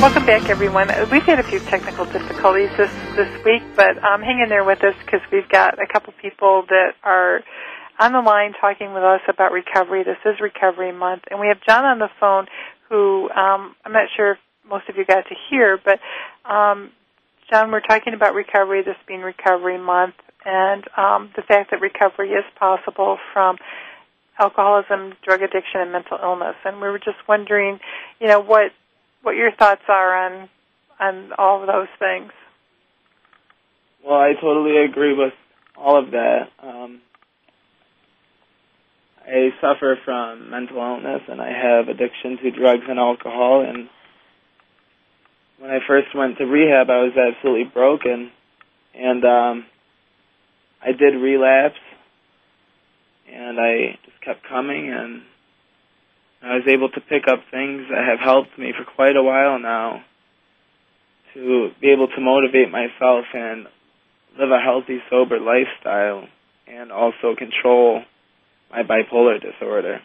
Welcome 0.00 0.26
back, 0.26 0.50
everyone. 0.50 0.90
Uh, 0.90 1.06
We've 1.10 1.22
had 1.22 1.38
a 1.38 1.42
few 1.42 1.60
technical 1.60 2.04
difficulties 2.04 2.68
this 2.76 2.90
this 3.16 3.44
week, 3.44 3.62
but 3.74 3.96
um, 4.04 4.20
hang 4.20 4.40
in 4.42 4.48
there 4.48 4.64
with 4.64 4.84
us 4.84 4.94
because 5.04 5.20
we've 5.32 5.48
got 5.48 5.78
a 5.82 5.86
couple 5.90 6.12
people 6.20 6.64
that 6.68 6.92
are 7.02 7.42
on 7.98 8.12
the 8.12 8.20
line 8.20 8.52
talking 8.60 8.92
with 8.92 9.02
us 9.02 9.20
about 9.28 9.52
recovery. 9.52 10.04
This 10.04 10.18
is 10.26 10.40
Recovery 10.40 10.92
Month, 10.92 11.22
and 11.30 11.40
we 11.40 11.48
have 11.48 11.58
John 11.66 11.84
on 11.84 11.98
the 11.98 12.10
phone, 12.20 12.46
who 12.90 13.30
um, 13.30 13.74
I'm 13.84 13.92
not 13.92 14.08
sure 14.14 14.32
if 14.32 14.38
most 14.68 14.88
of 14.88 14.96
you 14.96 15.04
got 15.06 15.22
to 15.28 15.34
hear, 15.50 15.78
but 15.82 15.98
um, 16.50 16.90
John, 17.50 17.70
we're 17.70 17.80
talking 17.80 18.12
about 18.14 18.34
recovery. 18.34 18.82
This 18.82 18.96
being 19.08 19.20
Recovery 19.20 19.78
Month, 19.78 20.16
and 20.44 20.84
um, 20.98 21.30
the 21.34 21.42
fact 21.42 21.70
that 21.70 21.80
recovery 21.80 22.30
is 22.30 22.44
possible 22.58 23.18
from 23.32 23.56
alcoholism, 24.38 25.14
drug 25.24 25.40
addiction, 25.42 25.80
and 25.80 25.92
mental 25.92 26.18
illness. 26.22 26.56
And 26.64 26.76
we 26.76 26.88
were 26.88 26.98
just 26.98 27.18
wondering, 27.26 27.78
you 28.20 28.28
know, 28.28 28.40
what 28.40 28.72
what 29.24 29.36
your 29.36 29.52
thoughts 29.52 29.82
are 29.88 30.26
on 30.26 30.48
on 31.00 31.32
all 31.36 31.60
of 31.60 31.66
those 31.66 31.88
things. 31.98 32.30
Well, 34.04 34.20
I 34.20 34.34
totally 34.40 34.84
agree 34.84 35.14
with 35.14 35.32
all 35.76 35.98
of 35.98 36.12
that. 36.12 36.48
Um, 36.62 37.00
I 39.26 39.48
suffer 39.60 39.98
from 40.04 40.50
mental 40.50 40.76
illness 40.76 41.22
and 41.28 41.40
I 41.40 41.48
have 41.50 41.88
addiction 41.88 42.36
to 42.42 42.50
drugs 42.50 42.84
and 42.88 42.98
alcohol. 42.98 43.64
And 43.66 43.88
when 45.58 45.70
I 45.70 45.78
first 45.88 46.08
went 46.14 46.36
to 46.38 46.44
rehab, 46.44 46.90
I 46.90 47.02
was 47.02 47.12
absolutely 47.16 47.64
broken. 47.72 48.30
And 48.94 49.24
um, 49.24 49.66
I 50.82 50.92
did 50.92 51.14
relapse 51.16 51.80
and 53.32 53.58
I 53.58 53.98
just 54.04 54.20
kept 54.22 54.46
coming 54.46 54.92
and 54.92 55.22
I 56.44 56.56
was 56.56 56.64
able 56.68 56.90
to 56.90 57.00
pick 57.00 57.26
up 57.26 57.40
things 57.50 57.88
that 57.88 58.04
have 58.06 58.20
helped 58.20 58.58
me 58.58 58.72
for 58.76 58.84
quite 58.84 59.16
a 59.16 59.22
while 59.22 59.58
now 59.58 60.04
to 61.32 61.70
be 61.80 61.90
able 61.90 62.08
to 62.08 62.20
motivate 62.20 62.70
myself 62.70 63.24
and 63.32 63.66
live 64.38 64.50
a 64.50 64.60
healthy, 64.60 64.98
sober 65.10 65.38
lifestyle 65.40 66.28
and 66.66 66.92
also 66.92 67.34
control 67.36 68.02
my 68.70 68.82
bipolar 68.82 69.40
disorder. 69.40 70.00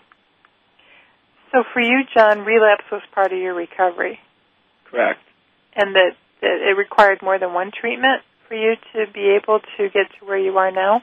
So 1.51 1.63
for 1.73 1.81
you, 1.81 2.03
John, 2.15 2.39
relapse 2.45 2.85
was 2.91 3.01
part 3.13 3.33
of 3.33 3.39
your 3.39 3.55
recovery, 3.55 4.19
Correct. 4.89 5.19
and 5.75 5.95
that, 5.95 6.11
that 6.41 6.57
it 6.69 6.77
required 6.77 7.19
more 7.21 7.39
than 7.39 7.53
one 7.53 7.71
treatment 7.71 8.21
for 8.47 8.55
you 8.55 8.75
to 8.93 9.11
be 9.11 9.35
able 9.35 9.59
to 9.59 9.89
get 9.89 10.07
to 10.19 10.25
where 10.25 10.37
you 10.37 10.57
are 10.57 10.71
now. 10.71 11.01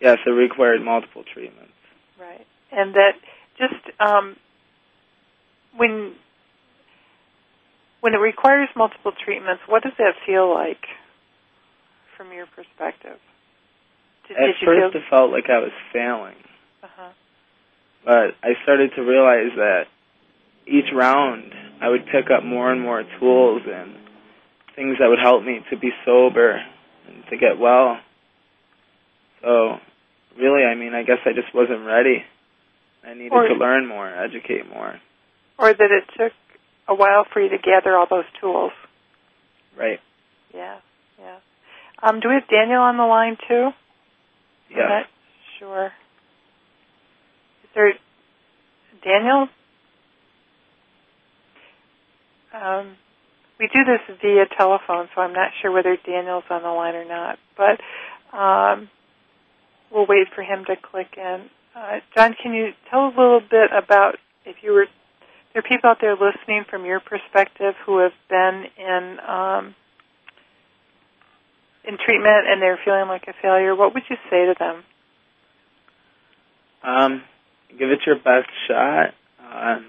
Yes, 0.00 0.18
it 0.26 0.30
required 0.30 0.82
multiple 0.82 1.24
treatments. 1.32 1.72
Right. 2.18 2.46
And 2.70 2.94
that 2.94 3.12
just 3.58 4.00
um, 4.00 4.36
when 5.76 6.14
when 8.00 8.14
it 8.14 8.18
requires 8.18 8.68
multiple 8.76 9.12
treatments, 9.24 9.62
what 9.66 9.82
does 9.82 9.92
that 9.98 10.14
feel 10.26 10.52
like 10.52 10.84
from 12.16 12.32
your 12.32 12.46
perspective? 12.46 13.18
Did, 14.28 14.36
At 14.36 14.46
did 14.46 14.54
you 14.60 14.66
first, 14.66 14.92
feel? 14.92 15.00
it 15.02 15.04
felt 15.10 15.30
like 15.32 15.48
I 15.50 15.58
was 15.58 15.72
failing, 15.92 16.36
Uh-huh. 16.84 17.10
but 18.04 18.34
I 18.42 18.54
started 18.62 18.92
to 18.96 19.02
realize 19.02 19.52
that 19.56 19.84
each 20.66 20.92
round 20.94 21.52
I 21.80 21.88
would 21.88 22.06
pick 22.06 22.30
up 22.30 22.44
more 22.44 22.70
and 22.72 22.80
more 22.80 23.02
tools 23.18 23.62
and 23.66 23.94
things 24.74 24.98
that 25.00 25.08
would 25.08 25.18
help 25.20 25.42
me 25.42 25.60
to 25.70 25.76
be 25.76 25.90
sober 26.04 26.62
and 27.08 27.24
to 27.30 27.36
get 27.36 27.58
well. 27.58 27.98
So, 29.42 29.78
really, 30.38 30.64
I 30.64 30.74
mean, 30.74 30.94
I 30.94 31.02
guess 31.02 31.18
I 31.24 31.32
just 31.32 31.54
wasn't 31.54 31.86
ready. 31.86 32.24
I 33.04 33.14
needed 33.14 33.32
Or- 33.32 33.48
to 33.48 33.54
learn 33.54 33.86
more, 33.86 34.08
educate 34.08 34.68
more. 34.68 35.00
Or 35.58 35.72
that 35.72 35.90
it 35.90 36.04
took 36.16 36.32
a 36.88 36.94
while 36.94 37.24
for 37.32 37.40
you 37.40 37.48
to 37.50 37.58
gather 37.58 37.96
all 37.96 38.06
those 38.08 38.24
tools. 38.40 38.72
Right. 39.78 40.00
Yeah, 40.54 40.78
yeah. 41.18 41.38
Um, 42.02 42.20
do 42.20 42.28
we 42.28 42.34
have 42.34 42.48
Daniel 42.48 42.82
on 42.82 42.96
the 42.96 43.04
line 43.04 43.36
too? 43.48 43.70
Not 44.88 45.06
sure. 45.58 45.86
Is 47.64 47.70
there 47.74 47.92
Daniel? 49.02 49.48
Um, 52.52 52.96
we 53.58 53.68
do 53.68 53.84
this 53.84 54.18
via 54.20 54.44
telephone, 54.56 55.08
so 55.14 55.22
I'm 55.22 55.32
not 55.32 55.52
sure 55.60 55.72
whether 55.72 55.96
Daniel's 56.04 56.44
on 56.50 56.62
the 56.62 56.68
line 56.68 56.94
or 56.94 57.04
not. 57.04 57.38
But 57.56 58.36
um, 58.36 58.88
we'll 59.90 60.06
wait 60.06 60.28
for 60.34 60.42
him 60.42 60.64
to 60.66 60.76
click 60.76 61.14
in. 61.16 61.48
Uh, 61.74 62.00
John, 62.14 62.34
can 62.42 62.54
you 62.54 62.70
tell 62.90 63.06
a 63.06 63.08
little 63.08 63.40
bit 63.40 63.70
about 63.72 64.16
if 64.44 64.56
you 64.62 64.72
were 64.72 64.86
there 65.56 65.64
are 65.64 65.68
people 65.68 65.88
out 65.88 65.96
there 66.02 66.12
listening 66.12 66.64
from 66.68 66.84
your 66.84 67.00
perspective 67.00 67.74
who 67.86 68.00
have 68.00 68.12
been 68.28 68.64
in 68.76 69.16
um, 69.26 69.74
in 71.82 71.96
treatment 71.96 72.46
and 72.46 72.60
they're 72.60 72.78
feeling 72.84 73.08
like 73.08 73.26
a 73.26 73.32
failure, 73.40 73.74
what 73.74 73.94
would 73.94 74.02
you 74.10 74.16
say 74.28 74.44
to 74.44 74.54
them? 74.58 74.84
Um, 76.82 77.22
give 77.70 77.90
it 77.90 78.00
your 78.04 78.16
best 78.16 78.50
shot. 78.68 79.14
Um, 79.40 79.86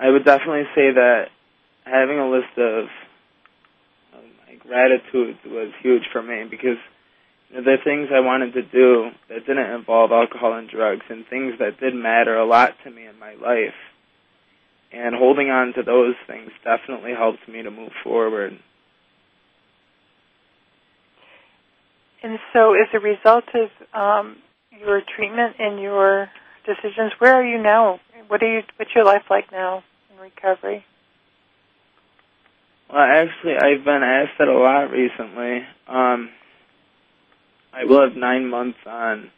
I 0.00 0.10
would 0.10 0.24
definitely 0.24 0.64
say 0.74 0.90
that 0.94 1.26
having 1.84 2.18
a 2.18 2.28
list 2.28 2.58
of 2.58 2.86
um, 4.12 4.58
gratitudes 4.58 5.38
was 5.46 5.70
huge 5.82 6.02
for 6.10 6.20
me 6.20 6.48
because 6.50 6.78
you 7.50 7.56
know, 7.56 7.64
there 7.64 7.74
are 7.74 7.84
things 7.84 8.08
I 8.12 8.20
wanted 8.20 8.52
to 8.54 8.62
do 8.62 9.10
that 9.28 9.46
didn't 9.46 9.70
involve 9.70 10.12
alcohol 10.12 10.54
and 10.54 10.68
drugs 10.68 11.04
and 11.08 11.26
things 11.26 11.54
that 11.58 11.80
did 11.80 11.94
matter 11.94 12.36
a 12.36 12.46
lot 12.46 12.74
to 12.84 12.90
me 12.90 13.06
in 13.06 13.18
my 13.18 13.34
life. 13.34 13.74
And 14.92 15.14
holding 15.14 15.50
on 15.50 15.74
to 15.74 15.82
those 15.82 16.14
things 16.26 16.50
definitely 16.64 17.12
helped 17.12 17.46
me 17.48 17.62
to 17.62 17.70
move 17.70 17.92
forward. 18.02 18.58
And 22.22 22.38
so, 22.52 22.74
as 22.74 22.88
a 22.94 22.98
result 22.98 23.44
of 23.54 23.70
um, 23.94 24.36
your 24.70 25.02
treatment 25.16 25.56
and 25.58 25.80
your 25.80 26.28
decisions, 26.66 27.12
where 27.18 27.34
are 27.34 27.44
you 27.44 27.62
now? 27.62 28.00
What 28.28 28.42
are 28.42 28.52
you? 28.52 28.62
What's 28.76 28.90
your 28.94 29.04
life 29.04 29.22
like 29.30 29.52
now 29.52 29.84
in 30.10 30.20
recovery? 30.20 30.84
Well, 32.90 33.02
actually, 33.02 33.54
I've 33.56 33.84
been 33.84 34.02
asked 34.02 34.38
that 34.38 34.48
a 34.48 34.58
lot 34.58 34.90
recently. 34.90 35.66
Um, 35.86 36.30
I 37.78 37.84
will 37.84 38.02
have 38.02 38.16
nine 38.16 38.50
months 38.50 38.78
on 38.84 39.30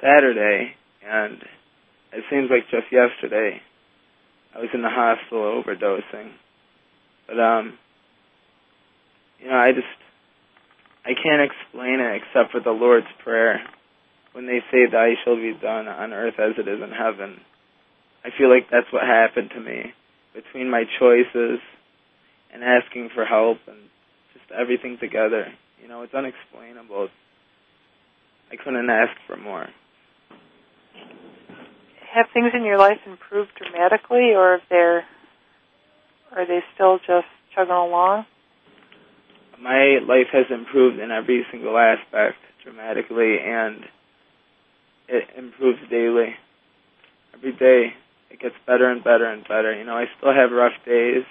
Saturday, 0.00 0.76
and 1.04 1.42
it 2.12 2.22
seems 2.30 2.50
like 2.50 2.70
just 2.70 2.86
yesterday 2.92 3.60
I 4.54 4.60
was 4.60 4.68
in 4.72 4.82
the 4.82 4.88
hospital 4.88 5.60
overdosing. 5.60 6.30
But 7.26 7.40
um, 7.40 7.76
you 9.40 9.48
know, 9.48 9.56
I 9.56 9.72
just 9.72 9.86
I 11.04 11.18
can't 11.20 11.42
explain 11.50 11.98
it 11.98 12.22
except 12.22 12.52
for 12.52 12.60
the 12.60 12.70
Lord's 12.70 13.10
prayer 13.24 13.60
when 14.34 14.46
they 14.46 14.60
say, 14.70 14.86
"Thy 14.86 15.14
shall 15.24 15.34
be 15.34 15.52
done 15.60 15.88
on 15.88 16.12
earth 16.12 16.38
as 16.38 16.52
it 16.58 16.68
is 16.68 16.80
in 16.80 16.92
heaven." 16.92 17.40
I 18.24 18.30
feel 18.38 18.50
like 18.54 18.70
that's 18.70 18.92
what 18.92 19.02
happened 19.02 19.50
to 19.54 19.60
me 19.60 19.94
between 20.32 20.70
my 20.70 20.84
choices 21.00 21.58
and 22.54 22.62
asking 22.62 23.10
for 23.14 23.24
help 23.24 23.58
and 23.66 23.78
just 24.32 24.46
everything 24.52 24.98
together. 25.00 25.52
You 25.82 25.88
know, 25.88 26.02
it's 26.02 26.14
unexplainable. 26.14 27.08
I 28.50 28.56
couldn't 28.56 28.90
ask 28.90 29.12
for 29.26 29.36
more. 29.36 29.66
Have 32.14 32.26
things 32.32 32.52
in 32.54 32.64
your 32.64 32.78
life 32.78 32.98
improved 33.06 33.50
dramatically, 33.56 34.32
or 34.34 34.56
if 34.56 34.62
they're 34.70 35.04
are 36.32 36.46
they 36.46 36.60
still 36.74 36.98
just 36.98 37.26
chugging 37.54 37.72
along? 37.72 38.26
My 39.60 39.98
life 40.06 40.28
has 40.32 40.46
improved 40.50 40.98
in 40.98 41.10
every 41.10 41.44
single 41.50 41.76
aspect 41.76 42.36
dramatically, 42.62 43.38
and 43.40 43.84
it 45.08 45.24
improves 45.36 45.80
daily. 45.90 46.34
Every 47.34 47.52
day, 47.52 47.94
it 48.30 48.40
gets 48.40 48.54
better 48.66 48.90
and 48.90 49.02
better 49.02 49.24
and 49.24 49.42
better. 49.42 49.76
You 49.76 49.84
know, 49.84 49.96
I 49.96 50.04
still 50.18 50.32
have 50.32 50.50
rough 50.52 50.74
days, 50.84 51.24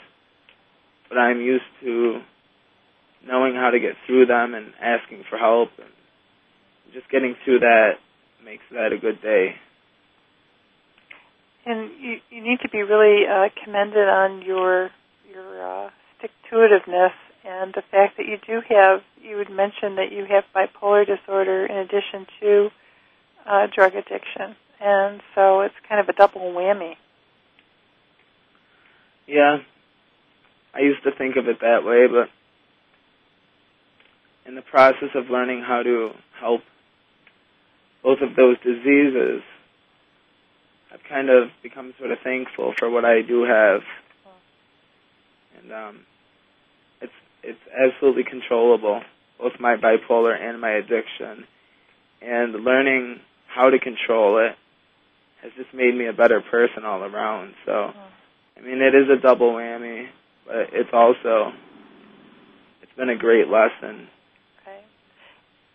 but 1.10 1.18
I'm 1.18 1.42
used 1.42 1.64
to 1.82 2.22
knowing 3.26 3.56
how 3.56 3.70
to 3.70 3.80
get 3.80 3.96
through 4.06 4.26
them 4.26 4.54
and 4.54 4.74
asking 4.82 5.24
for 5.30 5.38
help, 5.38 5.70
and 5.78 5.90
just 6.94 7.10
getting 7.10 7.36
through 7.44 7.60
that 7.60 7.94
makes 8.44 8.64
that 8.72 8.94
a 8.94 8.98
good 8.98 9.22
day. 9.22 9.56
And 11.66 11.92
you, 12.00 12.18
you 12.30 12.42
need 12.42 12.60
to 12.62 12.70
be 12.70 12.82
really 12.82 13.26
uh, 13.28 13.50
commended 13.64 14.08
on 14.08 14.42
your 14.42 14.90
your 15.30 15.86
uh, 15.86 15.90
stick 16.18 16.32
to 16.50 16.56
itiveness 16.56 17.12
and 17.44 17.74
the 17.74 17.84
fact 17.92 18.18
that 18.18 18.26
you 18.26 18.38
do 18.46 18.62
have. 18.70 19.02
You 19.22 19.38
would 19.38 19.50
mention 19.50 19.96
that 19.96 20.12
you 20.12 20.26
have 20.30 20.46
bipolar 20.56 21.06
disorder 21.06 21.66
in 21.66 21.78
addition 21.78 22.26
to 22.40 22.70
uh, 23.46 23.68
drug 23.74 23.96
addiction, 23.96 24.56
and 24.80 25.22
so 25.36 25.62
it's 25.62 25.76
kind 25.88 26.00
of 26.00 26.08
a 26.08 26.14
double 26.14 26.54
whammy. 26.54 26.96
Yeah, 29.28 29.58
I 30.74 30.80
used 30.80 31.04
to 31.04 31.12
think 31.12 31.36
of 31.36 31.48
it 31.50 31.60
that 31.60 31.84
way, 31.84 32.08
but 32.08 32.30
in 34.48 34.56
the 34.56 34.62
process 34.62 35.10
of 35.16 35.30
learning 35.30 35.64
how 35.68 35.84
to 35.84 36.12
help 36.40 36.62
both 38.08 38.22
of 38.22 38.36
those 38.38 38.56
diseases, 38.60 39.42
I've 40.94 41.04
kind 41.10 41.30
of 41.30 41.50
become 41.62 41.94
sort 42.00 42.12
of 42.12 42.20
thankful 42.24 42.74
for 42.80 42.90
what 42.90 43.04
I 43.04 43.22
do 43.22 43.44
have 43.44 43.82
and 45.68 45.74
um, 45.74 46.00
it's 47.02 47.14
it's 47.44 47.60
absolutely 47.76 48.24
controllable, 48.24 49.02
both 49.40 49.54
my 49.60 49.76
bipolar 49.76 50.40
and 50.40 50.60
my 50.60 50.72
addiction, 50.72 51.46
and 52.22 52.54
learning 52.64 53.20
how 53.48 53.70
to 53.70 53.80
control 53.80 54.40
it 54.46 54.56
has 55.42 55.52
just 55.56 55.74
made 55.74 55.96
me 55.96 56.08
a 56.08 56.14
better 56.14 56.42
person 56.42 56.84
all 56.84 57.04
around. 57.04 57.54
So, 57.66 57.72
I 58.58 58.62
mean, 58.62 58.82
it 58.82 58.96
is 58.96 59.08
a 59.10 59.22
double 59.22 59.54
whammy, 59.54 60.08
but 60.46 60.74
it's 60.74 60.90
also 60.92 61.54
it's 62.82 62.92
been 62.98 63.10
a 63.10 63.18
great 63.18 63.48
lesson. 63.48 64.08
Okay. 64.62 64.82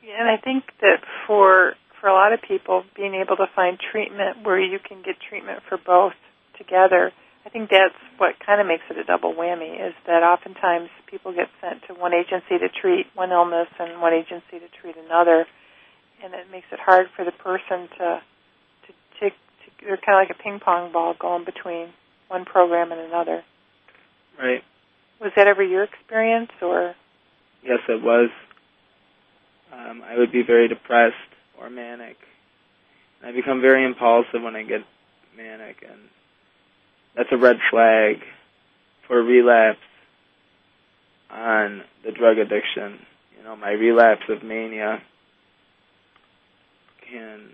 Yeah, 0.04 0.20
and 0.20 0.28
I 0.28 0.36
think 0.42 0.64
that 0.80 1.02
for 1.26 1.74
for 2.02 2.10
a 2.10 2.12
lot 2.12 2.34
of 2.34 2.42
people, 2.42 2.82
being 2.96 3.14
able 3.14 3.36
to 3.36 3.46
find 3.54 3.78
treatment 3.78 4.42
where 4.42 4.58
you 4.58 4.82
can 4.82 5.06
get 5.06 5.14
treatment 5.22 5.62
for 5.68 5.78
both 5.78 6.18
together, 6.58 7.12
I 7.46 7.48
think 7.48 7.70
that's 7.70 7.94
what 8.18 8.34
kind 8.44 8.60
of 8.60 8.66
makes 8.66 8.82
it 8.90 8.98
a 8.98 9.04
double 9.04 9.32
whammy. 9.32 9.78
Is 9.78 9.94
that 10.10 10.26
oftentimes 10.26 10.90
people 11.06 11.32
get 11.32 11.46
sent 11.62 11.86
to 11.86 11.94
one 11.94 12.12
agency 12.12 12.58
to 12.58 12.68
treat 12.68 13.06
one 13.14 13.30
illness 13.30 13.68
and 13.78 14.02
one 14.02 14.12
agency 14.12 14.58
to 14.58 14.68
treat 14.82 14.96
another, 14.98 15.46
and 16.22 16.34
it 16.34 16.50
makes 16.50 16.66
it 16.72 16.80
hard 16.82 17.06
for 17.14 17.24
the 17.24 17.32
person 17.32 17.88
to 17.98 18.20
to, 18.82 18.90
to, 19.20 19.30
to 19.30 19.66
they're 19.86 19.96
kind 19.96 20.18
of 20.18 20.26
like 20.26 20.34
a 20.34 20.42
ping 20.42 20.58
pong 20.58 20.92
ball 20.92 21.14
going 21.18 21.44
between 21.44 21.94
one 22.26 22.44
program 22.44 22.90
and 22.90 23.00
another. 23.00 23.42
Right. 24.38 24.62
Was 25.20 25.30
that 25.36 25.46
ever 25.46 25.62
your 25.62 25.84
experience, 25.84 26.50
or? 26.60 26.94
Yes, 27.62 27.78
it 27.88 28.02
was. 28.02 28.30
Um, 29.72 30.02
I 30.04 30.18
would 30.18 30.32
be 30.32 30.42
very 30.42 30.66
depressed 30.66 31.31
or 31.62 31.70
manic. 31.70 32.16
And 33.20 33.30
I 33.30 33.32
become 33.32 33.60
very 33.60 33.84
impulsive 33.84 34.42
when 34.42 34.56
I 34.56 34.62
get 34.62 34.80
manic, 35.36 35.84
and 35.88 36.00
that's 37.16 37.28
a 37.32 37.36
red 37.36 37.56
flag 37.70 38.16
for 39.06 39.22
relapse 39.22 39.78
on 41.30 41.82
the 42.04 42.12
drug 42.12 42.38
addiction. 42.38 42.98
You 43.38 43.44
know, 43.44 43.56
my 43.56 43.70
relapse 43.70 44.22
of 44.28 44.42
mania 44.42 45.00
can 47.10 47.50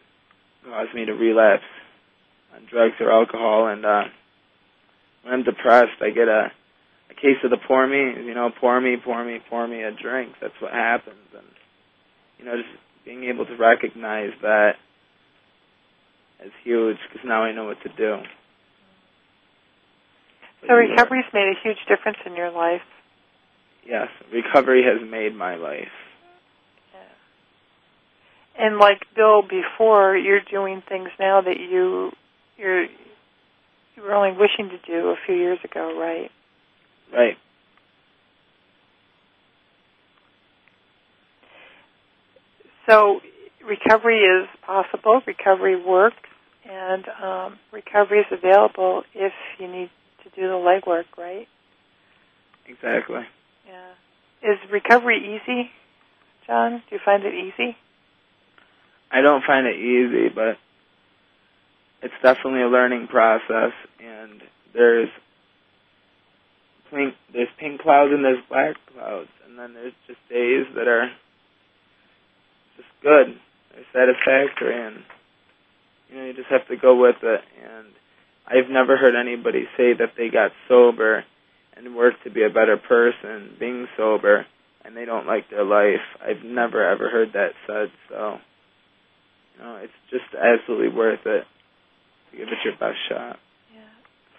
cause 0.64 0.88
me 0.94 1.04
to 1.04 1.12
relapse 1.12 1.64
on 2.54 2.66
drugs 2.70 2.94
or 3.00 3.10
alcohol, 3.10 3.68
and 3.68 3.84
uh, 3.84 4.04
when 5.22 5.34
I'm 5.34 5.44
depressed, 5.44 6.00
I 6.00 6.10
get 6.10 6.28
a 6.28 6.52
a 7.10 7.14
case 7.14 7.40
of 7.42 7.50
the 7.50 7.56
pour 7.56 7.86
me, 7.86 8.22
you 8.26 8.34
know, 8.34 8.50
pour 8.60 8.78
me, 8.80 8.96
pour 9.02 9.24
me, 9.24 9.40
pour 9.48 9.66
me 9.66 9.82
a 9.82 9.90
drink. 9.90 10.34
That's 10.40 10.54
what 10.60 10.72
happens, 10.72 11.26
and 11.34 11.46
you 12.38 12.44
know, 12.44 12.56
just 12.56 12.68
being 13.04 13.24
able 13.24 13.46
to 13.46 13.56
recognize 13.56 14.30
that 14.42 14.72
is 16.44 16.52
huge 16.64 16.98
because 17.08 17.26
now 17.26 17.44
I 17.44 17.52
know 17.52 17.64
what 17.64 17.80
to 17.82 17.88
do. 17.88 18.22
So 20.66 20.74
recovery's 20.74 21.24
made 21.32 21.48
a 21.48 21.54
huge 21.62 21.78
difference 21.88 22.18
in 22.26 22.34
your 22.34 22.50
life. 22.50 22.82
Yes, 23.86 24.08
recovery 24.32 24.82
has 24.84 25.08
made 25.08 25.34
my 25.34 25.54
life. 25.54 25.88
Yeah. 26.92 28.66
And 28.66 28.78
like 28.78 29.02
Bill 29.14 29.42
before, 29.42 30.16
you're 30.16 30.40
doing 30.40 30.82
things 30.88 31.08
now 31.18 31.40
that 31.40 31.58
you 31.58 32.12
you're 32.56 32.84
you 32.84 34.02
were 34.02 34.14
only 34.14 34.36
wishing 34.36 34.70
to 34.70 34.78
do 34.86 35.08
a 35.08 35.16
few 35.26 35.36
years 35.36 35.58
ago, 35.64 35.98
right? 35.98 36.30
Right. 37.12 37.36
So 42.88 43.20
recovery 43.66 44.20
is 44.20 44.48
possible. 44.64 45.20
Recovery 45.26 45.80
works, 45.80 46.16
and 46.64 47.04
um, 47.22 47.58
recovery 47.70 48.20
is 48.20 48.26
available 48.30 49.02
if 49.14 49.32
you 49.58 49.68
need 49.68 49.90
to 50.24 50.30
do 50.30 50.48
the 50.48 50.54
legwork, 50.54 51.04
right? 51.18 51.46
Exactly. 52.66 53.20
Yeah. 53.66 54.52
Is 54.52 54.58
recovery 54.70 55.36
easy, 55.36 55.70
John? 56.46 56.82
Do 56.88 56.96
you 56.96 57.00
find 57.04 57.24
it 57.24 57.34
easy? 57.34 57.76
I 59.10 59.20
don't 59.20 59.44
find 59.44 59.66
it 59.66 59.76
easy, 59.76 60.28
but 60.34 60.56
it's 62.02 62.14
definitely 62.22 62.62
a 62.62 62.68
learning 62.68 63.08
process, 63.08 63.72
and 64.00 64.42
there's 64.72 65.08
pink, 66.90 67.14
there's 67.32 67.48
pink 67.58 67.80
clouds 67.80 68.12
and 68.12 68.24
there's 68.24 68.42
black 68.48 68.76
clouds, 68.94 69.28
and 69.46 69.58
then 69.58 69.74
there's 69.74 69.94
just 70.06 70.20
days 70.28 70.66
that 70.74 70.88
are 70.88 71.10
just 72.78 72.88
good. 73.02 73.36
They're 73.74 73.92
satisfactory, 73.92 74.86
and 74.86 74.96
you 76.08 76.16
know 76.16 76.24
you 76.24 76.32
just 76.32 76.48
have 76.48 76.66
to 76.68 76.76
go 76.76 76.96
with 76.96 77.20
it. 77.22 77.40
And 77.60 77.92
I've 78.46 78.70
never 78.70 78.96
heard 78.96 79.18
anybody 79.18 79.64
say 79.76 79.92
that 79.98 80.14
they 80.16 80.30
got 80.30 80.52
sober 80.68 81.24
and 81.76 81.94
worked 81.94 82.24
to 82.24 82.30
be 82.30 82.42
a 82.42 82.48
better 82.48 82.78
person 82.78 83.56
being 83.60 83.86
sober, 83.96 84.46
and 84.84 84.96
they 84.96 85.04
don't 85.04 85.26
like 85.26 85.50
their 85.50 85.64
life. 85.64 86.06
I've 86.22 86.44
never 86.44 86.80
ever 86.82 87.10
heard 87.10 87.34
that 87.34 87.52
said. 87.66 87.92
So, 88.08 88.38
you 89.56 89.64
know, 89.64 89.76
it's 89.82 89.92
just 90.10 90.32
absolutely 90.32 90.96
worth 90.96 91.26
it 91.26 91.44
to 92.30 92.36
give 92.36 92.48
it 92.48 92.64
your 92.64 92.78
best 92.78 92.98
shot. 93.10 93.38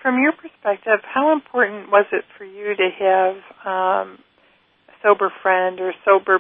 From 0.02 0.22
your 0.24 0.32
perspective, 0.32 1.04
how 1.04 1.34
important 1.34 1.92
was 1.92 2.06
it 2.14 2.24
for 2.38 2.46
you 2.46 2.74
to 2.74 2.90
have 3.00 3.36
um, 3.68 4.20
a 4.88 4.96
sober 5.04 5.32
friend 5.44 5.80
or 5.82 5.94
sober 6.06 6.40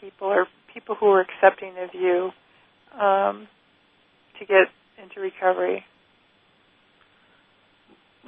people 0.00 0.28
or 0.28 0.46
people 0.72 0.94
who 0.94 1.06
were 1.06 1.20
accepting 1.20 1.74
of 1.78 1.90
you 1.94 2.30
um, 2.98 3.48
to 4.38 4.46
get 4.46 4.68
into 5.02 5.20
recovery? 5.20 5.84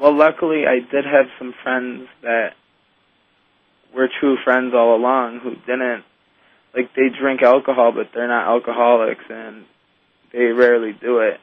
Well, 0.01 0.17
luckily, 0.17 0.65
I 0.67 0.79
did 0.79 1.05
have 1.05 1.27
some 1.39 1.55
friends 1.63 2.09
that 2.23 2.51
were 3.95 4.09
true 4.21 4.37
friends 4.43 4.73
all 4.75 4.97
along 4.97 5.41
who 5.43 5.51
didn't 5.67 6.05
like 6.75 6.95
they 6.95 7.09
drink 7.21 7.43
alcohol, 7.43 7.93
but 7.95 8.09
they're 8.15 8.29
not 8.29 8.49
alcoholics, 8.49 9.25
and 9.29 9.65
they 10.33 10.45
rarely 10.47 10.93
do 10.99 11.19
it. 11.19 11.39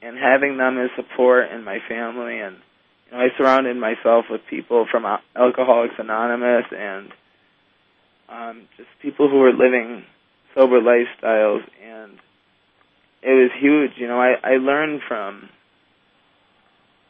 And 0.00 0.16
having 0.16 0.56
them 0.56 0.78
as 0.78 0.90
support 0.96 1.50
in 1.50 1.64
my 1.64 1.78
family, 1.86 2.38
and 2.40 2.56
you 3.06 3.12
know, 3.12 3.24
I 3.24 3.28
surrounded 3.36 3.76
myself 3.76 4.26
with 4.30 4.40
people 4.48 4.86
from 4.90 5.04
Alcoholics 5.36 5.94
Anonymous 5.98 6.64
and 6.72 7.12
um, 8.28 8.62
just 8.76 8.88
people 9.00 9.28
who 9.28 9.38
were 9.38 9.52
living 9.52 10.04
sober 10.56 10.80
lifestyles, 10.80 11.62
and 11.84 12.12
it 13.22 13.30
was 13.30 13.50
huge. 13.60 13.92
You 13.96 14.08
know, 14.08 14.20
I 14.20 14.34
I 14.42 14.56
learned 14.56 15.02
from 15.06 15.48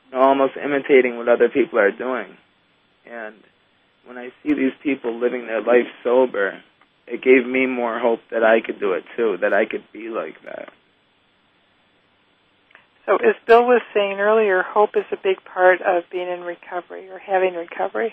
you 0.07 0.19
know, 0.19 0.23
almost 0.23 0.57
imitating 0.57 1.17
what 1.17 1.29
other 1.29 1.49
people 1.49 1.79
are 1.79 1.93
doing, 1.93 2.37
and 3.11 3.37
when 4.05 4.19
I 4.19 4.29
see 4.43 4.55
these 4.55 4.73
people 4.83 5.19
living 5.19 5.47
their 5.47 5.63
life 5.63 5.87
sober, 6.05 6.63
it 7.07 7.23
gave 7.23 7.47
me 7.47 7.67
more 7.67 7.99
hope 7.99 8.21
that 8.31 8.43
I 8.43 8.61
could 8.61 8.81
do 8.81 8.93
it 8.93 9.05
too, 9.17 9.37
that 9.41 9.53
I 9.53 9.65
could 9.67 9.85
be 9.93 10.09
like 10.09 10.35
that. 10.45 10.69
So, 13.05 13.15
as 13.15 13.37
Bill 13.47 13.65
was 13.65 13.83
saying 13.95 14.19
earlier, 14.19 14.63
hope 14.63 14.97
is 14.97 15.05
a 15.13 15.17
big 15.17 15.37
part 15.45 15.81
of 15.81 16.03
being 16.11 16.29
in 16.29 16.41
recovery 16.41 17.09
or 17.09 17.21
having 17.21 17.55
recovery. 17.55 18.13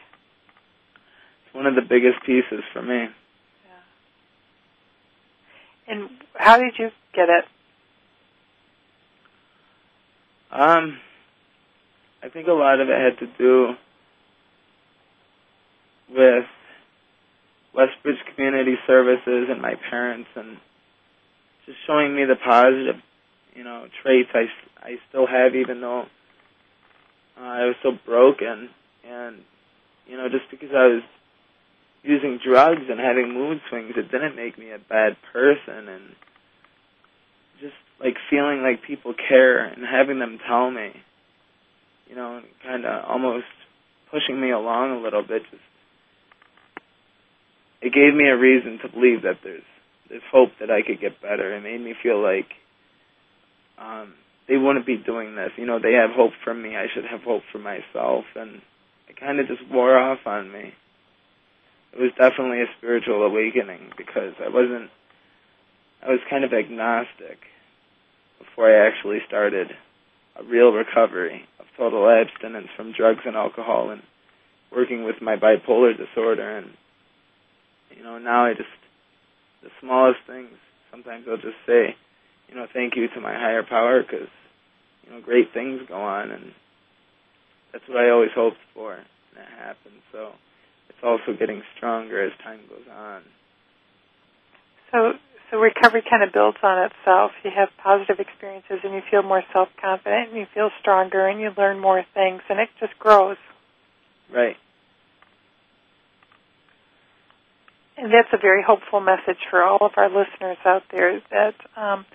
It's 1.45 1.55
one 1.55 1.65
of 1.65 1.73
the 1.73 1.81
biggest 1.81 2.21
pieces 2.23 2.63
for 2.71 2.81
me. 2.84 3.07
And 5.88 6.09
how 6.36 6.57
did 6.57 6.73
you 6.77 6.89
get 7.13 7.29
it? 7.29 7.45
Um, 10.51 10.99
I 12.23 12.29
think 12.29 12.47
a 12.47 12.53
lot 12.53 12.79
of 12.79 12.88
it 12.89 12.97
had 12.97 13.19
to 13.19 13.38
do 13.38 13.73
with 16.09 16.45
Westbridge 17.75 18.23
Community 18.34 18.75
Services 18.86 19.47
and 19.49 19.61
my 19.61 19.73
parents, 19.89 20.29
and 20.36 20.57
just 21.65 21.79
showing 21.88 22.15
me 22.15 22.25
the 22.25 22.36
positive, 22.36 23.01
you 23.55 23.63
know, 23.63 23.88
traits 24.01 24.29
I 24.34 24.45
I 24.81 24.95
still 25.09 25.25
have, 25.25 25.55
even 25.55 25.81
though 25.81 26.01
uh, 27.38 27.41
I 27.41 27.65
was 27.65 27.75
so 27.81 27.91
broken, 28.05 28.69
and 29.07 29.38
you 30.07 30.17
know, 30.17 30.29
just 30.29 30.49
because 30.51 30.69
I 30.71 30.88
was 30.88 31.03
using 32.03 32.39
drugs 32.45 32.83
and 32.89 32.99
having 32.99 33.33
mood 33.33 33.61
swings, 33.69 33.93
it 33.95 34.11
didn't 34.11 34.35
make 34.35 34.57
me 34.57 34.71
a 34.71 34.77
bad 34.77 35.15
person, 35.31 35.87
and 35.87 36.03
just 37.59 37.73
like 37.99 38.15
feeling 38.29 38.61
like 38.61 38.83
people 38.85 39.13
care 39.13 39.65
and 39.65 39.83
having 39.85 40.19
them 40.19 40.37
tell 40.45 40.69
me, 40.69 40.91
you 42.07 42.15
know, 42.15 42.41
kind 42.63 42.85
of 42.85 43.05
almost 43.07 43.45
pushing 44.11 44.39
me 44.39 44.51
along 44.51 44.99
a 44.99 45.01
little 45.01 45.23
bit, 45.23 45.43
just 45.49 45.63
it 47.81 47.93
gave 47.93 48.13
me 48.13 48.27
a 48.27 48.37
reason 48.37 48.79
to 48.81 48.89
believe 48.89 49.23
that 49.23 49.39
there's 49.43 49.63
there's 50.09 50.21
hope 50.31 50.49
that 50.59 50.69
I 50.69 50.81
could 50.85 51.01
get 51.01 51.21
better. 51.21 51.55
It 51.55 51.61
made 51.61 51.81
me 51.81 51.95
feel 52.01 52.21
like 52.21 52.47
um 53.79 54.13
they 54.47 54.57
wouldn't 54.57 54.85
be 54.85 54.97
doing 54.97 55.35
this. 55.35 55.51
You 55.57 55.65
know, 55.65 55.79
they 55.79 55.93
have 55.93 56.11
hope 56.11 56.33
for 56.43 56.53
me. 56.53 56.75
I 56.75 56.87
should 56.93 57.05
have 57.05 57.21
hope 57.21 57.43
for 57.51 57.59
myself. 57.59 58.25
And 58.35 58.61
it 59.07 59.19
kind 59.19 59.39
of 59.39 59.47
just 59.47 59.61
wore 59.71 59.97
off 59.97 60.19
on 60.25 60.51
me. 60.51 60.73
It 61.93 62.01
was 62.01 62.11
definitely 62.17 62.61
a 62.61 62.73
spiritual 62.77 63.23
awakening 63.23 63.91
because 63.97 64.33
I 64.43 64.49
wasn't, 64.49 64.89
I 66.01 66.09
was 66.09 66.19
kind 66.29 66.43
of 66.43 66.51
agnostic 66.53 67.39
before 68.39 68.69
I 68.69 68.87
actually 68.87 69.19
started 69.27 69.69
a 70.35 70.43
real 70.43 70.71
recovery 70.71 71.45
of 71.59 71.65
total 71.77 72.09
abstinence 72.09 72.67
from 72.75 72.93
drugs 72.93 73.21
and 73.25 73.35
alcohol 73.35 73.91
and 73.91 74.01
working 74.71 75.03
with 75.03 75.21
my 75.21 75.35
bipolar 75.35 75.95
disorder, 75.95 76.57
and 76.57 76.71
you 77.95 78.03
know 78.03 78.17
now 78.17 78.45
I 78.45 78.53
just 78.53 78.69
the 79.61 79.69
smallest 79.79 80.19
things. 80.27 80.49
Sometimes 80.91 81.25
I'll 81.29 81.37
just 81.37 81.61
say, 81.65 81.95
you 82.49 82.55
know, 82.55 82.67
thank 82.73 82.95
you 82.95 83.07
to 83.09 83.21
my 83.21 83.33
higher 83.33 83.63
power 83.63 84.01
because 84.01 84.29
you 85.03 85.11
know 85.11 85.21
great 85.21 85.53
things 85.53 85.81
go 85.87 86.01
on, 86.01 86.31
and 86.31 86.51
that's 87.71 87.87
what 87.87 87.97
I 87.97 88.09
always 88.09 88.31
hoped 88.35 88.57
for, 88.73 88.93
and 88.93 89.05
that 89.35 89.47
happened. 89.47 90.01
So 90.11 90.31
also 91.03 91.37
getting 91.37 91.61
stronger 91.75 92.25
as 92.25 92.31
time 92.43 92.59
goes 92.69 92.87
on. 92.91 93.21
So 94.91 95.13
so 95.51 95.59
recovery 95.59 96.03
kind 96.09 96.23
of 96.23 96.33
builds 96.33 96.57
on 96.63 96.89
itself. 96.89 97.31
You 97.43 97.51
have 97.55 97.69
positive 97.77 98.19
experiences 98.19 98.79
and 98.83 98.93
you 98.93 99.01
feel 99.11 99.21
more 99.21 99.43
self 99.53 99.69
confident 99.79 100.29
and 100.29 100.37
you 100.37 100.47
feel 100.53 100.71
stronger 100.79 101.27
and 101.27 101.39
you 101.39 101.51
learn 101.55 101.79
more 101.79 102.03
things 102.13 102.41
and 102.49 102.59
it 102.59 102.69
just 102.79 102.97
grows. 102.97 103.37
Right. 104.33 104.57
And 107.97 108.11
that's 108.11 108.33
a 108.33 108.37
very 108.41 108.63
hopeful 108.63 108.99
message 108.99 109.37
for 109.51 109.61
all 109.61 109.85
of 109.85 109.91
our 109.97 110.09
listeners 110.09 110.57
out 110.65 110.83
there 110.91 111.21
that 111.29 111.53
um, 111.77 112.05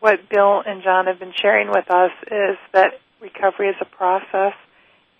what 0.00 0.28
Bill 0.28 0.62
and 0.64 0.82
John 0.82 1.06
have 1.06 1.18
been 1.18 1.32
sharing 1.40 1.68
with 1.68 1.90
us 1.90 2.10
is 2.26 2.58
that 2.74 3.00
recovery 3.22 3.70
is 3.70 3.76
a 3.80 3.86
process 3.86 4.52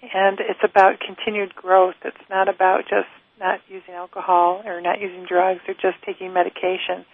and 0.03 0.40
it's 0.40 0.61
about 0.62 1.00
continued 1.00 1.55
growth. 1.55 1.94
It's 2.05 2.16
not 2.28 2.48
about 2.48 2.82
just 2.82 3.09
not 3.38 3.61
using 3.68 3.94
alcohol 3.94 4.62
or 4.64 4.80
not 4.80 5.00
using 5.00 5.24
drugs 5.26 5.61
or 5.68 5.74
just 5.74 6.03
taking 6.05 6.32
medication 6.32 7.05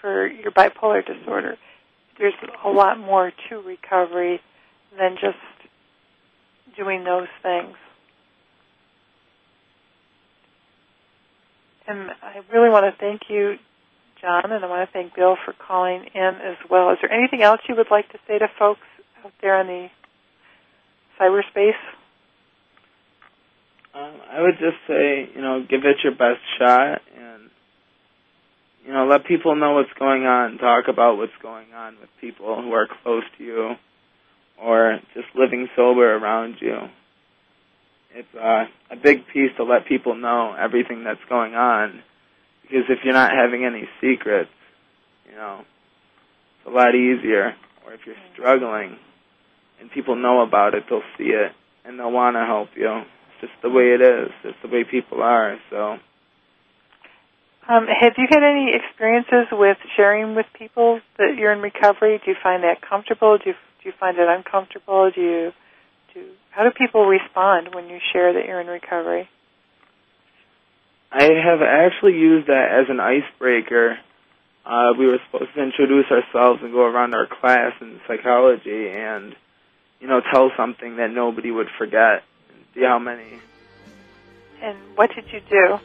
for 0.00 0.26
your 0.26 0.52
bipolar 0.52 1.04
disorder. 1.04 1.56
There's 2.18 2.34
a 2.64 2.70
lot 2.70 2.98
more 2.98 3.32
to 3.48 3.60
recovery 3.60 4.40
than 4.96 5.16
just 5.20 5.36
doing 6.76 7.04
those 7.04 7.28
things. 7.42 7.74
And 11.88 12.10
I 12.22 12.40
really 12.52 12.70
want 12.70 12.84
to 12.86 12.98
thank 12.98 13.22
you, 13.28 13.56
John, 14.20 14.50
and 14.50 14.64
I 14.64 14.68
want 14.68 14.88
to 14.88 14.92
thank 14.92 15.14
Bill 15.14 15.36
for 15.44 15.52
calling 15.52 16.04
in 16.14 16.34
as 16.42 16.56
well. 16.68 16.90
Is 16.90 16.98
there 17.00 17.12
anything 17.12 17.42
else 17.42 17.60
you 17.68 17.76
would 17.76 17.90
like 17.90 18.10
to 18.10 18.18
say 18.26 18.38
to 18.38 18.48
folks 18.58 18.80
out 19.24 19.32
there 19.40 19.60
in 19.60 19.66
the 19.66 19.88
cyberspace? 21.20 21.74
Um, 23.96 24.12
I 24.30 24.42
would 24.42 24.58
just 24.58 24.76
say, 24.86 25.28
you 25.34 25.40
know, 25.40 25.64
give 25.68 25.80
it 25.84 25.96
your 26.04 26.12
best 26.12 26.42
shot 26.58 27.00
and 27.16 27.48
you 28.84 28.92
know, 28.92 29.06
let 29.06 29.24
people 29.24 29.56
know 29.56 29.72
what's 29.72 29.92
going 29.98 30.24
on, 30.24 30.58
talk 30.58 30.84
about 30.88 31.16
what's 31.16 31.32
going 31.42 31.72
on 31.72 31.96
with 31.98 32.10
people 32.20 32.60
who 32.60 32.72
are 32.72 32.86
close 33.02 33.24
to 33.38 33.44
you 33.44 33.74
or 34.62 34.98
just 35.14 35.26
living 35.34 35.68
sober 35.74 36.14
around 36.14 36.56
you. 36.60 36.76
It's 38.14 38.34
uh, 38.34 38.64
a 38.90 38.96
big 39.02 39.26
piece 39.32 39.50
to 39.56 39.64
let 39.64 39.86
people 39.86 40.14
know 40.14 40.54
everything 40.58 41.02
that's 41.02 41.24
going 41.28 41.54
on 41.54 42.02
because 42.62 42.84
if 42.90 42.98
you're 43.02 43.14
not 43.14 43.30
having 43.32 43.64
any 43.64 43.88
secrets, 44.00 44.50
you 45.28 45.36
know, 45.36 45.60
it's 46.58 46.68
a 46.68 46.70
lot 46.70 46.94
easier. 46.94 47.54
Or 47.86 47.94
if 47.94 48.00
you're 48.04 48.16
struggling 48.34 48.98
and 49.80 49.90
people 49.90 50.16
know 50.16 50.42
about 50.42 50.74
it, 50.74 50.84
they'll 50.90 51.00
see 51.16 51.30
it 51.30 51.52
and 51.84 51.98
they'll 51.98 52.12
want 52.12 52.36
to 52.36 52.44
help 52.44 52.68
you. 52.76 53.04
It's 53.42 53.52
just 53.52 53.62
the 53.62 53.70
way 53.70 53.94
it 53.94 54.00
is. 54.00 54.32
It's 54.44 54.58
the 54.62 54.68
way 54.68 54.84
people 54.84 55.22
are. 55.22 55.58
So 55.70 55.98
um, 57.68 57.86
have 57.88 58.12
you 58.16 58.26
had 58.30 58.44
any 58.44 58.72
experiences 58.74 59.50
with 59.50 59.76
sharing 59.96 60.36
with 60.36 60.46
people 60.56 61.00
that 61.18 61.34
you're 61.36 61.52
in 61.52 61.60
recovery? 61.60 62.20
Do 62.24 62.30
you 62.30 62.36
find 62.40 62.62
that 62.62 62.80
comfortable? 62.80 63.38
Do 63.38 63.50
you 63.50 63.54
do 63.82 63.88
you 63.90 63.92
find 63.98 64.16
it 64.18 64.28
uncomfortable? 64.28 65.10
Do 65.12 65.20
you 65.20 65.52
do 66.14 66.30
how 66.50 66.62
do 66.62 66.70
people 66.70 67.06
respond 67.06 67.74
when 67.74 67.88
you 67.88 67.98
share 68.12 68.34
that 68.34 68.46
you're 68.46 68.60
in 68.60 68.68
recovery? 68.68 69.28
I 71.10 71.24
have 71.24 71.60
actually 71.62 72.14
used 72.14 72.46
that 72.46 72.68
as 72.70 72.86
an 72.88 73.00
icebreaker. 73.00 73.98
Uh, 74.64 74.92
we 74.98 75.06
were 75.06 75.18
supposed 75.26 75.54
to 75.54 75.62
introduce 75.62 76.06
ourselves 76.10 76.60
and 76.62 76.72
go 76.72 76.84
around 76.84 77.14
our 77.14 77.26
class 77.26 77.72
in 77.80 78.00
psychology 78.08 78.88
and, 78.90 79.34
you 80.00 80.08
know, 80.08 80.20
tell 80.32 80.50
something 80.56 80.96
that 80.96 81.10
nobody 81.12 81.52
would 81.52 81.68
forget 81.78 82.24
see 82.76 82.84
how 82.84 83.00
many. 83.00 83.40
And 84.62 84.78
what 84.94 85.10
did 85.14 85.24
you 85.32 85.40
do? 85.50 85.80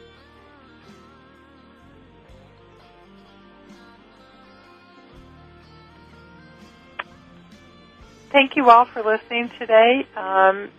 thank 8.32 8.56
you 8.56 8.68
all 8.70 8.86
for 8.86 9.02
listening 9.02 9.50
today. 9.58 10.06
Um, 10.16 10.70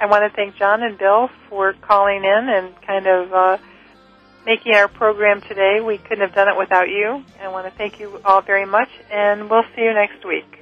I 0.00 0.06
want 0.06 0.30
to 0.30 0.34
thank 0.34 0.56
John 0.56 0.82
and 0.82 0.96
Bill 0.96 1.28
for 1.48 1.74
calling 1.74 2.24
in 2.24 2.48
and 2.48 2.80
kind 2.82 3.06
of 3.06 3.32
uh, 3.32 3.58
making 4.46 4.74
our 4.74 4.88
program 4.88 5.42
today. 5.42 5.80
We 5.84 5.98
couldn't 5.98 6.20
have 6.20 6.34
done 6.34 6.48
it 6.48 6.56
without 6.56 6.88
you. 6.88 7.24
I 7.40 7.48
want 7.48 7.66
to 7.66 7.76
thank 7.76 8.00
you 8.00 8.20
all 8.24 8.40
very 8.40 8.66
much, 8.66 8.88
and 9.10 9.50
we'll 9.50 9.64
see 9.74 9.82
you 9.82 9.92
next 9.92 10.24
week. 10.24 10.61